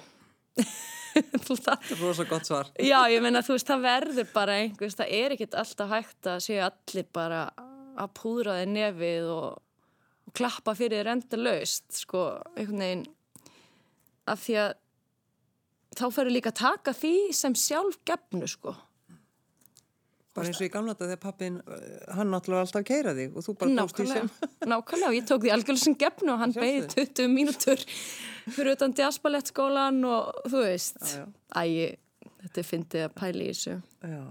Það 1.14 1.90
er 1.94 2.00
rosa 2.00 2.24
gott 2.26 2.48
svar. 2.48 2.70
Já, 2.82 2.98
ég 3.12 3.22
meina 3.22 3.42
þú 3.46 3.54
veist, 3.54 3.68
það 3.68 3.84
verður 3.84 4.30
bara 4.34 4.56
einhvers, 4.64 4.96
það 4.98 5.12
er 5.14 5.34
ekkit 5.36 5.52
alltaf 5.60 5.92
hægt 5.92 6.28
að 6.30 6.40
séu 6.42 6.56
allir 6.66 7.06
bara 7.14 7.42
að 7.94 8.08
púðra 8.18 8.56
þig 8.58 8.72
nefið 8.72 9.28
og, 9.30 9.60
og 10.26 10.34
klappa 10.34 10.74
fyrir 10.74 11.04
þér 11.04 11.12
enda 11.12 11.38
laust 11.38 12.00
sko, 12.00 12.24
einhvern 12.56 12.82
veginn. 12.82 13.04
Af 14.34 14.42
því 14.42 14.58
að 14.64 14.74
þá 15.98 16.06
ferur 16.14 16.34
líka 16.34 16.52
að 16.52 16.60
taka 16.62 16.96
því 16.96 17.14
sem 17.36 17.56
sjálf 17.58 18.00
gefnu 18.08 18.48
sko 18.50 18.74
Bara 20.34 20.50
eins 20.50 20.58
og 20.58 20.66
í 20.66 20.70
gamla 20.72 20.94
þetta 20.96 21.06
þegar 21.06 21.20
pappin, 21.22 21.58
eh, 21.70 21.90
hann 22.16 22.32
náttúrulega 22.32 22.66
alltaf 22.66 22.84
keira 22.88 23.12
þig 23.14 23.36
og 23.38 23.44
þú 23.46 23.52
bara 23.58 23.74
tókst 23.78 24.00
því 24.00 24.06
sem. 24.10 24.30
Nákvæmlega, 24.66 25.14
ég 25.18 25.28
tók 25.28 25.44
því 25.44 25.52
algjörlega 25.54 25.82
sem 25.84 25.96
gefnu 26.00 26.32
og 26.34 26.40
hann 26.40 26.54
beigði 26.56 26.88
20 26.96 27.30
mínútur 27.30 27.84
fyrir 28.56 28.72
utan 28.72 28.96
jazzballettskólan 28.98 30.00
og 30.10 30.32
þú 30.50 30.64
veist, 30.64 30.98
æg, 31.54 31.94
þetta 32.42 32.66
finnst 32.66 32.98
að 32.98 33.14
pæli 33.20 33.46
í 33.46 33.54
þessu. 33.54 33.76
Já. 34.10 34.24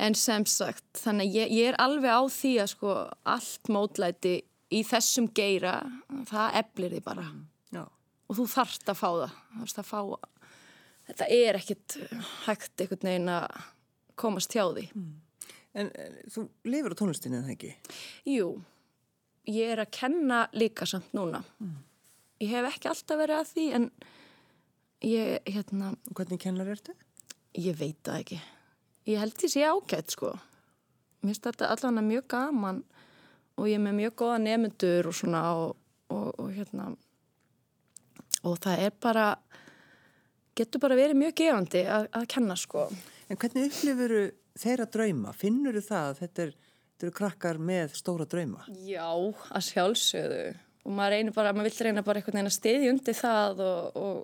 En 0.00 0.16
sem 0.16 0.46
sagt, 0.48 0.86
þannig 1.02 1.34
ég, 1.34 1.50
ég 1.58 1.72
er 1.72 1.80
alveg 1.82 2.14
á 2.14 2.22
því 2.30 2.54
að 2.62 2.72
sko 2.76 2.94
allt 3.34 3.74
mótlæti 3.74 4.36
í 4.70 4.84
þessum 4.86 5.32
geira, 5.34 5.80
það 6.30 6.60
eblir 6.62 6.94
því 6.94 7.02
bara. 7.10 7.26
Mm, 7.26 7.42
já. 7.42 7.49
Og 8.30 8.38
þú 8.38 8.46
þarft 8.46 8.92
að 8.92 9.00
fá 9.00 9.08
það, 9.08 9.36
þarft 9.58 9.80
að 9.82 9.88
fá, 9.88 10.00
þetta 11.10 11.28
er 11.34 11.58
ekkit 11.58 11.96
hægt 12.44 12.84
einhvern 12.84 13.08
veginn 13.08 13.32
að 13.34 13.46
komast 14.20 14.54
hjá 14.54 14.68
því. 14.68 14.86
Mm. 14.94 15.10
En, 15.80 15.90
en 16.02 16.18
þú 16.30 16.44
lifur 16.66 16.94
á 16.94 16.98
tónlistinni 17.00 17.40
eða 17.40 17.54
ekki? 17.54 17.72
Jú, 18.30 18.52
ég 19.50 19.74
er 19.74 19.82
að 19.82 19.92
kenna 19.98 20.44
líka 20.54 20.86
samt 20.86 21.10
núna. 21.16 21.42
Mm. 21.62 21.76
Ég 22.40 22.54
hef 22.54 22.70
ekki 22.70 22.90
alltaf 22.90 23.20
verið 23.20 23.40
að 23.40 23.50
því 23.50 23.66
en 23.76 23.90
ég, 25.04 25.50
hérna... 25.50 25.92
Hvernig 26.14 26.42
kennar 26.42 26.70
ertu? 26.72 26.94
Ég 27.58 27.76
veit 27.78 27.98
það 28.06 28.22
ekki. 28.22 28.40
Ég 29.10 29.20
held 29.20 29.36
því 29.36 29.50
að 29.50 29.58
ég 29.58 29.66
er 29.66 29.74
ágætt 29.74 30.14
sko. 30.14 30.32
Mér 31.20 31.32
finnst 31.32 31.46
þetta 31.50 31.74
allavega 31.74 32.06
mjög 32.06 32.26
gaman 32.32 32.82
og 33.58 33.68
ég 33.68 33.76
er 33.76 33.84
með 33.84 33.98
mjög 33.98 34.16
goða 34.22 34.40
nefndur 34.46 35.10
og 35.10 35.16
svona 35.18 35.42
og, 35.58 35.72
og, 36.14 36.28
og 36.40 36.52
hérna 36.54 36.92
og 38.46 38.58
það 38.62 38.86
er 38.86 38.94
bara 39.02 39.26
getur 40.58 40.82
bara 40.82 40.98
verið 40.98 41.20
mjög 41.20 41.36
gefandi 41.40 41.84
að, 41.88 42.08
að 42.16 42.26
kenna 42.34 42.56
sko. 42.58 42.86
En 43.30 43.38
hvernig 43.40 43.70
upplifur 43.70 44.16
þeirra 44.60 44.86
drauma? 44.90 45.34
Finnur 45.36 45.78
þú 45.78 45.84
það 45.86 46.08
að 46.08 46.18
þetta, 46.24 46.46
er, 46.46 46.50
þetta 46.90 47.06
eru 47.06 47.14
krakkar 47.20 47.60
með 47.70 47.94
stóra 48.00 48.26
drauma? 48.28 48.66
Já, 48.84 49.08
að 49.10 49.66
sjálfsögðu. 49.70 50.44
Og 50.80 50.94
maður 50.96 51.16
reynir 51.16 51.36
bara, 51.36 51.52
maður 51.54 51.70
vill 51.70 51.86
reyna 51.86 52.04
bara 52.04 52.20
einhvern 52.20 52.38
veginn 52.38 52.50
að 52.50 52.56
stiði 52.56 52.90
undir 52.90 53.16
það 53.18 53.62
og, 53.66 53.82
og 54.00 54.16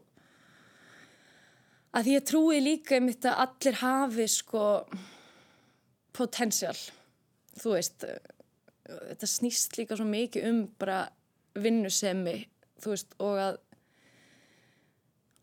að 1.97 2.11
ég 2.13 2.25
trúi 2.29 2.63
líka 2.65 2.99
um 3.01 3.11
þetta 3.13 3.35
að 3.35 3.43
allir 3.47 3.77
hafi 3.83 4.27
sko 4.33 4.65
potensial. 6.17 6.77
Þú 7.57 7.77
veist, 7.77 8.05
þetta 8.87 9.29
snýst 9.31 9.77
líka 9.79 9.97
svo 9.99 10.07
mikið 10.09 10.49
um 10.51 10.59
bara 10.81 11.05
vinnusemi, 11.57 12.39
þú 12.83 12.93
veist, 12.93 13.15
og 13.25 13.41
að 13.41 13.55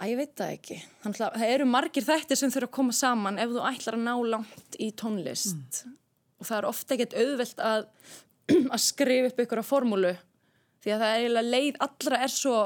að 0.04 0.12
ég 0.14 0.20
veit 0.20 0.36
það 0.40 0.54
ekki 0.58 0.78
Þannig 1.04 1.24
að 1.26 1.40
það 1.40 1.56
eru 1.56 1.70
margir 1.70 2.08
þættir 2.08 2.40
sem 2.40 2.54
þurfa 2.54 2.70
að 2.70 2.76
koma 2.78 2.96
saman 2.98 3.40
ef 3.42 3.56
þú 3.56 3.66
ætlar 3.70 3.98
að 3.98 4.06
ná 4.06 4.14
langt 4.36 4.78
í 4.80 4.92
tónlist 5.00 5.82
mm. 5.84 5.98
og 6.40 6.50
það 6.50 6.60
er 6.60 6.70
ofta 6.70 6.96
ekkert 6.98 7.18
auðvelt 7.24 7.66
að, 7.72 7.90
að 8.76 8.84
skrifa 8.84 9.32
upp 9.32 9.44
ykkur 9.46 9.64
á 9.64 9.66
formúlu 9.66 10.14
því 10.84 10.94
að 10.94 11.04
það 11.04 11.10
er 11.10 11.24
eiginlega 11.24 11.54
leið 11.56 11.82
allra 11.88 12.22
er 12.26 12.34
svo 12.34 12.58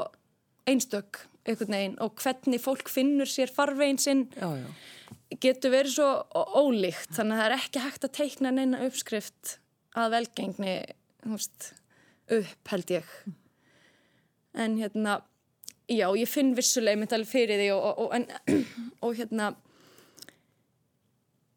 einstök 0.68 1.22
einhvern 1.48 1.76
veginn 1.76 1.96
og 2.04 2.14
hvernig 2.20 2.62
fólk 2.62 2.90
finnur 2.92 3.30
sér 3.30 3.52
farveginn 3.54 4.00
sinn 4.02 4.26
já, 4.34 4.48
já. 4.58 4.68
getur 5.40 5.74
verið 5.74 5.96
svo 5.96 6.10
ólíkt 6.58 7.14
þannig 7.16 7.38
að 7.38 7.40
það 7.40 7.46
er 7.46 7.56
ekki 7.58 7.84
hægt 7.86 8.06
að 8.08 8.16
teikna 8.18 8.54
neina 8.54 8.82
uppskrift 8.86 9.56
að 9.98 10.14
velgengni 10.16 10.76
veist, 11.24 11.72
upp 12.34 12.72
held 12.72 12.94
ég 12.98 13.12
en 14.58 14.78
hérna 14.80 15.20
já, 15.88 16.06
ég 16.16 16.28
finn 16.28 16.52
vissuleg 16.56 16.98
mitt 17.00 17.14
alveg 17.16 17.30
fyrir 17.30 17.62
því 17.62 17.70
og, 17.76 17.88
og, 18.04 18.12
en, 18.18 18.28
og 19.04 19.16
hérna 19.18 19.52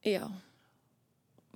já 0.08 0.24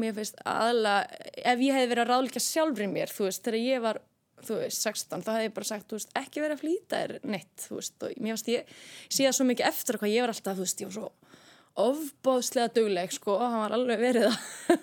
mér 0.01 0.17
finnst 0.17 0.41
aðalega 0.43 1.31
ef 1.53 1.63
ég 1.63 1.79
hef 1.79 1.87
verið 1.89 2.03
að 2.03 2.11
ráðleika 2.11 2.43
sjálfur 2.43 2.85
í 2.85 2.91
mér 2.91 3.13
þú 3.13 3.29
veist, 3.29 3.43
þegar 3.45 3.61
ég 3.63 3.83
var 3.85 4.01
þú 4.45 4.59
veist, 4.59 4.83
16, 4.83 5.23
þá 5.25 5.31
hef 5.33 5.45
ég 5.45 5.53
bara 5.55 5.69
sagt, 5.69 5.87
þú 5.89 5.99
veist, 5.99 6.15
ekki 6.19 6.43
verið 6.43 6.57
að 6.57 6.63
flýta 6.63 7.01
þér 7.01 7.13
neitt, 7.31 7.53
þú 7.63 7.79
veist, 7.79 7.95
og 8.01 8.17
mér 8.19 8.35
finnst 8.35 8.51
ég 8.51 8.73
síða 9.07 9.33
svo 9.35 9.47
mikið 9.49 9.69
eftir 9.69 9.99
hvað 10.01 10.13
ég 10.13 10.25
var 10.25 10.33
alltaf, 10.33 10.57
þú 10.57 10.65
veist, 10.65 10.83
ég 10.83 10.91
var 10.91 10.97
svo 10.97 11.11
ofbóðslega 11.85 12.73
dugleg, 12.75 13.15
sko, 13.15 13.35
og 13.35 13.45
hann 13.45 13.63
var 13.63 13.75
alveg 13.75 14.03
verið 14.03 14.27
að 14.29 14.35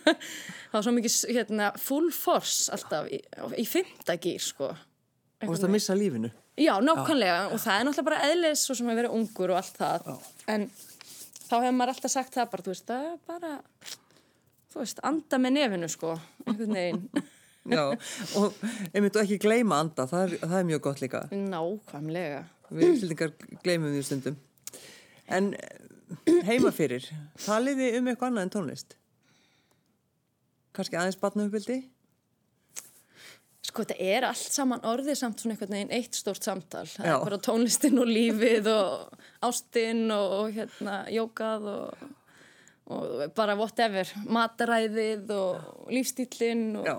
það 0.73 0.75
var 0.75 0.87
svo 0.87 0.95
mikið, 0.97 1.19
hérna, 1.37 1.71
full 1.81 2.11
force 2.17 2.73
alltaf 2.75 3.09
í, 3.13 3.21
í 3.61 3.67
fymtagýr, 3.69 4.43
sko. 4.45 4.73
Og 4.73 5.47
þú 5.47 5.55
veist 5.55 5.69
að 5.69 5.77
missa 5.77 5.99
lífinu? 5.99 6.33
Já, 6.61 6.75
nákvæmlega, 6.85 7.37
og 7.49 7.61
það 7.63 7.79
er 7.79 7.87
náttúrulega 7.89 8.09
bara 8.11 8.25
eðlis 8.29 8.63
og 8.69 8.77
sem 8.77 8.89
að 8.93 8.99
vera 9.01 9.13
ungur 9.17 9.53
og 9.55 9.57
allt 9.57 9.79
það, 9.81 10.09
en 10.53 10.67
þá 11.47 11.55
hefur 11.55 11.77
maður 11.79 11.93
alltaf 11.95 12.13
sagt 12.13 12.35
það 12.37 12.51
bara, 12.53 12.65
þú 12.67 12.73
veist, 12.75 12.91
það 12.91 13.07
er 13.09 13.15
bara, 13.31 13.53
þú 14.75 14.83
veist, 14.83 15.01
anda 15.09 15.41
með 15.41 15.55
nefinu, 15.57 15.89
sko, 15.95 16.17
einhvern 16.45 16.77
veginn. 16.77 17.07
Já, 17.73 17.83
og 18.41 18.65
einmitt 18.91 19.17
og 19.17 19.23
ekki 19.23 19.39
gleyma 19.45 19.79
anda, 19.85 20.05
það 20.11 20.25
er, 20.27 20.37
það 20.43 20.57
er 20.59 20.69
mjög 20.73 20.85
gott 20.89 21.03
líka. 21.05 21.23
Nákvæmlega. 21.31 22.43
Við 22.73 22.89
íslendingar 22.89 23.35
gleymum 23.63 23.93
því 23.95 24.03
stundum. 24.09 24.39
En 25.33 25.53
heima 26.49 26.73
fyrir, 26.75 27.07
taliði 27.47 27.95
um 28.01 28.11
eitthvað 28.11 28.33
annað 28.33 28.49
en 28.49 28.55
tónlist? 28.57 28.97
Kanski 30.77 30.99
aðeins 30.99 31.21
batnumbildi? 31.21 31.79
Sko 33.73 33.87
þetta 33.87 34.09
er 34.15 34.27
allt 34.29 34.57
saman 34.59 34.83
orðið 34.85 35.17
samt 35.17 35.41
svona 35.41 35.57
einhvern 35.57 35.73
veginn 35.73 35.95
eitt 35.97 36.19
stórt 36.19 36.45
samtal. 36.45 36.85
Það 36.93 37.09
er 37.09 37.23
bara 37.25 37.39
tónlistin 37.41 38.03
og 38.03 38.11
lífið 38.11 38.69
og 38.69 39.23
ástinn 39.49 40.05
og, 40.13 40.35
og 40.37 40.59
hérna 40.59 40.99
jókað 41.09 41.67
og, 41.73 42.05
og 42.93 43.25
bara 43.35 43.57
whatever, 43.57 44.13
mataræðið 44.29 45.35
og 45.39 45.91
lífstílinn 45.97 46.71
og... 46.83 46.89
Já 46.93 46.97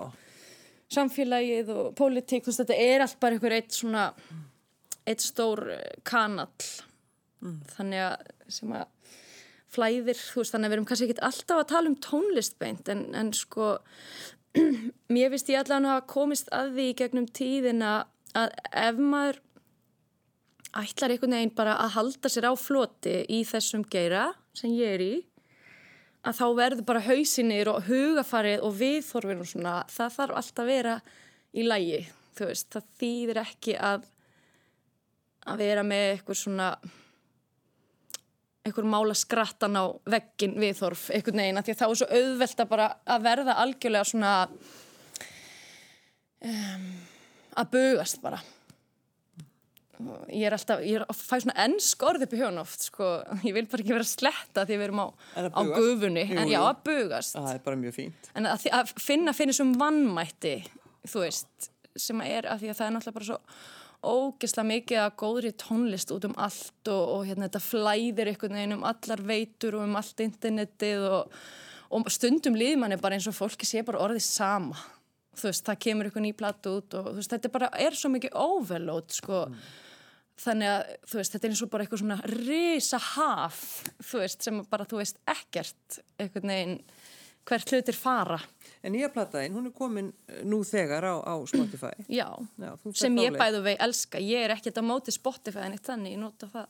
samfélagið 0.94 1.70
og 1.74 1.92
pólitík, 1.98 2.46
þetta 2.46 2.76
er 2.76 3.04
allt 3.04 3.20
bara 3.22 3.36
einhver 3.36 3.56
eitt 3.56 3.74
svona 3.74 4.08
eitt 5.04 5.24
stór 5.24 5.66
eh, 5.74 5.86
kanall 6.06 6.50
mm. 7.44 7.60
þannig 7.76 8.04
að 8.06 8.28
sem 8.54 8.74
að 8.76 8.90
flæðir, 9.74 10.18
þú 10.20 10.38
veist, 10.38 10.54
þannig 10.54 10.68
að 10.68 10.70
við 10.70 10.76
erum 10.76 10.86
kannski 10.88 11.06
ekki 11.08 11.24
alltaf 11.26 11.60
að 11.60 11.70
tala 11.72 11.90
um 11.90 11.96
tónlistbeint 12.04 12.90
en, 12.92 13.00
en 13.18 13.32
sko 13.34 13.72
mér 15.14 15.32
finnst 15.32 15.50
ég 15.50 15.60
allavega 15.60 15.80
að 15.80 15.90
hafa 15.90 16.06
komist 16.14 16.50
að 16.54 16.72
því 16.76 16.86
gegnum 17.00 17.28
tíðina 17.34 17.92
að 18.34 18.54
ef 18.84 19.00
maður 19.00 19.40
ætlar 20.74 21.14
einhvern 21.14 21.36
veginn 21.36 21.54
bara 21.54 21.76
að 21.82 21.94
halda 21.98 22.30
sér 22.30 22.48
á 22.50 22.52
floti 22.58 23.20
í 23.30 23.44
þessum 23.46 23.84
geira 23.90 24.32
sem 24.56 24.74
ég 24.74 24.96
er 24.96 25.04
í 25.04 25.14
að 26.24 26.38
þá 26.40 26.46
verður 26.56 26.88
bara 26.88 27.04
hausinir 27.04 27.70
og 27.70 27.84
hugafarið 27.88 28.64
og 28.64 28.74
viðþorfin 28.80 29.44
og 29.44 29.50
svona, 29.50 29.76
það 29.92 30.18
þarf 30.18 30.38
alltaf 30.40 30.64
að 30.64 30.70
vera 30.72 30.96
í 31.54 31.66
lægi, 31.68 32.00
þú 32.34 32.48
veist, 32.48 32.68
það 32.72 32.90
þýðir 33.00 33.40
ekki 33.44 33.78
að 33.78 34.10
að 35.44 35.60
vera 35.60 35.82
með 35.84 36.06
eitthvað 36.14 36.40
svona 36.40 36.68
eitthvað 38.64 38.88
mála 38.88 39.14
skrattan 39.18 39.76
á 39.76 39.84
veggin 40.08 40.56
viðþorf, 40.60 41.08
eitthvað 41.12 41.38
neina, 41.40 41.62
því 41.64 41.74
að 41.74 41.80
þá 41.82 41.86
er 41.86 41.98
svo 42.00 42.08
auðvelt 42.18 42.62
að 42.64 42.70
bara 42.70 42.88
að 43.04 43.26
verða 43.26 43.56
algjörlega 43.64 44.08
svona 44.08 44.34
um, 46.48 46.86
að 47.60 47.72
bugast 47.76 48.22
bara. 48.24 48.40
Ég 50.34 50.48
er 50.48 50.56
alltaf, 50.56 50.80
ég 50.82 50.98
er 50.98 51.04
að 51.06 51.20
fæ 51.20 51.36
svona 51.44 51.54
ennsk 51.64 52.02
orð 52.04 52.24
upp 52.26 52.32
í 52.34 52.40
hjón 52.40 52.58
oft 52.60 52.88
sko, 52.88 53.10
ég 53.46 53.54
vil 53.56 53.66
bara 53.70 53.84
ekki 53.84 53.94
vera 53.94 54.08
sletta 54.08 54.64
því 54.66 54.80
við 54.80 54.86
erum 54.88 55.04
á, 55.04 55.08
á 55.38 55.60
gufunni, 55.70 56.24
en 56.34 56.50
já 56.50 56.60
að 56.64 56.80
bugast. 56.88 57.36
Það 57.36 57.52
er 57.52 57.62
bara 57.68 57.80
mjög 57.84 57.98
fínt. 58.00 58.32
En 58.34 58.48
að, 58.50 58.66
að 58.80 58.96
finna 59.00 59.36
finnir 59.36 59.56
sem 59.56 59.76
vannmætti 59.78 60.56
þú 61.08 61.24
veist, 61.24 61.70
sem 61.96 62.20
er 62.26 62.48
að 62.50 62.64
því 62.64 62.70
að 62.70 62.78
það 62.78 62.86
er 62.86 62.94
náttúrulega 62.94 63.18
bara 63.18 63.28
svo 63.30 63.40
ógesla 64.04 64.64
mikið 64.68 65.00
að 65.00 65.14
góðri 65.20 65.52
tónlist 65.60 66.10
út 66.14 66.26
um 66.28 66.34
allt 66.40 66.90
og, 66.92 67.04
og 67.14 67.22
hérna 67.28 67.48
þetta 67.48 67.62
flæðir 67.64 68.30
einhvern 68.32 68.58
veginn 68.58 68.76
um 68.76 68.88
allar 68.88 69.22
veitur 69.24 69.78
og 69.78 69.86
um 69.86 69.96
allt 70.00 70.20
internetið 70.24 71.06
og, 71.08 71.38
og 71.94 72.10
stundum 72.12 72.58
líður 72.58 72.82
manni 72.82 73.00
bara 73.00 73.18
eins 73.18 73.28
og 73.30 73.36
fólki 73.36 73.68
sé 73.68 73.84
bara 73.86 74.02
orðið 74.04 74.26
sama. 74.26 74.76
Þú 75.34 75.48
veist, 75.48 75.64
það 75.66 75.80
kemur 75.86 76.08
einhvern 76.08 76.28
í 76.28 76.36
platt 76.36 76.68
út 76.70 76.94
og 76.98 77.08
þú 77.08 77.16
veist, 77.18 77.32
þetta 77.32 77.54
bara 77.56 77.70
er 77.82 77.96
svo 77.98 78.12
mikið 78.14 78.36
overload 78.38 79.16
sko. 79.16 79.40
Mm. 79.50 79.64
Þannig 80.44 80.70
að 80.70 80.84
þú 81.10 81.18
veist, 81.20 81.34
þetta 81.34 81.46
er 81.46 81.52
eins 81.54 81.64
og 81.64 81.72
bara 81.72 81.84
eitthvað 81.84 82.02
svona 82.02 82.20
risa 82.30 83.00
haf, 83.14 83.58
þú 84.02 84.22
veist, 84.22 84.46
sem 84.46 84.62
bara 84.70 84.86
þú 84.90 85.00
veist 85.00 85.20
ekkert 85.30 86.00
einhvern 86.18 86.54
veginn 86.54 86.78
hvert 87.48 87.72
hlutir 87.72 87.96
fara. 87.96 88.38
En 88.84 88.92
nýja 88.94 89.10
plattaðinn, 89.12 89.54
hún 89.56 89.68
er 89.68 89.76
komin 89.76 90.10
eh, 90.28 90.42
nú 90.48 90.60
þegar 90.66 91.06
á, 91.08 91.14
á 91.24 91.34
Spotify. 91.48 91.94
Já, 92.08 92.28
Já 92.60 92.72
sem 92.96 93.16
ég 93.22 93.36
bæðu 93.38 93.62
vegi 93.64 93.80
elska. 93.84 94.20
Ég 94.20 94.44
er 94.44 94.54
ekkert 94.56 94.80
á 94.80 94.84
móti 94.84 95.14
Spotify 95.14 95.64
en 95.66 95.76
eitt 95.76 95.88
þannig 95.88 96.16
ég 96.16 96.22
nota 96.22 96.48
það 96.52 96.68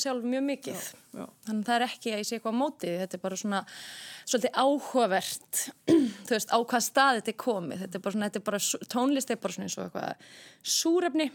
sjálf 0.00 0.26
mjög 0.30 0.44
mikið. 0.46 0.80
Já, 0.80 1.18
já. 1.18 1.26
þannig 1.48 1.66
það 1.66 1.76
er 1.76 1.84
ekki 1.88 2.12
að 2.12 2.20
ég 2.20 2.28
sé 2.28 2.36
eitthvað 2.36 2.54
á 2.54 2.62
móti 2.62 2.90
þetta 3.00 3.16
er 3.18 3.22
bara 3.24 3.38
svona 3.40 3.62
svolítið 4.22 4.58
áhugavert 4.62 5.62
þú 6.26 6.34
veist, 6.36 6.54
á 6.54 6.58
hvað 6.58 6.84
stað 6.86 7.20
þetta 7.20 7.32
er 7.34 7.38
komið. 7.44 7.84
Þetta 7.84 7.98
er 7.98 8.04
bara, 8.04 8.14
svona, 8.16 8.30
þetta 8.30 8.42
er 8.42 8.48
bara 8.50 8.90
tónlist 8.94 9.34
er 9.34 9.40
bara 9.42 9.56
svona 9.56 9.70
eins 9.70 9.78
og 9.78 9.88
eitthvað 9.88 10.28
súrefni 10.78 11.30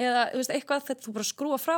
eða 0.00 0.24
veist, 0.32 0.54
eitthvað 0.54 0.86
þetta 0.88 1.06
þú 1.06 1.16
bara 1.18 1.28
skrúa 1.28 1.60
frá 1.60 1.76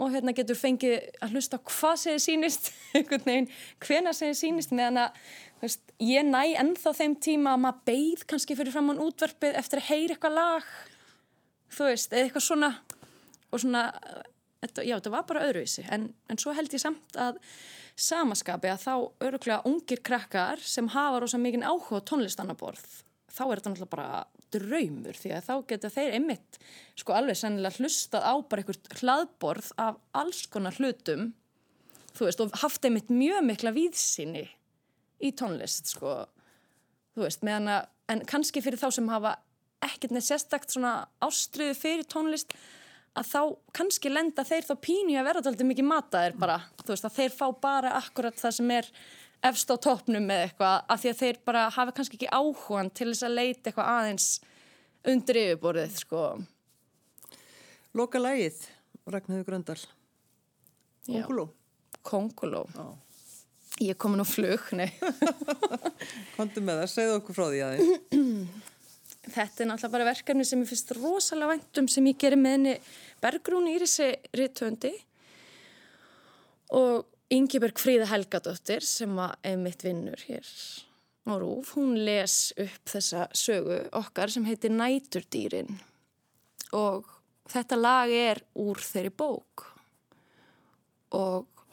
og 0.00 0.12
hérna 0.14 0.34
getur 0.36 0.58
fengið 0.58 0.94
að 1.22 1.34
hlusta 1.36 1.60
hvað 1.68 1.98
segir 2.04 2.22
sínist 2.24 2.70
hvena 3.84 4.14
segir 4.16 4.38
sínist 4.38 4.72
meðan 4.72 5.04
að 5.04 5.20
veist, 5.62 5.82
ég 6.02 6.24
næ 6.26 6.56
ennþá 6.62 6.94
þeim 6.98 7.18
tíma 7.22 7.54
að 7.54 7.62
maður 7.66 7.84
beigð 7.90 8.24
kannski 8.32 8.56
fyrir 8.58 8.74
fram 8.74 8.90
án 8.94 9.02
útverfið 9.04 9.60
eftir 9.60 9.82
að 9.82 9.88
heyra 9.90 10.16
eitthvað 10.16 10.38
lag 10.38 10.72
þú 11.72 11.88
veist, 11.90 12.12
eða 12.12 12.26
eitthvað 12.26 12.46
svona 12.48 12.72
og 13.52 13.60
svona, 13.60 13.86
þetta, 14.64 14.84
já 14.86 14.96
þetta 14.96 15.12
var 15.12 15.24
bara 15.28 15.46
öðruvísi. 15.48 15.84
En, 15.92 16.08
en 16.30 16.40
svo 16.40 16.54
held 16.56 16.72
ég 16.72 16.82
samt 16.82 17.18
að 17.20 17.40
samaskapi 18.00 18.70
að 18.72 18.84
þá 18.86 18.94
öruglega 19.28 19.68
ungir 19.68 20.00
krakkar 20.04 20.62
sem 20.64 20.88
hafa 20.94 21.20
rosa 21.20 21.40
mikið 21.40 21.66
áhuga 21.68 22.00
tónlistannaborð 22.08 22.86
þá 23.32 23.42
er 23.44 23.60
þetta 23.60 23.72
náttúrulega 23.72 23.92
bara 23.92 24.22
draumur 24.54 25.18
því 25.18 25.34
að 25.36 25.46
þá 25.48 25.54
geta 25.72 25.92
þeir 25.92 26.16
einmitt 26.18 26.58
sko 26.98 27.16
alveg 27.16 27.38
sennilega 27.40 27.80
hlustað 27.80 28.26
á 28.26 28.34
bara 28.40 28.64
einhvert 28.64 28.92
hlaðborð 29.00 29.70
af 29.82 30.00
alls 30.22 30.44
konar 30.52 30.76
hlutum 30.78 31.30
þú 32.16 32.28
veist 32.28 32.44
og 32.44 32.58
haft 32.62 32.84
einmitt 32.84 33.12
mjög 33.12 33.46
mikla 33.48 33.72
víðsýni 33.76 34.44
í 35.22 35.32
tónlist 35.38 35.94
sko 35.94 36.22
þú 37.14 37.26
veist 37.26 37.46
meðan 37.46 37.70
að 37.76 37.88
en 38.12 38.22
kannski 38.28 38.62
fyrir 38.64 38.80
þá 38.80 38.90
sem 38.98 39.10
hafa 39.12 39.36
ekkert 39.82 40.14
neitt 40.14 40.28
sérstakt 40.28 40.74
svona 40.74 40.94
ástriðu 41.24 41.74
fyrir 41.78 42.08
tónlist 42.10 42.54
að 43.18 43.28
þá 43.28 43.40
kannski 43.76 44.12
lenda 44.12 44.44
þeir 44.46 44.68
þá 44.68 44.74
pínu 44.84 45.16
að 45.20 45.26
vera 45.28 45.42
alltaf 45.42 45.68
mikið 45.68 45.88
mataðir 45.88 46.38
bara 46.40 46.60
þú 46.80 46.94
veist 46.94 47.08
að 47.08 47.18
þeir 47.18 47.34
fá 47.36 47.46
bara 47.64 47.96
akkurat 47.98 48.38
það 48.40 48.56
sem 48.58 48.72
er 48.78 48.88
efst 49.48 49.72
á 49.72 49.76
toppnum 49.82 50.26
með 50.28 50.46
eitthvað 50.46 50.76
af 50.94 51.02
því 51.02 51.12
að 51.12 51.22
þeir 51.22 51.40
bara 51.48 51.62
hafa 51.74 51.94
kannski 51.96 52.18
ekki 52.18 52.30
áhugan 52.30 52.90
til 52.94 53.08
þess 53.10 53.26
að 53.26 53.36
leita 53.38 53.70
eitthvað 53.70 53.92
aðeins 53.96 54.28
undir 55.12 55.40
yfirborðið 55.42 55.96
sko. 55.98 56.26
Loka 57.98 58.22
lægið 58.22 58.62
Ragnhjóður 59.10 59.48
Gröndal. 59.48 59.80
Konguló 61.06 61.48
Konguló 62.02 62.66
Ég 63.82 63.96
kom 63.98 64.14
nú 64.18 64.24
flug, 64.28 64.68
nei. 64.76 64.90
Kontum 66.36 66.66
með 66.68 66.82
það, 66.82 66.90
segðu 66.92 67.14
okkur 67.18 67.36
frá 67.38 67.46
því 67.48 67.62
aðeins 67.66 68.12
Þetta 69.32 69.62
er 69.62 69.68
náttúrulega 69.70 69.94
bara 69.94 70.06
verkefni 70.10 70.44
sem 70.46 70.62
ég 70.62 70.70
finnst 70.70 70.92
rosalega 70.98 71.54
væntum 71.54 71.88
sem 71.90 72.06
ég 72.10 72.18
gerir 72.18 72.40
með 72.42 72.56
henni 72.56 72.74
Bergrún 73.22 73.68
Írisi 73.70 74.08
Rittöndi 74.34 74.90
og 76.74 77.06
Ingeberg 77.32 77.80
Fríða 77.80 78.10
Helgadóttir 78.10 78.84
sem 78.84 79.12
er 79.16 79.56
mitt 79.56 79.80
vinnur 79.86 80.20
hér 80.26 80.44
á 81.24 81.32
Rúf, 81.40 81.70
hún 81.78 81.94
les 82.04 82.52
upp 82.60 82.90
þessa 82.92 83.28
sögu 83.32 83.78
okkar 83.96 84.28
sem 84.34 84.44
heitir 84.44 84.74
Næturdýrin 84.74 85.70
og 86.76 87.08
þetta 87.48 87.78
lag 87.78 88.12
er 88.12 88.42
úr 88.58 88.82
þeirri 88.84 89.14
bók 89.16 89.64
og 91.16 91.64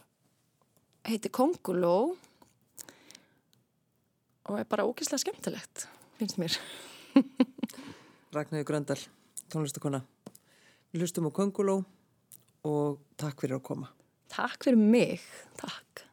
heitir 1.10 1.34
Konguló 1.36 2.16
og 4.47 4.55
er 4.62 4.70
bara 4.70 4.88
ógeðslega 4.88 5.26
skemmtilegt, 5.26 5.89
finnst 6.22 6.39
mér. 6.39 6.55
Ragnæði 8.36 8.66
Gröndal, 8.66 9.01
tónlistakona. 9.51 10.05
Við 10.93 11.03
hlustum 11.03 11.28
á 11.30 11.36
Konguló 11.36 11.82
og 12.66 13.01
takk 13.20 13.43
fyrir 13.43 13.60
að 13.60 13.66
koma. 13.74 13.95
Takk 14.30 14.64
fyrir 14.64 14.78
mig, 14.78 15.22
takk. 15.58 16.09